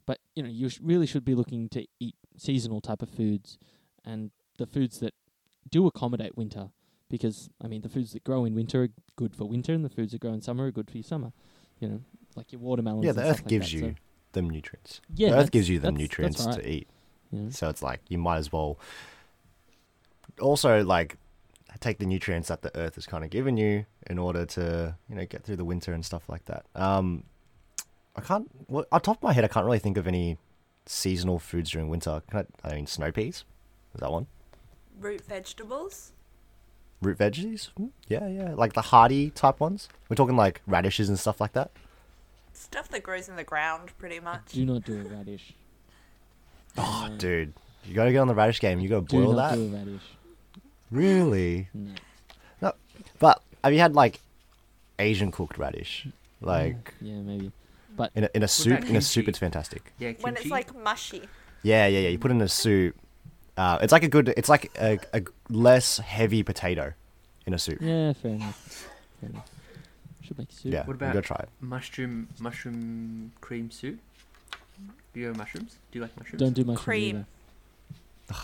but 0.05 0.19
you 0.35 0.43
know 0.43 0.49
you 0.49 0.69
sh- 0.69 0.79
really 0.83 1.07
should 1.07 1.25
be 1.25 1.33
looking 1.33 1.69
to 1.69 1.87
eat 1.99 2.15
seasonal 2.37 2.81
type 2.81 3.01
of 3.01 3.09
foods, 3.09 3.57
and 4.05 4.29
the 4.57 4.67
foods 4.67 4.99
that 4.99 5.13
do 5.71 5.87
accommodate 5.87 6.37
winter 6.37 6.69
because 7.09 7.49
I 7.63 7.67
mean 7.67 7.81
the 7.81 7.89
foods 7.89 8.13
that 8.13 8.23
grow 8.23 8.45
in 8.45 8.53
winter 8.53 8.83
are 8.83 8.89
good 9.15 9.35
for 9.35 9.45
winter, 9.45 9.73
and 9.73 9.83
the 9.83 9.89
foods 9.89 10.11
that 10.11 10.21
grow 10.21 10.33
in 10.33 10.41
summer 10.41 10.65
are 10.65 10.71
good 10.71 10.91
for 10.91 10.97
your 10.97 11.03
summer. 11.03 11.31
You 11.79 11.87
know, 11.87 12.01
like 12.35 12.51
your 12.51 12.61
watermelons. 12.61 13.05
Yeah, 13.05 13.09
and 13.11 13.17
the 13.17 13.23
stuff 13.23 13.31
earth 13.31 13.41
like 13.41 13.47
gives 13.47 13.71
that, 13.71 13.77
you 13.77 13.81
so- 13.81 13.95
them 14.33 14.49
nutrients. 14.49 15.01
yeah, 15.15 15.31
the 15.31 15.37
earth 15.37 15.51
gives 15.51 15.69
you 15.69 15.79
them 15.79 15.95
nutrients 15.95 16.45
right, 16.45 16.55
to 16.55 16.69
eat. 16.69 16.89
You 17.31 17.39
know. 17.39 17.49
So 17.51 17.69
it's 17.69 17.81
like 17.83 18.01
you 18.09 18.17
might 18.17 18.37
as 18.37 18.51
well 18.51 18.77
also 20.39 20.83
like 20.83 21.17
take 21.79 21.99
the 21.99 22.05
nutrients 22.05 22.47
that 22.49 22.61
the 22.61 22.75
earth 22.77 22.95
has 22.95 23.05
kind 23.05 23.23
of 23.23 23.29
given 23.29 23.55
you 23.57 23.85
in 24.07 24.17
order 24.17 24.45
to 24.45 24.95
you 25.09 25.15
know 25.15 25.25
get 25.25 25.43
through 25.43 25.55
the 25.55 25.65
winter 25.65 25.93
and 25.93 26.05
stuff 26.05 26.23
like 26.27 26.45
that. 26.45 26.65
Um, 26.75 27.23
I 28.15 28.21
can't. 28.21 28.49
Well, 28.67 28.85
on 28.91 29.01
top 29.01 29.17
of 29.17 29.23
my 29.23 29.33
head, 29.33 29.43
I 29.43 29.47
can't 29.47 29.65
really 29.65 29.79
think 29.79 29.97
of 29.97 30.07
any 30.07 30.37
seasonal 30.85 31.39
foods 31.39 31.69
during 31.71 31.89
winter. 31.89 32.21
Can 32.29 32.45
I, 32.63 32.69
I 32.69 32.75
mean, 32.75 32.87
snow 32.87 33.11
peas. 33.11 33.43
Is 33.93 34.01
that 34.01 34.11
one? 34.11 34.27
Root 34.99 35.21
vegetables. 35.21 36.11
Root 37.01 37.17
veggies? 37.17 37.69
Hmm, 37.77 37.87
Yeah, 38.07 38.27
yeah. 38.27 38.53
Like 38.55 38.73
the 38.73 38.81
hardy 38.81 39.29
type 39.29 39.59
ones. 39.61 39.87
We're 40.09 40.15
talking 40.17 40.35
like 40.35 40.61
radishes 40.67 41.07
and 41.07 41.17
stuff 41.17 41.39
like 41.39 41.53
that. 41.53 41.71
Stuff 42.51 42.89
that 42.89 43.03
grows 43.03 43.29
in 43.29 43.37
the 43.37 43.43
ground, 43.45 43.91
pretty 43.97 44.19
much. 44.19 44.51
Do 44.51 44.65
not 44.65 44.83
do 44.83 44.99
a 44.99 45.03
radish. 45.03 45.53
Oh, 46.79 47.07
No. 47.09 47.17
dude. 47.17 47.53
You 47.85 47.93
gotta 47.95 48.11
get 48.11 48.19
on 48.19 48.27
the 48.27 48.35
radish 48.35 48.59
game. 48.59 48.79
You 48.79 48.89
gotta 48.89 49.05
Do 49.05 49.17
boil 49.25 49.33
not 49.33 49.49
that. 49.51 49.55
do 49.55 49.67
radish. 49.75 50.01
Really? 50.91 51.69
No. 51.73 51.93
But 53.19 53.41
have 53.63 53.73
you 53.73 53.79
had 53.79 53.95
like 53.95 54.19
Asian 54.97 55.31
cooked 55.31 55.57
radish? 55.57 56.07
Like 56.41 56.93
yeah, 57.01 57.15
maybe. 57.15 57.51
But 57.95 58.11
in 58.15 58.23
a, 58.25 58.29
in 58.33 58.43
a 58.43 58.47
soup. 58.47 58.87
In 58.89 58.95
a 58.95 59.01
soup, 59.01 59.25
kimchi? 59.25 59.29
it's 59.31 59.39
fantastic. 59.39 59.91
Yeah, 59.99 60.09
kimchi. 60.11 60.23
When 60.23 60.37
it's 60.37 60.45
like 60.47 60.73
mushy. 60.75 61.23
Yeah, 61.63 61.87
yeah, 61.87 61.99
yeah. 61.99 62.09
You 62.09 62.17
put 62.19 62.31
it 62.31 62.35
in 62.35 62.41
a 62.41 62.47
soup. 62.47 62.95
Uh, 63.57 63.77
it's 63.81 63.91
like 63.91 64.03
a 64.03 64.07
good. 64.07 64.33
It's 64.37 64.47
like 64.47 64.71
a, 64.79 64.99
a 65.13 65.21
less 65.49 65.97
heavy 65.97 66.43
potato 66.43 66.93
in 67.45 67.53
a 67.53 67.59
soup. 67.59 67.79
yeah, 67.81 68.13
fair 68.13 68.31
enough. 68.31 68.87
Fair 69.19 69.29
enough. 69.31 69.49
Should 70.21 70.37
make 70.37 70.51
soup. 70.51 70.71
Yeah, 70.71 70.79
What 70.79 70.87
you 70.87 70.93
about- 70.93 71.13
gotta 71.13 71.21
try 71.27 71.37
it. 71.43 71.49
mushroom 71.59 72.29
mushroom 72.39 73.33
cream 73.41 73.69
soup. 73.69 73.99
Do 75.13 75.19
you 75.19 75.27
have 75.27 75.37
mushrooms? 75.37 75.75
Do 75.91 75.97
you 75.99 76.03
like 76.03 76.17
mushrooms? 76.17 76.39
Don't 76.39 76.53
do 76.53 76.63
mushrooms 76.63 76.83
Cream. 76.83 77.25
either. 78.29 78.37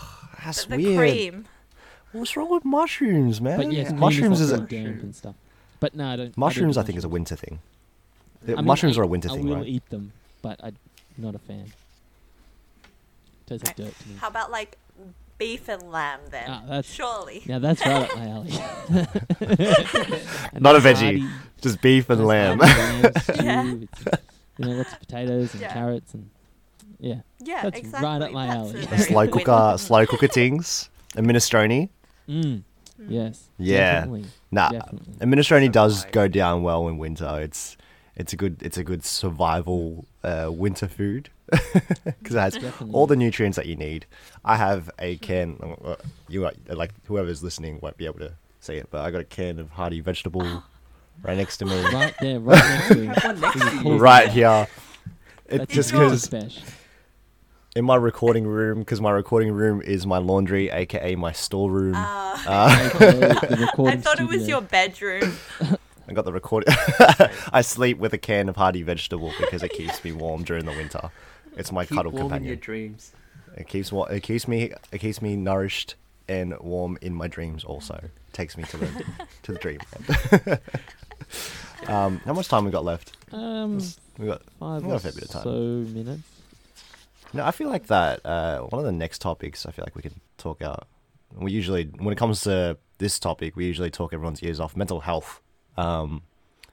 That's 0.44 0.64
the 0.66 0.76
weird. 0.76 0.98
cream. 0.98 1.44
What's 2.12 2.36
wrong 2.36 2.50
with 2.50 2.64
mushrooms, 2.64 3.40
man? 3.40 3.56
But 3.58 3.72
yes, 3.72 3.90
Yeah. 3.90 3.96
mushrooms 3.96 4.40
is 4.40 4.50
is 4.52 4.58
a, 4.58 4.60
damp 4.62 5.02
and 5.02 5.14
stuff. 5.14 5.34
But 5.80 5.94
no, 5.94 6.04
I 6.06 6.16
don't. 6.16 6.20
I 6.20 6.24
don't 6.26 6.36
mushrooms. 6.38 6.76
I 6.78 6.82
think 6.82 6.98
is 6.98 7.04
a 7.04 7.08
winter 7.08 7.36
thing. 7.36 7.60
I 8.48 8.52
mean, 8.56 8.64
mushrooms 8.64 8.96
I- 8.96 9.00
are 9.00 9.04
a 9.04 9.06
winter 9.06 9.28
thing, 9.28 9.38
right? 9.38 9.40
I 9.40 9.42
thing, 9.42 9.50
will 9.50 9.56
right? 9.58 9.66
eat 9.68 9.88
them, 9.90 10.12
but 10.42 10.60
I'm 10.62 10.76
not 11.18 11.34
a 11.34 11.38
fan. 11.38 11.72
Tastes 13.46 13.66
like 13.66 13.76
dirt 13.76 13.98
to 13.98 14.08
me. 14.08 14.16
How 14.16 14.28
about 14.28 14.50
like 14.50 14.76
beef 15.38 15.68
and 15.68 15.82
lamb 15.90 16.20
then? 16.30 16.48
Ah, 16.48 16.62
that's- 16.66 16.86
Surely. 16.92 17.42
Now 17.46 17.58
that's 17.58 17.84
right 17.84 18.10
up 18.10 18.16
my 18.16 18.28
alley. 18.28 18.52
And 20.52 20.62
Not 20.62 20.76
a 20.76 20.80
nice 20.80 20.98
veggie. 20.98 21.20
hearty- 21.20 21.28
Just 21.60 21.80
beef 21.82 22.08
and 22.10 22.20
nice 22.20 22.26
lamb. 22.28 22.58
hearty 22.60 23.02
lamb 23.02 23.12
stew 23.22 23.32
Yeah. 23.44 23.62
with, 23.74 23.88
you 24.58 24.64
know, 24.64 24.70
lots 24.72 24.92
of 24.92 24.98
potatoes 25.00 25.52
and 25.52 25.60
Yeah. 25.60 25.72
carrots 25.72 26.14
and 26.14 26.30
yeah. 26.98 27.20
Yeah, 27.40 27.62
That's 27.64 27.78
exactly. 27.78 28.06
right 28.08 28.22
up 28.22 28.32
my 28.32 28.46
That's 28.46 28.58
alley. 28.74 28.86
a 28.90 28.94
A 28.94 28.98
slow 28.98 29.28
cooker, 29.28 29.52
winter- 29.52 29.78
slow 29.78 30.06
cooker 30.06 30.28
things. 30.28 30.88
A 31.16 31.20
minestrone. 31.22 31.88
Mm. 32.28 32.42
Mm. 32.44 32.62
Yes. 33.08 33.48
Yeah. 33.58 33.92
Definitely. 34.00 34.24
Nah, 34.50 34.68
definitely. 34.70 35.14
a 35.20 35.26
minestrone 35.26 35.66
So 35.66 35.72
does 35.72 36.04
wide. 36.04 36.12
go 36.12 36.28
down 36.28 36.62
well 36.62 36.88
in 36.88 36.98
winter. 36.98 37.38
It's 37.40 37.76
it's 38.16 38.32
a 38.32 38.36
good 38.36 38.62
it's 38.62 38.78
a 38.78 38.84
good 38.84 39.04
survival 39.04 40.06
uh, 40.24 40.48
winter 40.50 40.88
food 40.88 41.28
because 41.50 42.34
it 42.34 42.38
has 42.40 42.54
Definitely. 42.54 42.90
all 42.94 43.06
the 43.06 43.16
nutrients 43.16 43.56
that 43.56 43.66
you 43.66 43.76
need. 43.76 44.06
I 44.44 44.56
have 44.56 44.90
a 44.98 45.16
can. 45.18 45.58
uh, 45.84 45.96
You 46.28 46.46
are- 46.46 46.52
like 46.68 46.92
whoever's 47.06 47.42
listening 47.42 47.78
won't 47.82 47.96
be 47.98 48.06
able 48.06 48.18
to 48.20 48.32
see 48.60 48.74
it, 48.74 48.88
but 48.90 49.02
I 49.02 49.10
got 49.10 49.20
a 49.20 49.24
can 49.24 49.58
of 49.60 49.70
hearty 49.70 50.00
vegetable 50.00 50.42
right 51.22 51.36
next 51.36 51.58
to 51.58 51.66
me, 51.66 51.80
right 51.92 52.14
there, 52.20 52.40
right 52.40 52.58
next 52.64 52.88
to 52.88 52.98
you. 52.98 53.08
One 53.22 53.40
next 53.40 53.60
to 53.60 53.82
you. 53.84 53.96
right 53.98 54.28
here. 54.28 54.66
It 55.48 55.58
That's 55.58 55.72
just 55.72 55.92
because 55.92 56.22
special. 56.22 56.62
In 57.76 57.84
my 57.84 57.94
recording 57.96 58.46
room, 58.46 58.80
because 58.80 59.00
my 59.00 59.10
recording 59.10 59.52
room 59.52 59.80
is 59.82 60.06
my 60.06 60.18
laundry, 60.18 60.70
aka 60.70 61.14
my 61.14 61.32
storeroom. 61.32 61.94
Ah. 61.96 62.42
Uh, 62.46 63.34
I 63.50 63.54
recording 63.60 64.00
thought 64.00 64.18
it 64.18 64.24
was 64.26 64.42
studio. 64.42 64.56
your 64.56 64.60
bedroom. 64.62 65.36
I 66.08 66.12
got 66.12 66.24
the 66.24 66.32
record. 66.32 66.64
I 67.52 67.60
sleep 67.62 67.98
with 67.98 68.12
a 68.14 68.18
can 68.18 68.48
of 68.48 68.56
hearty 68.56 68.82
vegetable 68.82 69.32
because 69.38 69.62
it 69.62 69.72
keeps 69.72 70.02
me 70.04 70.12
warm 70.12 70.42
during 70.44 70.64
the 70.64 70.72
winter. 70.72 71.10
It's 71.56 71.70
my 71.72 71.84
Keep 71.84 71.96
cuddle 71.96 72.12
warm 72.12 72.24
in 72.24 72.28
companion. 72.30 72.48
your 72.48 72.56
dreams. 72.56 73.12
It 73.56 73.66
keeps 73.68 73.90
wa- 73.92 74.04
it 74.04 74.22
keeps 74.22 74.46
me 74.48 74.72
it 74.92 74.98
keeps 74.98 75.20
me 75.20 75.36
nourished 75.36 75.94
and 76.28 76.56
warm 76.60 76.96
in 77.02 77.14
my 77.14 77.26
dreams. 77.28 77.64
Also 77.64 77.94
it 77.94 78.10
takes 78.32 78.56
me 78.56 78.64
to 78.64 78.76
the 78.76 78.88
to 79.44 79.52
the 79.52 79.58
dream. 79.58 79.80
um, 81.88 82.18
how 82.24 82.32
much 82.34 82.48
time 82.48 82.64
we 82.64 82.70
got 82.70 82.84
left? 82.84 83.12
Um, 83.32 83.80
We 84.18 84.26
got. 84.26 84.42
five 84.60 84.82
we 84.82 84.88
got 84.88 84.96
a 84.96 85.00
fair 85.00 85.12
bit 85.12 85.24
of 85.24 85.30
time. 85.30 85.42
so 85.42 85.50
minutes. 85.92 86.22
No, 87.32 87.44
I 87.44 87.50
feel 87.50 87.68
like 87.68 87.86
that. 87.88 88.24
Uh, 88.24 88.60
one 88.60 88.78
of 88.78 88.86
the 88.86 88.92
next 88.92 89.20
topics 89.20 89.66
I 89.66 89.70
feel 89.70 89.84
like 89.84 89.96
we 89.96 90.02
can 90.02 90.20
talk 90.38 90.60
about. 90.60 90.88
We 91.34 91.52
usually, 91.52 91.84
when 91.98 92.12
it 92.12 92.18
comes 92.18 92.40
to 92.42 92.78
this 92.98 93.18
topic, 93.18 93.56
we 93.56 93.66
usually 93.66 93.90
talk 93.90 94.12
everyone's 94.12 94.42
ears 94.42 94.60
off. 94.60 94.76
Mental 94.76 95.00
health. 95.00 95.40
Um, 95.76 96.22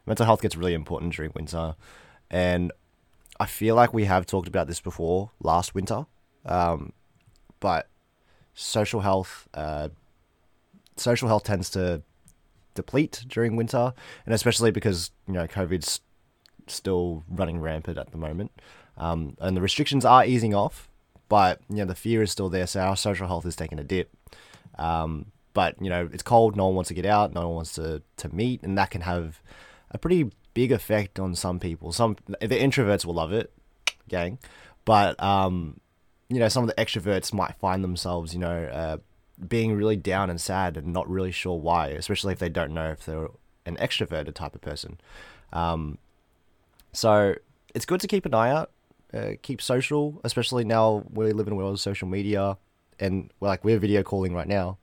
mental 0.05 0.25
health 0.25 0.41
gets 0.41 0.55
really 0.55 0.73
important 0.73 1.13
during 1.13 1.31
winter, 1.35 1.75
and 2.29 2.71
I 3.39 3.45
feel 3.45 3.75
like 3.75 3.93
we 3.93 4.05
have 4.05 4.25
talked 4.25 4.47
about 4.47 4.67
this 4.67 4.79
before 4.79 5.31
last 5.41 5.75
winter. 5.75 6.05
Um, 6.45 6.93
but 7.59 7.89
social 8.53 9.01
health, 9.01 9.47
uh, 9.53 9.89
social 10.95 11.27
health 11.27 11.43
tends 11.43 11.69
to 11.71 12.03
deplete 12.73 13.25
during 13.27 13.55
winter, 13.55 13.93
and 14.25 14.33
especially 14.33 14.71
because 14.71 15.11
you 15.27 15.33
know 15.33 15.47
COVID's 15.47 15.99
still 16.67 17.23
running 17.29 17.59
rampant 17.59 17.97
at 17.97 18.11
the 18.11 18.17
moment. 18.17 18.51
Um, 18.97 19.35
and 19.39 19.57
the 19.57 19.61
restrictions 19.61 20.05
are 20.05 20.25
easing 20.25 20.53
off, 20.53 20.87
but 21.29 21.61
you 21.69 21.77
know 21.77 21.85
the 21.85 21.95
fear 21.95 22.21
is 22.21 22.31
still 22.31 22.49
there. 22.49 22.67
So 22.67 22.81
our 22.81 22.95
social 22.95 23.27
health 23.27 23.45
is 23.45 23.55
taking 23.55 23.79
a 23.79 23.83
dip. 23.83 24.09
Um, 24.77 25.27
but 25.53 25.75
you 25.81 25.89
know 25.89 26.09
it's 26.11 26.23
cold. 26.23 26.55
No 26.55 26.65
one 26.65 26.75
wants 26.75 26.89
to 26.89 26.93
get 26.93 27.05
out. 27.05 27.33
No 27.33 27.47
one 27.47 27.55
wants 27.55 27.73
to 27.75 28.01
to 28.17 28.35
meet, 28.35 28.63
and 28.63 28.77
that 28.77 28.91
can 28.91 29.01
have 29.01 29.39
a 29.91 29.97
pretty 29.97 30.31
big 30.53 30.71
effect 30.71 31.19
on 31.19 31.35
some 31.35 31.59
people. 31.59 31.91
Some 31.91 32.17
the 32.27 32.47
introverts 32.47 33.05
will 33.05 33.15
love 33.15 33.33
it, 33.33 33.51
gang, 34.07 34.39
but 34.85 35.21
um, 35.21 35.79
you 36.29 36.39
know 36.39 36.49
some 36.49 36.63
of 36.63 36.69
the 36.69 36.83
extroverts 36.83 37.33
might 37.33 37.55
find 37.55 37.83
themselves, 37.83 38.33
you 38.33 38.39
know, 38.39 38.65
uh, 38.65 38.97
being 39.47 39.73
really 39.73 39.95
down 39.95 40.29
and 40.29 40.39
sad 40.39 40.77
and 40.77 40.87
not 40.87 41.09
really 41.09 41.31
sure 41.31 41.57
why, 41.57 41.87
especially 41.89 42.33
if 42.33 42.39
they 42.39 42.49
don't 42.49 42.73
know 42.73 42.91
if 42.91 43.05
they're 43.05 43.29
an 43.65 43.77
extroverted 43.77 44.33
type 44.33 44.55
of 44.55 44.61
person. 44.61 44.99
Um, 45.51 45.97
so 46.91 47.35
it's 47.73 47.85
good 47.85 48.01
to 48.01 48.07
keep 48.07 48.25
an 48.25 48.33
eye 48.33 48.51
out, 48.51 48.71
uh, 49.13 49.31
keep 49.41 49.61
social, 49.61 50.19
especially 50.23 50.63
now 50.63 51.03
we 51.11 51.31
live 51.31 51.47
in 51.47 51.53
a 51.53 51.55
world 51.55 51.73
of 51.73 51.79
social 51.79 52.07
media, 52.07 52.57
and 52.99 53.31
we're 53.39 53.47
like 53.47 53.63
we're 53.63 53.79
video 53.79 54.03
calling 54.03 54.33
right 54.33 54.47
now, 54.47 54.77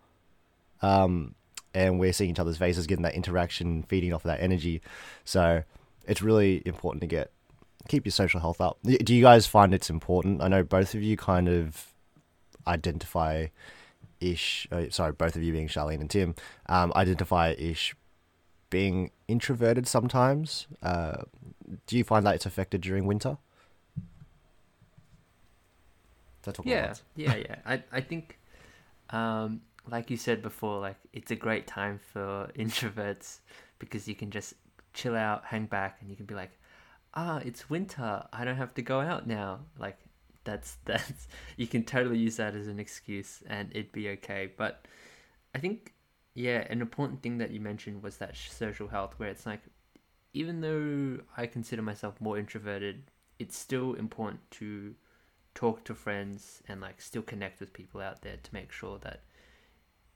um, 0.83 1.35
and 1.75 1.99
we're 1.99 2.13
seeing 2.13 2.31
each 2.31 2.39
other's 2.39 2.57
faces, 2.57 2.87
getting 2.87 3.03
that 3.03 3.15
interaction, 3.15 3.83
feeding 3.85 4.13
off 4.13 4.25
of 4.25 4.29
that 4.29 4.41
energy. 4.41 4.81
So 5.25 5.63
it's 6.07 6.23
really 6.23 6.63
important 6.65 7.01
to 7.03 7.07
get 7.07 7.31
keep 7.89 8.05
your 8.05 8.13
social 8.13 8.41
health 8.41 8.61
up. 8.61 8.79
Do 8.85 9.15
you 9.15 9.23
guys 9.23 9.47
find 9.47 9.75
it's 9.75 9.91
important? 9.91 10.43
I 10.43 10.49
know 10.49 10.63
both 10.63 10.95
of 10.95 11.03
you 11.03 11.17
kind 11.17 11.49
of 11.49 11.93
identify 12.67 13.47
ish. 14.21 14.69
Uh, 14.71 14.85
sorry, 14.91 15.13
both 15.13 15.37
of 15.37 15.43
you 15.43 15.53
being 15.53 15.69
Charlene 15.69 16.01
and 16.01 16.11
Tim, 16.11 16.35
um, 16.69 16.93
identify 16.95 17.55
ish 17.59 17.95
being 18.69 19.11
introverted 19.27 19.87
sometimes. 19.87 20.67
Uh, 20.83 21.23
do 21.87 21.97
you 21.97 22.05
find 22.05 22.25
that 22.27 22.37
it's 22.37 22.47
affected 22.47 22.81
during 22.81 23.07
winter? 23.07 23.39
Did 26.43 26.51
I 26.51 26.53
talk 26.53 26.67
a 26.67 26.69
Yeah, 26.69 26.95
yeah, 27.17 27.35
yeah. 27.37 27.57
I 27.67 27.83
I 27.93 28.01
think, 28.01 28.39
um, 29.11 29.63
like 29.89 30.11
you 30.11 30.17
said 30.17 30.43
before, 30.43 30.81
like 30.81 30.97
it's 31.13 31.31
a 31.31 31.37
great 31.37 31.67
time 31.67 32.01
for 32.13 32.51
introverts 32.59 33.41
because 33.79 34.09
you 34.09 34.15
can 34.15 34.31
just 34.31 34.55
chill 34.93 35.17
out, 35.17 35.45
hang 35.45 35.67
back, 35.67 35.99
and 36.01 36.11
you 36.11 36.17
can 36.17 36.27
be 36.27 36.35
like, 36.35 36.53
ah, 37.15 37.41
it's 37.45 37.69
winter. 37.71 38.25
I 38.33 38.45
don't 38.45 38.57
have 38.57 38.75
to 38.75 38.83
go 38.83 39.01
out 39.01 39.27
now. 39.27 39.61
Like 39.79 39.99
that's 40.45 40.77
that's 40.85 41.29
you 41.57 41.67
can 41.67 41.85
totally 41.85 42.19
use 42.19 42.37
that 42.37 42.55
as 42.55 42.69
an 42.69 42.79
excuse, 42.81 43.43
and 43.47 43.71
it'd 43.73 43.93
be 43.93 44.09
okay. 44.11 44.51
But 44.57 44.87
I 45.55 45.59
think, 45.59 45.93
yeah, 46.35 46.67
an 46.71 46.81
important 46.81 47.23
thing 47.23 47.39
that 47.39 47.51
you 47.51 47.61
mentioned 47.61 48.03
was 48.03 48.17
that 48.19 48.37
sh- 48.37 48.51
social 48.51 48.89
health, 48.89 49.15
where 49.19 49.29
it's 49.29 49.47
like, 49.47 49.63
even 50.33 50.61
though 50.61 51.23
I 51.37 51.47
consider 51.47 51.83
myself 51.83 52.21
more 52.21 52.39
introverted, 52.39 53.03
it's 53.39 53.59
still 53.59 53.95
important 53.95 54.41
to 54.53 54.95
talk 55.61 55.85
to 55.85 55.95
friends 55.95 56.63
and 56.69 56.81
like 56.81 56.99
still 57.03 57.23
connect 57.23 57.61
with 57.61 57.71
people 57.73 58.01
out 58.01 58.23
there 58.23 58.39
to 58.43 58.51
make 58.55 58.73
sure 58.73 58.99
that 59.07 59.21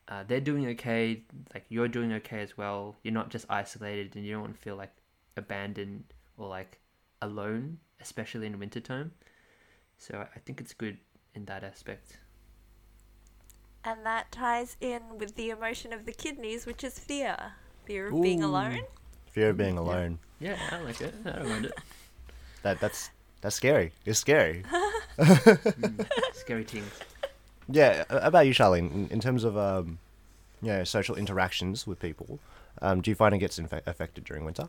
uh, 0.08 0.22
they're 0.26 0.40
doing 0.40 0.66
okay 0.66 1.22
like 1.52 1.66
you're 1.68 1.88
doing 1.88 2.12
okay 2.14 2.40
as 2.40 2.56
well 2.56 2.96
you're 3.02 3.12
not 3.20 3.28
just 3.28 3.44
isolated 3.50 4.16
and 4.16 4.24
you 4.24 4.32
don't 4.32 4.40
want 4.46 4.54
to 4.56 4.60
feel 4.60 4.76
like 4.76 4.92
abandoned 5.36 6.04
or 6.38 6.48
like 6.48 6.78
alone 7.20 7.76
especially 8.00 8.46
in 8.46 8.58
wintertime 8.58 9.12
so 9.98 10.10
i 10.18 10.26
I 10.36 10.38
think 10.44 10.60
it's 10.62 10.72
good 10.84 10.96
in 11.34 11.44
that 11.46 11.62
aspect 11.62 12.18
And 13.84 14.04
that 14.06 14.32
ties 14.32 14.76
in 14.80 15.02
with 15.18 15.36
the 15.36 15.50
emotion 15.50 15.92
of 15.92 16.06
the 16.06 16.12
kidneys, 16.12 16.64
which 16.66 16.82
is 16.82 16.98
fear. 16.98 17.36
Fear 17.84 18.08
of 18.08 18.22
being 18.22 18.42
alone. 18.42 18.80
Fear 19.30 19.50
of 19.50 19.56
being 19.58 19.76
alone. 19.78 20.18
Yeah, 20.40 20.58
I 20.70 20.80
like 20.80 21.00
it. 21.00 21.14
I 21.26 21.30
don't 21.32 21.48
mind 21.48 21.66
it. 21.66 21.78
That 22.62 22.80
that's 22.80 23.10
that's 23.42 23.56
scary. 23.56 23.92
It's 24.06 24.18
scary. 24.20 24.64
Mm, 25.18 26.06
scary 26.34 26.64
things. 26.64 26.90
Yeah. 27.68 28.04
About 28.10 28.46
you, 28.46 28.54
Charlene, 28.54 28.92
in, 28.92 29.08
in 29.08 29.20
terms 29.20 29.44
of 29.44 29.56
um, 29.56 29.98
you 30.60 30.68
know, 30.68 30.84
social 30.84 31.16
interactions 31.16 31.86
with 31.86 32.00
people, 32.00 32.38
um, 32.82 33.00
do 33.00 33.10
you 33.10 33.14
find 33.14 33.34
it 33.34 33.38
gets 33.38 33.58
infe- 33.58 33.86
affected 33.86 34.24
during 34.24 34.44
winter? 34.44 34.68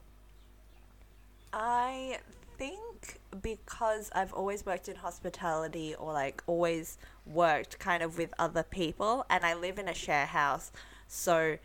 I 1.53 2.19
think 2.57 3.19
because 3.41 4.09
I've 4.13 4.33
always 4.33 4.65
worked 4.65 4.87
in 4.87 4.95
hospitality 4.97 5.95
or 5.95 6.13
like 6.13 6.43
always 6.47 6.97
worked 7.25 7.79
kind 7.79 8.03
of 8.03 8.17
with 8.17 8.33
other 8.39 8.63
people 8.63 9.25
and 9.29 9.43
I 9.43 9.53
live 9.53 9.79
in 9.79 9.87
a 9.87 9.93
share 9.93 10.25
house, 10.25 10.71
so 11.07 11.57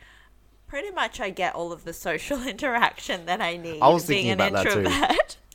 pretty 0.69 0.91
much 0.91 1.21
I 1.21 1.31
get 1.31 1.55
all 1.55 1.73
of 1.73 1.85
the 1.85 1.93
social 2.09 2.43
interaction 2.47 3.27
that 3.27 3.41
I 3.41 3.57
need 3.57 3.81
I 3.81 3.89
was 3.89 4.07
being 4.07 4.37
thinking 4.37 4.47
an 4.47 4.55
about 4.55 4.65
that 4.87 5.29
too. 5.29 5.37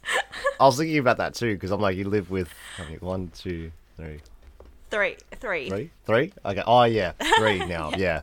I 0.60 0.66
was 0.66 0.78
thinking 0.78 0.98
about 0.98 1.18
that 1.18 1.34
too 1.34 1.54
because 1.54 1.72
I'm 1.72 1.82
like, 1.82 1.98
you 1.98 2.06
live 2.08 2.30
with 2.32 2.50
how 2.78 2.84
many? 2.84 2.98
One, 2.98 3.30
two, 3.36 3.72
three, 3.98 4.20
three, 4.90 5.16
three. 5.40 5.70
three, 5.70 5.92
three. 6.06 6.34
Okay. 6.46 6.64
Oh 6.66 6.84
yeah, 6.84 7.12
three 7.38 7.66
now. 7.66 7.92
yeah. 7.98 8.22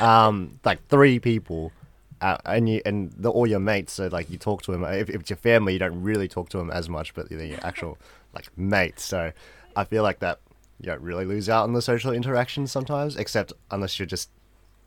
Um, 0.00 0.58
like 0.64 0.86
three 0.88 1.18
people. 1.18 1.72
Uh, 2.20 2.36
and 2.46 2.68
you 2.68 2.82
and 2.84 3.12
the, 3.16 3.30
all 3.30 3.46
your 3.46 3.60
mates, 3.60 3.92
so 3.92 4.08
like 4.08 4.28
you 4.28 4.38
talk 4.38 4.62
to 4.62 4.72
them. 4.72 4.82
If, 4.82 5.08
if 5.08 5.20
it's 5.20 5.30
your 5.30 5.36
family, 5.36 5.74
you 5.74 5.78
don't 5.78 6.02
really 6.02 6.26
talk 6.26 6.48
to 6.48 6.58
them 6.58 6.68
as 6.68 6.88
much, 6.88 7.14
but 7.14 7.28
the 7.28 7.46
your 7.46 7.64
actual 7.64 7.96
like 8.34 8.48
mates. 8.58 9.04
So 9.04 9.32
I 9.76 9.84
feel 9.84 10.02
like 10.02 10.18
that 10.18 10.40
you 10.80 10.86
don't 10.86 11.00
really 11.00 11.24
lose 11.24 11.48
out 11.48 11.62
on 11.62 11.74
the 11.74 11.82
social 11.82 12.12
interactions 12.12 12.72
sometimes, 12.72 13.16
except 13.16 13.52
unless 13.70 13.98
you're 14.00 14.06
just 14.06 14.30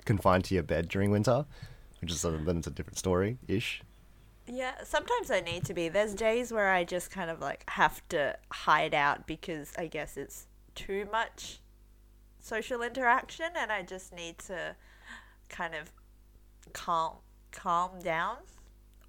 confined 0.04 0.44
to 0.46 0.56
your 0.56 0.64
bed 0.64 0.90
during 0.90 1.10
winter, 1.10 1.46
which 2.02 2.12
is 2.12 2.26
a, 2.26 2.32
then 2.32 2.58
it's 2.58 2.68
a 2.68 2.72
different 2.72 2.98
story 2.98 3.38
ish. 3.48 3.82
Yeah, 4.54 4.74
sometimes 4.84 5.32
I 5.32 5.40
need 5.40 5.64
to 5.66 5.74
be. 5.74 5.88
There's 5.88 6.14
days 6.14 6.52
where 6.52 6.72
I 6.72 6.84
just 6.84 7.10
kind 7.10 7.30
of 7.30 7.40
like 7.40 7.64
have 7.70 8.06
to 8.10 8.36
hide 8.52 8.94
out 8.94 9.26
because 9.26 9.72
I 9.78 9.88
guess 9.88 10.18
it's 10.18 10.46
too 10.76 11.08
much 11.10 11.60
social 12.42 12.82
interaction 12.82 13.46
and 13.58 13.72
I 13.72 13.82
just 13.82 14.14
need 14.14 14.40
to 14.40 14.76
kind 15.48 15.74
of 15.74 15.92
calm 16.74 17.16
calm 17.54 18.00
down 18.04 18.38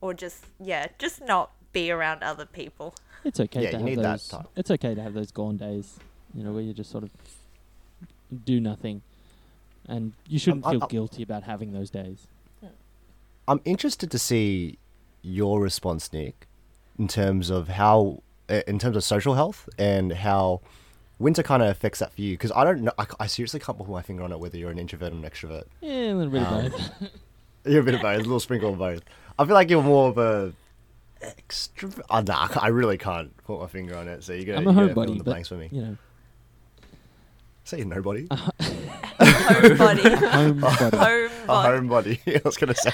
or 0.01 0.15
just 0.15 0.45
yeah, 0.61 0.87
just 1.01 1.21
not 1.25 1.51
be 1.73 1.91
around 1.91 2.23
other 2.23 2.47
people. 2.47 2.95
It's 3.25 3.41
okay 3.41 3.65
Yeah, 3.65 3.71
to 3.73 3.77
you 3.79 3.79
have 3.79 3.89
need 3.89 3.99
that 3.99 4.13
those. 4.13 4.29
time. 4.29 4.47
It's 4.55 4.71
okay 4.71 4.95
to 4.95 5.03
have 5.03 5.15
those 5.15 5.33
gone 5.33 5.57
days, 5.57 5.99
you 6.35 6.45
know, 6.45 6.53
where 6.53 6.63
you 6.63 6.73
just 6.73 6.91
sort 6.91 7.03
of 7.03 7.11
do 8.45 8.61
nothing, 8.61 9.03
and 9.89 10.13
you 10.29 10.39
shouldn't 10.39 10.65
I- 10.67 10.71
feel 10.73 10.85
I- 10.85 10.87
guilty 10.87 11.23
about 11.25 11.43
having 11.43 11.73
those 11.73 11.91
days. 11.91 12.29
I'm 13.49 13.61
interested 13.65 14.09
to 14.13 14.21
see 14.21 14.79
your 15.23 15.61
response, 15.61 16.13
Nick, 16.13 16.47
in 16.99 17.09
terms 17.09 17.49
of 17.51 17.69
how, 17.69 18.23
uh, 18.51 18.61
in 18.67 18.79
terms 18.79 18.97
of 18.97 19.05
social 19.05 19.35
health 19.35 19.69
and 19.79 20.13
how 20.13 20.61
winter 21.19 21.43
kind 21.43 21.63
of 21.63 21.69
affects 21.69 22.01
that 22.01 22.13
for 22.13 22.21
you. 22.21 22.35
Because 22.35 22.53
I 22.53 22.65
don't 22.65 22.83
know, 22.83 22.93
I, 22.99 23.07
I 23.21 23.27
seriously 23.27 23.61
can't 23.61 23.79
put 23.79 23.89
my 23.89 24.03
finger 24.03 24.25
on 24.25 24.33
it 24.33 24.41
whether 24.41 24.59
you're 24.59 24.71
an 24.71 24.79
introvert 24.79 25.13
or 25.13 25.17
an 25.17 25.23
extrovert. 25.23 25.65
Yeah, 25.81 26.13
a 26.13 26.15
little 26.15 26.33
bit 26.33 26.43
Um, 26.43 26.65
of 26.67 26.73
both. 26.73 26.91
You're 27.65 27.81
a 27.83 27.85
bit 27.85 27.95
of 27.95 28.03
both, 28.03 28.17
a 28.17 28.23
little 28.23 28.41
sprinkle 28.41 28.73
of 28.73 28.79
both. 28.81 29.03
I 29.39 29.45
feel 29.45 29.55
like 29.55 29.71
you're 29.71 29.85
more 29.85 30.09
of 30.09 30.19
a 30.19 30.53
extrovert. 31.23 32.01
Oh, 32.11 32.21
nah, 32.21 32.49
I 32.61 32.69
really 32.69 32.99
can't 32.99 33.37
put 33.45 33.61
my 33.61 33.69
finger 33.69 33.97
on 33.97 34.09
it. 34.09 34.25
So 34.25 34.33
you're 34.33 34.45
gonna, 34.57 34.69
I'm 34.69 34.77
a 34.77 34.81
you're 34.87 34.93
fill 34.95 35.03
in 35.05 35.09
homebody, 35.11 35.19
the 35.19 35.25
blanks 35.25 35.49
for 35.49 35.55
me. 35.55 35.69
you 35.71 35.81
know, 35.83 35.97
Say 37.63 37.79
you're 37.79 37.87
nobody. 37.87 38.27
Homebody. 39.21 40.31
home 40.33 40.59
body. 40.61 40.85
a 40.85 40.91
Homebody. 40.91 42.19
homebody. 42.19 42.37
I 42.37 42.41
was 42.45 42.57
gonna 42.57 42.75
say. 42.75 42.91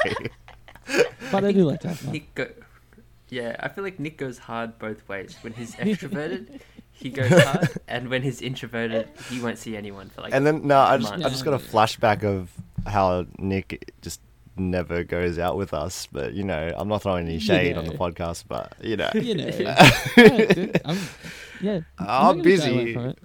But 1.32 1.44
I 1.44 1.52
do 1.52 1.64
like 1.64 1.80
to 1.80 1.88
have 1.88 1.98
fun. 1.98 2.12
Nick 2.12 2.34
go- 2.34 2.50
yeah, 3.30 3.56
I 3.60 3.68
feel 3.68 3.84
like 3.84 4.00
Nick 4.00 4.16
goes 4.16 4.38
hard 4.38 4.78
both 4.78 5.06
ways. 5.08 5.36
When 5.42 5.52
he's 5.52 5.74
extroverted, 5.76 6.60
he 6.92 7.10
goes 7.10 7.30
hard, 7.42 7.68
and 7.86 8.08
when 8.08 8.22
he's 8.22 8.40
introverted, 8.40 9.08
he 9.30 9.40
won't 9.40 9.58
see 9.58 9.76
anyone 9.76 10.08
for 10.08 10.22
like. 10.22 10.32
And 10.34 10.46
then 10.46 10.66
no, 10.66 10.78
I 10.78 10.96
just 10.98 11.10
months. 11.10 11.26
I 11.26 11.28
just 11.28 11.44
got 11.44 11.54
a 11.54 11.58
flashback 11.58 12.24
of 12.24 12.50
how 12.86 13.26
Nick 13.38 13.92
just 14.00 14.20
never 14.56 15.04
goes 15.04 15.38
out 15.38 15.56
with 15.56 15.74
us. 15.74 16.08
But 16.10 16.32
you 16.34 16.44
know, 16.44 16.72
I'm 16.76 16.88
not 16.88 17.02
throwing 17.02 17.26
any 17.26 17.34
You 17.34 17.40
shade 17.40 17.76
on 17.76 17.84
the 17.84 17.92
podcast. 17.92 18.44
But 18.48 18.74
you 18.80 18.96
know, 18.96 19.10
You 19.14 19.34
know, 19.34 19.46
yeah, 20.16 20.44
dude, 20.46 20.80
I'm, 20.84 20.98
yeah. 21.60 21.80
I'm 21.98 22.36
not 22.38 22.44
gonna 22.44 22.56
stay 22.56 22.72
away 22.72 22.84
busy. 22.84 22.92
from 22.94 23.06
it. 23.06 23.18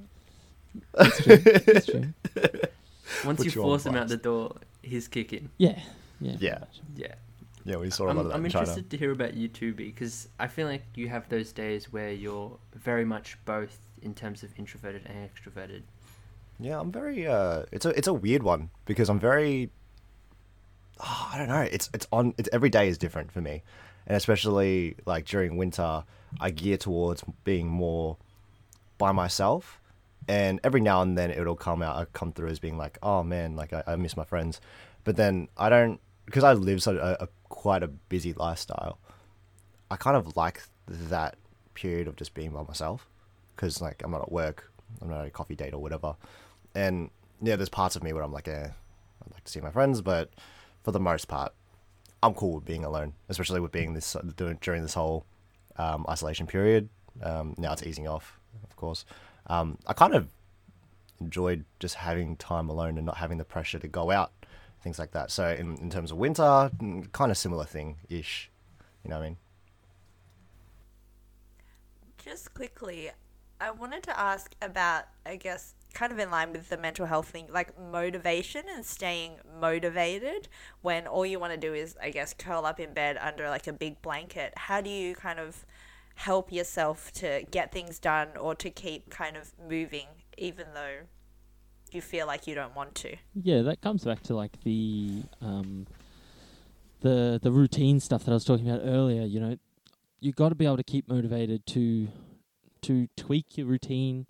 It's 0.99 1.23
true. 1.23 1.41
It's 1.45 1.85
true. 1.85 2.13
Once 3.25 3.37
put 3.37 3.45
you 3.45 3.51
you 3.51 3.61
force 3.61 3.85
him 3.85 3.95
out 3.95 4.07
the 4.07 4.17
door, 4.17 4.55
he's 4.81 5.07
kicking. 5.07 5.49
Yeah, 5.57 5.79
yeah. 6.19 6.35
Yeah. 6.39 6.57
Yeah. 6.95 7.13
Yeah, 7.65 7.77
we 7.77 7.89
saw 7.89 8.07
a 8.07 8.09
I'm, 8.09 8.17
lot 8.17 8.21
of 8.23 8.27
that 8.29 8.35
I'm 8.35 8.45
in 8.45 8.51
China. 8.51 8.63
interested 8.63 8.89
to 8.89 8.97
hear 8.97 9.11
about 9.11 9.35
you 9.35 9.47
too, 9.47 9.73
because 9.73 10.27
I 10.39 10.47
feel 10.47 10.67
like 10.67 10.83
you 10.95 11.07
have 11.09 11.29
those 11.29 11.51
days 11.51 11.91
where 11.91 12.11
you're 12.11 12.57
very 12.75 13.05
much 13.05 13.37
both 13.45 13.77
in 14.01 14.13
terms 14.13 14.43
of 14.43 14.51
introverted 14.57 15.03
and 15.05 15.29
extroverted. 15.29 15.83
Yeah, 16.59 16.79
I'm 16.79 16.91
very. 16.91 17.25
Uh, 17.25 17.63
it's 17.71 17.85
a 17.85 17.89
it's 17.89 18.07
a 18.07 18.13
weird 18.13 18.43
one 18.43 18.69
because 18.85 19.09
I'm 19.09 19.19
very. 19.19 19.69
Oh, 20.99 21.29
I 21.33 21.37
don't 21.37 21.47
know. 21.47 21.61
It's 21.61 21.89
it's 21.93 22.07
on. 22.11 22.33
It's 22.37 22.49
every 22.51 22.69
day 22.69 22.87
is 22.87 22.97
different 22.97 23.31
for 23.31 23.41
me, 23.41 23.63
and 24.07 24.17
especially 24.17 24.95
like 25.05 25.25
during 25.25 25.57
winter, 25.57 26.03
I 26.39 26.51
gear 26.51 26.77
towards 26.77 27.23
being 27.43 27.67
more 27.67 28.17
by 28.97 29.11
myself, 29.11 29.81
and 30.27 30.59
every 30.63 30.81
now 30.81 31.01
and 31.01 31.17
then 31.17 31.31
it'll 31.31 31.55
come 31.55 31.81
out. 31.81 31.95
I 31.95 32.05
come 32.05 32.31
through 32.33 32.49
as 32.49 32.59
being 32.59 32.77
like, 32.77 32.97
oh 33.01 33.23
man, 33.23 33.55
like 33.55 33.73
I, 33.73 33.83
I 33.87 33.95
miss 33.95 34.15
my 34.15 34.25
friends, 34.25 34.61
but 35.03 35.15
then 35.15 35.47
I 35.57 35.69
don't 35.69 35.99
because 36.25 36.43
I 36.43 36.53
live 36.53 36.81
such 36.81 36.95
a, 36.95 37.23
a 37.23 37.27
quite 37.49 37.83
a 37.83 37.87
busy 37.87 38.33
lifestyle. 38.33 38.99
I 39.91 39.95
kind 39.95 40.17
of 40.17 40.35
like 40.35 40.61
that 40.87 41.35
period 41.73 42.07
of 42.07 42.15
just 42.15 42.33
being 42.33 42.51
by 42.51 42.63
myself 42.63 43.07
because 43.55 43.81
like 43.81 44.01
I'm 44.03 44.11
not 44.11 44.21
at 44.23 44.31
work, 44.31 44.71
I'm 45.01 45.09
not 45.09 45.21
at 45.21 45.27
a 45.27 45.31
coffee 45.31 45.55
date 45.55 45.73
or 45.73 45.81
whatever, 45.81 46.15
and 46.75 47.09
yeah, 47.41 47.55
there's 47.55 47.69
parts 47.69 47.95
of 47.95 48.03
me 48.03 48.13
where 48.13 48.23
I'm 48.23 48.31
like, 48.31 48.47
eh, 48.47 48.67
I'd 48.67 49.33
like 49.33 49.43
to 49.43 49.51
see 49.51 49.59
my 49.59 49.71
friends, 49.71 50.01
but 50.01 50.29
for 50.83 50.91
the 50.91 50.99
most 50.99 51.27
part, 51.27 51.53
I'm 52.21 52.33
cool 52.33 52.55
with 52.55 52.65
being 52.65 52.85
alone, 52.85 53.13
especially 53.29 53.59
with 53.59 53.71
being 53.71 53.93
this 53.93 54.15
during 54.37 54.81
this 54.81 54.93
whole 54.93 55.25
um, 55.77 56.05
isolation 56.07 56.47
period. 56.47 56.89
Um, 57.21 57.53
now 57.57 57.73
it's 57.73 57.83
easing 57.83 58.07
off, 58.07 58.39
of 58.63 58.75
course. 58.75 59.05
Um, 59.47 59.77
I 59.85 59.93
kind 59.93 60.13
of 60.13 60.29
enjoyed 61.19 61.65
just 61.79 61.95
having 61.95 62.37
time 62.37 62.69
alone 62.69 62.97
and 62.97 63.05
not 63.05 63.17
having 63.17 63.37
the 63.37 63.45
pressure 63.45 63.79
to 63.79 63.87
go 63.87 64.09
out, 64.11 64.31
things 64.83 64.99
like 64.99 65.11
that. 65.11 65.31
So 65.31 65.49
in, 65.49 65.77
in 65.77 65.89
terms 65.89 66.11
of 66.11 66.17
winter, 66.17 66.43
mm, 66.43 67.11
kind 67.11 67.31
of 67.31 67.37
similar 67.37 67.65
thing 67.65 67.97
ish. 68.09 68.51
You 69.03 69.09
know 69.09 69.17
what 69.17 69.25
I 69.25 69.29
mean? 69.29 69.37
Just 72.23 72.53
quickly, 72.53 73.09
I 73.59 73.71
wanted 73.71 74.03
to 74.03 74.19
ask 74.19 74.55
about, 74.61 75.05
I 75.25 75.37
guess, 75.37 75.73
kind 75.93 76.11
of 76.11 76.19
in 76.19 76.29
line 76.31 76.51
with 76.51 76.69
the 76.69 76.77
mental 76.77 77.05
health 77.05 77.29
thing, 77.29 77.47
like 77.51 77.79
motivation 77.79 78.63
and 78.73 78.85
staying 78.85 79.37
motivated 79.59 80.47
when 80.81 81.07
all 81.07 81.25
you 81.25 81.39
want 81.39 81.53
to 81.53 81.59
do 81.59 81.73
is, 81.73 81.95
I 82.01 82.09
guess, 82.09 82.33
curl 82.33 82.65
up 82.65 82.79
in 82.79 82.93
bed 82.93 83.17
under 83.21 83.49
like 83.49 83.67
a 83.67 83.73
big 83.73 84.01
blanket. 84.01 84.53
How 84.57 84.81
do 84.81 84.89
you 84.89 85.15
kind 85.15 85.39
of 85.39 85.65
help 86.15 86.51
yourself 86.51 87.11
to 87.13 87.43
get 87.51 87.71
things 87.71 87.99
done 87.99 88.29
or 88.39 88.55
to 88.55 88.69
keep 88.69 89.09
kind 89.09 89.35
of 89.35 89.51
moving, 89.67 90.07
even 90.37 90.67
though 90.73 91.07
you 91.93 92.01
feel 92.01 92.27
like 92.27 92.47
you 92.47 92.55
don't 92.55 92.75
want 92.75 92.95
to? 92.95 93.15
Yeah, 93.35 93.61
that 93.63 93.81
comes 93.81 94.03
back 94.03 94.21
to 94.23 94.35
like 94.35 94.61
the 94.63 95.23
um, 95.41 95.87
the 97.01 97.39
the 97.41 97.51
routine 97.51 97.99
stuff 97.99 98.25
that 98.25 98.31
I 98.31 98.33
was 98.33 98.45
talking 98.45 98.69
about 98.69 98.81
earlier. 98.85 99.23
You 99.23 99.39
know, 99.39 99.57
you 100.19 100.31
got 100.31 100.49
to 100.49 100.55
be 100.55 100.65
able 100.65 100.77
to 100.77 100.83
keep 100.83 101.07
motivated 101.07 101.65
to 101.67 102.07
to 102.83 103.07
tweak 103.15 103.57
your 103.57 103.67
routine 103.67 104.27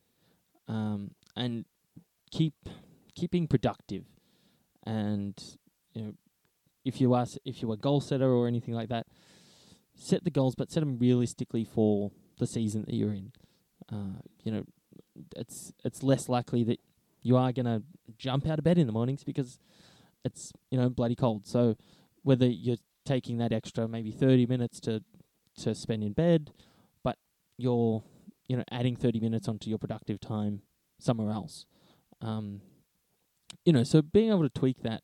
um, 0.68 1.12
and 1.36 1.66
keep 2.32 2.54
keeping 3.16 3.48
productive. 3.48 4.06
And 4.86 5.42
you 5.94 6.02
know, 6.02 6.14
if 6.84 7.00
you 7.00 7.14
are 7.14 7.26
if 7.46 7.62
you're 7.62 7.74
a 7.74 7.78
goal 7.78 8.02
setter 8.02 8.32
or 8.32 8.48
anything 8.48 8.74
like 8.74 8.90
that, 8.90 9.08
set 9.96 10.24
the 10.24 10.32
goals, 10.32 10.56
but 10.56 10.72
set 10.72 10.82
them 10.82 10.98
realistically 11.00 11.64
for 11.64 12.12
the 12.40 12.48
season 12.48 12.84
that 12.88 12.96
you're 12.96 13.14
in. 13.14 13.32
Uh, 13.92 14.20
you 14.44 14.52
know, 14.52 14.64
it's 15.36 15.74
it's 15.84 16.04
less 16.04 16.30
likely 16.30 16.64
that 16.64 16.80
you 17.24 17.38
are 17.38 17.52
going 17.52 17.66
to 17.66 17.82
jump 18.18 18.48
out 18.48 18.60
of 18.60 18.64
bed 18.64 18.78
in 18.78 18.86
the 18.86 18.94
mornings 18.94 19.24
because 19.24 19.58
it's 20.24 20.52
you 20.70 20.78
know 20.78 20.90
bloody 20.90 21.16
cold. 21.16 21.48
So 21.48 21.76
whether 22.22 22.46
you're 22.46 22.78
taking 23.06 23.38
that 23.38 23.52
extra 23.52 23.88
maybe 23.88 24.12
30 24.12 24.46
minutes 24.46 24.80
to 24.82 25.04
to 25.62 25.74
spend 25.74 26.04
in 26.04 26.14
bed, 26.14 26.52
but 27.04 27.18
you're 27.58 28.04
you 28.48 28.58
know 28.58 28.64
adding 28.72 28.96
30 28.96 29.20
minutes 29.20 29.48
onto 29.48 29.70
your 29.70 29.80
productive 29.80 30.20
time 30.20 30.62
somewhere 31.00 31.32
else. 31.32 31.66
Um, 32.22 32.62
you 33.66 33.74
know, 33.74 33.84
so 33.84 34.02
being 34.02 34.30
able 34.30 34.44
to 34.44 34.50
tweak 34.50 34.84
that 34.84 35.02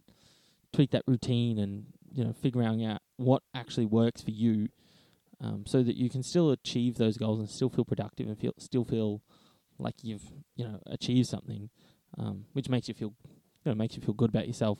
tweak 0.74 0.92
that 0.92 1.04
routine 1.08 1.58
and 1.58 1.86
you 2.14 2.24
know 2.24 2.34
figuring 2.34 2.86
out 2.86 3.02
what 3.18 3.44
actually 3.54 3.86
works 3.86 4.22
for 4.22 4.32
you 4.32 4.70
um, 5.42 5.64
so 5.66 5.84
that 5.84 5.96
you 5.96 6.10
can 6.10 6.24
still 6.24 6.52
achieve 6.52 6.98
those 6.98 7.18
goals 7.18 7.40
and 7.40 7.50
still 7.50 7.70
feel 7.70 7.86
productive 7.86 8.28
and 8.28 8.38
feel 8.38 8.54
still 8.58 8.84
feel 8.84 9.22
like 9.78 9.96
you've 10.04 10.32
you 10.56 10.66
know 10.66 10.80
achieved 10.88 11.28
something 11.28 11.70
um, 12.18 12.46
which 12.54 12.70
makes 12.70 12.88
you 12.88 12.94
feel 12.94 13.14
you 13.26 13.72
know, 13.72 13.76
makes 13.76 13.96
you 13.96 14.02
feel 14.02 14.14
good 14.14 14.30
about 14.30 14.48
yourself. 14.48 14.80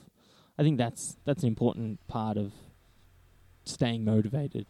I 0.58 0.62
think 0.62 0.78
that's 0.78 1.16
that's 1.24 1.42
an 1.42 1.48
important 1.48 2.06
part 2.08 2.36
of 2.36 2.52
staying 3.64 4.04
motivated. 4.04 4.66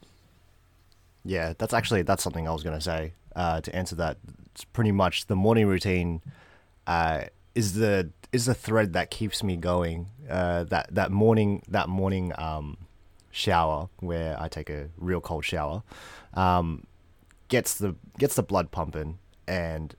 Yeah, 1.25 1.55
that's 1.59 1.75
actually 1.75 2.03
that's 2.03 2.23
something 2.23 2.49
I 2.49 2.53
was 2.53 2.63
gonna 2.63 2.81
say. 2.81 3.15
Uh, 3.35 3.61
to 3.61 3.75
answer 3.75 3.95
that, 3.97 4.19
it's 4.53 4.65
pretty 4.65 4.93
much 4.93 5.27
the 5.27 5.37
morning 5.37 5.67
routine. 5.67 6.23
Uh, 6.87 7.25
is 7.55 7.75
the 7.75 8.11
is 8.33 8.47
the 8.47 8.55
thread 8.55 8.93
that 8.93 9.11
keeps 9.11 9.43
me 9.43 9.57
going. 9.57 10.09
Uh, 10.29 10.65
that 10.65 10.95
that 10.95 11.11
morning 11.11 11.63
that 11.69 11.89
morning 11.89 12.33
um, 12.39 12.77
shower 13.31 13.89
where 13.99 14.41
I 14.41 14.49
take 14.49 14.71
a 14.71 14.89
real 14.97 15.21
cold 15.21 15.45
shower, 15.45 15.83
um, 16.35 16.85
gets 17.49 17.75
the 17.75 17.97
gets 18.19 18.35
the 18.35 18.43
blood 18.43 18.71
pumping, 18.71 19.19
and 19.47 19.95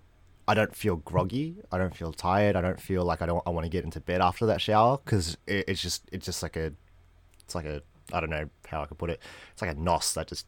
I 0.51 0.53
don't 0.53 0.75
feel 0.75 0.97
groggy. 0.97 1.55
I 1.71 1.77
don't 1.77 1.95
feel 1.95 2.11
tired. 2.11 2.57
I 2.57 2.61
don't 2.61 2.81
feel 2.81 3.05
like 3.05 3.21
I 3.21 3.25
don't. 3.25 3.41
I 3.45 3.51
want 3.51 3.63
to 3.63 3.69
get 3.69 3.85
into 3.85 4.01
bed 4.01 4.19
after 4.19 4.45
that 4.47 4.59
shower 4.59 4.97
because 4.97 5.37
it, 5.47 5.63
it's 5.69 5.81
just 5.81 6.03
it's 6.11 6.25
just 6.25 6.43
like 6.43 6.57
a 6.57 6.73
it's 7.45 7.55
like 7.55 7.63
a 7.63 7.81
I 8.11 8.19
don't 8.19 8.29
know 8.29 8.49
how 8.67 8.81
I 8.81 8.85
could 8.85 8.97
put 8.97 9.09
it. 9.09 9.21
It's 9.53 9.61
like 9.61 9.71
a 9.71 9.79
nos 9.79 10.13
that 10.15 10.27
just 10.27 10.45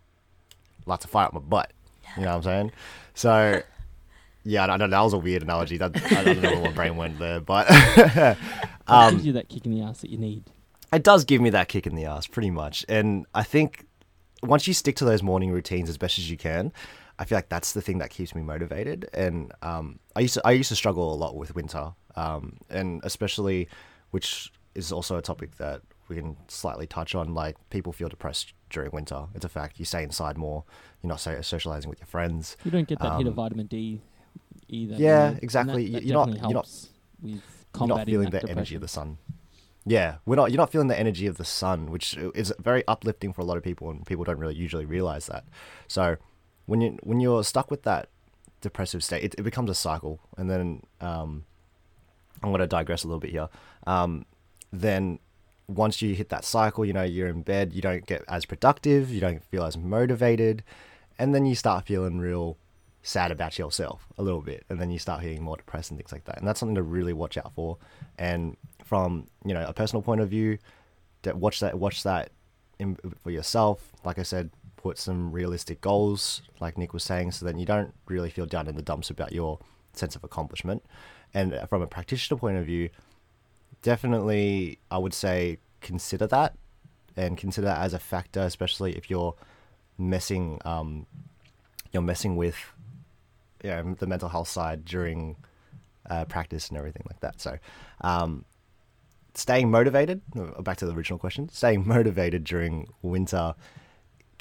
likes 0.86 1.04
to 1.04 1.08
fire 1.08 1.28
up 1.28 1.34
my 1.34 1.40
butt. 1.40 1.72
You 2.18 2.24
know 2.24 2.32
what 2.32 2.36
I'm 2.36 2.44
saying? 2.44 2.72
So 3.14 3.62
yeah, 4.44 4.66
I 4.66 4.68
don't 4.68 4.80
know. 4.80 4.88
That 4.90 5.00
was 5.00 5.14
a 5.14 5.18
weird 5.18 5.42
analogy. 5.42 5.78
That, 5.78 5.96
I 6.12 6.24
don't 6.26 6.42
know 6.42 6.52
where 6.52 6.62
my 6.64 6.72
brain 6.74 6.98
went 6.98 7.18
there, 7.18 7.40
but 7.40 7.68
It 7.70 8.38
um, 8.88 9.14
gives 9.14 9.26
you 9.26 9.32
that 9.34 9.48
kick 9.48 9.66
in 9.66 9.72
the 9.72 9.84
ass 9.84 10.02
that 10.02 10.10
you 10.10 10.18
need. 10.18 10.44
it 10.92 11.04
does 11.04 11.24
give 11.24 11.40
me 11.40 11.50
that 11.52 11.70
kick 11.70 11.88
in 11.88 11.96
the 11.96 12.04
ass, 12.04 12.28
pretty 12.28 12.52
much. 12.52 12.86
And 12.90 13.26
I 13.34 13.44
think 13.44 13.86
once 14.42 14.68
you 14.68 14.74
stick 14.74 14.98
to 14.98 15.06
those 15.06 15.24
morning 15.24 15.52
routines 15.52 15.88
as 15.88 15.98
best 15.98 16.20
as 16.20 16.30
you 16.30 16.36
can, 16.36 16.74
I 17.24 17.26
feel 17.26 17.38
like 17.38 17.48
that's 17.48 17.72
the 17.72 17.82
thing 17.82 18.00
that 18.00 18.10
keeps 18.10 18.36
me 18.36 18.42
motivated. 18.42 19.10
And 19.14 19.54
um, 19.62 20.00
I 20.14 20.20
used 20.20 20.34
to 20.34 20.42
I 20.46 20.52
used 20.52 20.68
to 20.70 20.76
struggle 20.76 21.14
a 21.14 21.16
lot 21.16 21.38
with 21.38 21.56
winter, 21.56 21.94
um, 22.18 22.58
and 22.70 23.00
especially, 23.06 23.70
which 24.12 24.52
is 24.76 24.92
also 24.92 25.16
a 25.16 25.22
topic 25.22 25.56
that 25.58 25.82
we 26.10 26.18
can 26.18 26.36
slightly 26.50 26.86
touch 26.86 27.16
on. 27.16 27.34
Like 27.34 27.56
people 27.70 27.94
feel 27.94 28.10
depressed 28.10 28.52
during 28.70 28.92
winter. 28.92 29.22
It's 29.36 29.46
a 29.46 29.50
fact. 29.50 29.80
You 29.80 29.86
stay 29.86 30.04
inside 30.04 30.38
more. 30.38 30.66
You're 31.02 31.08
not 31.16 31.22
socializing 31.22 31.90
with 31.90 32.00
your 32.02 32.08
friends. 32.08 32.58
You 32.66 32.72
don't 32.72 32.88
get 32.90 33.00
that 33.00 33.18
hit 33.18 33.28
of 33.28 33.34
Um, 33.34 33.36
vitamin 33.36 33.68
D 33.68 34.02
either. 34.68 34.96
yeah, 34.96 35.28
and 35.28 35.38
that- 35.38 35.44
exactly. 35.44 35.86
That, 35.86 35.92
that 35.94 36.04
You're 36.04 36.14
not- 36.26 36.28
you're 36.28 36.54
not- 36.54 36.88
You're 37.80 37.88
not 37.88 38.06
feeling 38.06 38.30
the 38.32 38.50
energy 38.52 38.76
of 38.76 38.82
the 38.82 38.88
sun. 38.90 39.18
Yeah, 39.86 40.18
we're 40.26 40.36
not. 40.36 40.52
You're 40.52 40.58
not 40.66 40.72
feeling 40.72 40.88
the 40.90 41.00
energy 41.00 41.26
of 41.28 41.38
the 41.38 41.46
sun, 41.46 41.90
which 41.90 42.18
is 42.36 42.54
very 42.60 42.84
uplifting 42.88 43.32
for 43.34 43.42
a 43.42 43.46
lot 43.46 43.56
of 43.58 43.64
people, 43.64 43.90
and 43.90 44.06
people 44.06 44.24
don't 44.26 44.38
really 44.40 44.56
usually 44.56 44.86
realize 44.86 45.26
that. 45.28 45.46
So, 45.88 46.18
when 46.66 46.82
you 46.82 46.98
when 47.04 47.20
you're 47.20 47.44
stuck 47.44 47.70
with 47.70 47.84
that 47.84 48.10
depressive 48.62 49.04
state, 49.04 49.24
it, 49.24 49.36
it 49.38 49.44
becomes 49.44 49.70
a 49.70 49.76
cycle, 49.76 50.20
and 50.38 50.50
then 50.50 50.84
um, 51.02 51.46
I'm 52.42 52.50
going 52.50 52.62
to 52.62 52.68
digress 52.68 53.04
a 53.04 53.08
little 53.08 53.20
bit 53.20 53.32
here. 53.32 53.50
Um, 53.86 54.26
then 54.72 55.20
once 55.68 56.02
you 56.02 56.16
hit 56.16 56.30
that 56.30 56.46
cycle, 56.46 56.86
you 56.86 56.94
know 56.94 57.04
you're 57.04 57.28
in 57.28 57.42
bed, 57.42 57.74
you 57.74 57.82
don't 57.82 58.06
get 58.06 58.24
as 58.28 58.46
productive, 58.46 59.10
you 59.12 59.20
don't 59.20 59.44
feel 59.44 59.64
as 59.64 59.78
motivated, 59.78 60.64
and 61.20 61.34
then 61.34 61.46
you 61.46 61.56
start 61.56 61.86
feeling 61.86 62.20
real 62.20 62.58
sad 63.02 63.32
about 63.32 63.60
yourself 63.60 64.08
a 64.18 64.24
little 64.24 64.42
bit, 64.42 64.66
and 64.70 64.80
then 64.80 64.90
you 64.90 65.00
start 65.00 65.22
feeling 65.22 65.44
more 65.44 65.58
depressed 65.58 65.92
and 65.92 66.00
things 66.00 66.12
like 66.12 66.26
that. 66.26 66.38
And 66.38 66.48
that's 66.48 66.60
something 66.60 66.76
to 66.76 66.84
really 66.84 67.14
watch 67.14 67.38
out 67.38 67.54
for. 67.54 67.78
And 68.18 68.58
from 68.84 69.28
you 69.46 69.54
know 69.54 69.66
a 69.68 69.74
personal 69.74 70.02
point 70.02 70.22
of 70.22 70.30
view, 70.30 70.58
watch 71.26 71.60
that 71.60 71.78
watch 71.78 72.04
that 72.04 72.32
in, 72.80 72.98
for 73.22 73.32
yourself. 73.32 73.92
Like 74.04 74.20
I 74.20 74.24
said, 74.24 74.50
put 74.84 74.98
some 74.98 75.32
realistic 75.32 75.80
goals, 75.80 76.42
like 76.60 76.78
Nick 76.78 76.94
was 76.94 77.04
saying, 77.04 77.32
so 77.32 77.46
that 77.46 77.58
you 77.58 77.66
don't 77.66 77.94
really 78.08 78.30
feel 78.30 78.46
down 78.46 78.68
in 78.68 78.76
the 78.76 78.82
dumps 78.82 79.10
about 79.10 79.32
your 79.32 79.58
sense 79.94 80.16
of 80.16 80.24
accomplishment. 80.26 80.84
And 81.34 81.58
from 81.70 81.82
a 81.82 81.88
practitioner 81.88 82.38
point 82.38 82.58
of 82.58 82.66
view, 82.66 82.90
definitely 83.82 84.80
I 84.92 84.98
would 84.98 85.14
say 85.14 85.60
consider 85.80 86.28
that 86.28 86.56
and 87.16 87.38
consider 87.38 87.66
that 87.66 87.80
as 87.80 87.94
a 87.94 88.00
factor, 88.00 88.42
especially 88.42 88.94
if 88.98 89.10
you're 89.10 89.36
messing 89.98 90.60
um, 90.66 91.08
you're 91.94 92.04
messing 92.04 92.36
with 92.36 92.58
you 93.64 93.70
know, 93.70 93.96
the 93.98 94.08
mental 94.08 94.28
health 94.28 94.50
side 94.50 94.84
during 94.84 95.38
uh, 96.10 96.26
practice 96.26 96.68
and 96.68 96.78
everything 96.78 97.04
like 97.08 97.22
that. 97.22 97.40
So, 97.40 97.58
um, 98.02 98.44
staying 99.34 99.72
motivated. 99.72 100.22
Back 100.60 100.78
to 100.78 100.86
the 100.86 100.94
original 100.94 101.20
question. 101.20 101.48
Staying 101.50 101.88
motivated 101.96 102.44
during 102.44 102.90
winter 103.02 103.56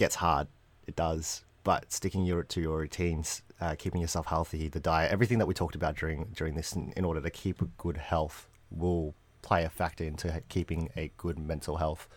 gets 0.02 0.16
hard. 0.16 0.48
It 0.88 0.96
does, 0.96 1.44
but 1.62 1.92
sticking 1.92 2.24
your 2.24 2.42
to 2.42 2.60
your 2.60 2.78
routines, 2.78 3.42
uh, 3.60 3.76
keeping 3.78 4.00
yourself 4.00 4.26
healthy, 4.26 4.66
the 4.68 4.80
diet, 4.80 5.12
everything 5.12 5.38
that 5.38 5.46
we 5.46 5.54
talked 5.54 5.76
about 5.76 5.94
during 5.96 6.26
during 6.34 6.54
this, 6.56 6.72
in, 6.72 6.92
in 6.96 7.04
order 7.04 7.20
to 7.20 7.30
keep 7.30 7.62
a 7.62 7.66
good 7.84 7.96
health, 7.96 8.48
will 8.70 9.14
play 9.42 9.62
a 9.64 9.70
factor 9.70 10.04
into 10.04 10.42
keeping 10.48 10.88
a 10.96 11.10
good 11.16 11.38
mental 11.38 11.76
health 11.76 12.08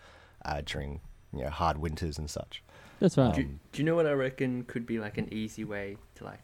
uh, 0.46 0.62
during 0.66 1.00
you 1.32 1.44
know 1.44 1.50
hard 1.52 1.78
winters 1.78 2.18
and 2.18 2.28
such. 2.30 2.64
That's 3.00 3.18
right. 3.18 3.36
Do, 3.36 3.42
you- 3.42 3.60
do 3.72 3.82
you 3.82 3.86
know 3.86 3.96
what 3.96 4.08
I 4.08 4.14
reckon 4.14 4.64
could 4.64 4.86
be 4.88 4.98
like 5.00 5.18
an 5.20 5.28
easy 5.32 5.64
way 5.64 5.98
to 6.16 6.24
like 6.24 6.40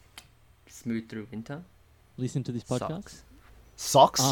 smooth 0.68 1.10
through 1.10 1.28
winter? 1.32 1.64
Listen 2.18 2.44
to 2.44 2.52
this 2.52 2.64
podcast. 2.64 3.22
Socks. 3.76 4.22
Socks. 4.22 4.22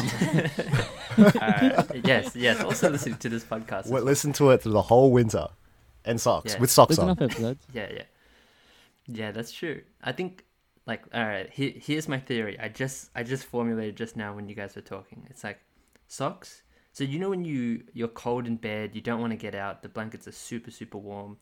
Oh, 1.18 1.24
uh, 1.42 1.82
yes, 2.04 2.36
yes. 2.36 2.62
Also 2.62 2.88
listen 2.88 3.16
to 3.16 3.28
this 3.28 3.42
podcast. 3.42 3.86
Well, 3.86 3.94
well. 3.94 4.04
listen 4.04 4.32
to 4.34 4.50
it 4.50 4.62
through 4.62 4.72
the 4.72 4.82
whole 4.82 5.10
winter, 5.10 5.48
and 6.04 6.20
socks 6.20 6.52
Yeah. 6.54 6.60
with 6.60 6.70
socks 6.70 6.96
there's 6.96 6.98
on. 6.98 7.08
enough 7.10 7.20
episodes. 7.22 7.66
Yeah, 7.72 7.88
yeah, 7.92 8.02
yeah. 9.06 9.30
That's 9.32 9.52
true. 9.52 9.82
I 10.02 10.12
think 10.12 10.44
like 10.86 11.02
all 11.12 11.24
right. 11.24 11.48
Here, 11.50 11.72
here's 11.76 12.08
my 12.08 12.18
theory. 12.18 12.58
I 12.58 12.68
just 12.68 13.10
I 13.14 13.22
just 13.22 13.44
formulated 13.44 13.96
just 13.96 14.16
now 14.16 14.34
when 14.34 14.48
you 14.48 14.54
guys 14.54 14.74
were 14.76 14.82
talking. 14.82 15.26
It's 15.30 15.44
like 15.44 15.58
socks. 16.08 16.62
So 16.92 17.04
you 17.04 17.18
know 17.18 17.30
when 17.30 17.44
you 17.44 17.84
you're 17.92 18.08
cold 18.08 18.46
in 18.46 18.56
bed, 18.56 18.94
you 18.94 19.00
don't 19.00 19.20
want 19.20 19.32
to 19.32 19.36
get 19.36 19.54
out. 19.54 19.82
The 19.82 19.88
blankets 19.88 20.26
are 20.26 20.32
super 20.32 20.70
super 20.70 20.98
warm. 20.98 21.38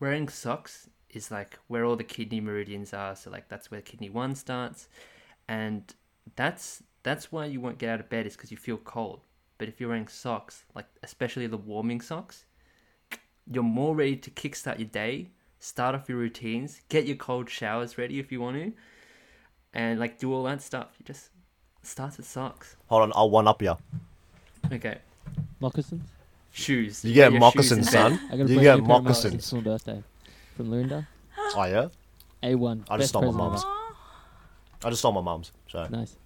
Wearing 0.00 0.28
socks 0.28 0.88
is 1.10 1.30
like 1.30 1.58
where 1.68 1.84
all 1.84 1.96
the 1.96 2.04
kidney 2.04 2.40
meridians 2.40 2.92
are. 2.94 3.14
So 3.16 3.30
like 3.30 3.48
that's 3.48 3.70
where 3.70 3.80
kidney 3.80 4.10
one 4.10 4.34
starts, 4.34 4.88
and 5.48 5.92
that's 6.36 6.82
that's 7.02 7.32
why 7.32 7.46
you 7.46 7.60
won't 7.60 7.78
get 7.78 7.90
out 7.90 8.00
of 8.00 8.08
bed 8.08 8.26
is 8.26 8.36
because 8.36 8.50
you 8.50 8.56
feel 8.56 8.76
cold. 8.78 9.20
But 9.58 9.68
if 9.68 9.80
you're 9.80 9.88
wearing 9.90 10.08
socks, 10.08 10.64
like 10.74 10.86
especially 11.02 11.46
the 11.46 11.56
warming 11.56 12.00
socks, 12.00 12.44
you're 13.50 13.62
more 13.62 13.94
ready 13.94 14.16
to 14.16 14.30
kickstart 14.30 14.78
your 14.78 14.88
day, 14.88 15.30
start 15.58 15.94
off 15.94 16.08
your 16.08 16.18
routines, 16.18 16.80
get 16.88 17.06
your 17.06 17.16
cold 17.16 17.48
showers 17.50 17.98
ready 17.98 18.18
if 18.18 18.30
you 18.32 18.40
want 18.40 18.56
to, 18.56 18.72
and 19.74 19.98
like 20.00 20.18
do 20.18 20.32
all 20.32 20.44
that 20.44 20.62
stuff. 20.62 20.88
You 20.98 21.04
just 21.06 21.30
starts 21.82 22.16
with 22.16 22.26
socks. 22.26 22.76
Hold 22.88 23.02
on, 23.02 23.12
I'll 23.14 23.30
one 23.30 23.48
up 23.48 23.60
you. 23.62 23.76
Okay, 24.72 24.98
Moccasins. 25.60 26.08
shoes. 26.52 27.04
You 27.04 27.10
Wear 27.16 27.26
get 27.26 27.32
your 27.32 27.40
moccasins, 27.40 27.78
in 27.78 27.84
son. 27.92 28.20
I 28.30 28.36
got 28.36 28.48
You 28.48 28.60
get 28.60 28.76
new 28.78 28.86
pair 28.86 29.02
moccasins. 29.02 29.48
for 29.50 29.56
my 29.56 29.62
birthday 29.62 30.02
from 30.56 30.70
Lurinda. 30.70 31.06
Oh 31.54 31.64
yeah, 31.64 31.88
A1. 32.42 32.84
I 32.88 32.96
just 32.96 32.98
best 32.98 33.08
stole 33.10 33.22
my 33.22 33.26
present 33.28 33.36
mum's. 33.38 33.64
I 34.84 34.88
just 34.90 35.00
stole 35.00 35.12
my 35.12 35.20
mum's. 35.20 35.52
So 35.68 35.86
Nice. 35.90 36.16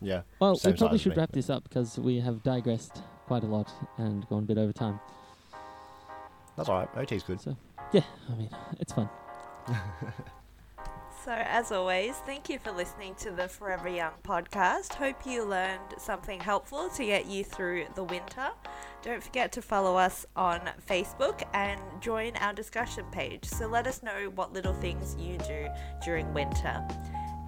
yeah, 0.00 0.22
Well, 0.40 0.58
we 0.64 0.72
probably 0.72 0.96
as 0.96 1.00
should 1.02 1.12
me. 1.12 1.16
wrap 1.18 1.32
this 1.32 1.48
up 1.50 1.62
because 1.64 1.98
we 1.98 2.20
have 2.20 2.42
digressed 2.42 3.02
quite 3.26 3.42
a 3.44 3.46
lot 3.46 3.70
and 3.98 4.26
gone 4.28 4.40
a 4.42 4.46
bit 4.46 4.58
over 4.58 4.72
time. 4.72 4.98
That's 6.56 6.68
all 6.68 6.78
right. 6.78 6.88
OT's 6.96 7.22
good. 7.22 7.40
So, 7.40 7.56
yeah, 7.92 8.02
I 8.30 8.34
mean, 8.34 8.50
it's 8.80 8.92
fun. 8.92 9.08
So, 11.26 11.32
as 11.32 11.72
always, 11.72 12.14
thank 12.18 12.48
you 12.48 12.60
for 12.60 12.70
listening 12.70 13.16
to 13.16 13.32
the 13.32 13.48
Forever 13.48 13.88
Young 13.88 14.12
podcast. 14.22 14.94
Hope 14.94 15.26
you 15.26 15.42
learned 15.44 15.94
something 15.98 16.38
helpful 16.38 16.88
to 16.90 17.04
get 17.04 17.26
you 17.26 17.42
through 17.42 17.86
the 17.96 18.04
winter. 18.04 18.50
Don't 19.02 19.20
forget 19.20 19.50
to 19.52 19.60
follow 19.60 19.96
us 19.96 20.24
on 20.36 20.60
Facebook 20.88 21.42
and 21.52 21.80
join 22.00 22.36
our 22.36 22.52
discussion 22.52 23.04
page. 23.10 23.44
So, 23.44 23.66
let 23.66 23.88
us 23.88 24.04
know 24.04 24.30
what 24.36 24.52
little 24.52 24.74
things 24.74 25.16
you 25.18 25.36
do 25.38 25.66
during 26.04 26.32
winter. 26.32 26.80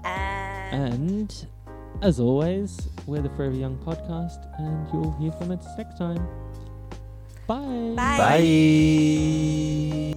And, 0.05 0.93
And 0.93 1.47
as 2.03 2.19
always, 2.19 2.89
we're 3.07 3.23
the 3.23 3.31
Forever 3.31 3.55
Young 3.55 3.79
podcast, 3.79 4.45
and 4.59 4.89
you'll 4.93 5.17
hear 5.21 5.31
from 5.31 5.53
us 5.53 5.65
next 5.79 5.97
time. 5.99 6.27
Bye. 7.49 7.95
Bye. 7.97 8.19
Bye. 8.19 10.15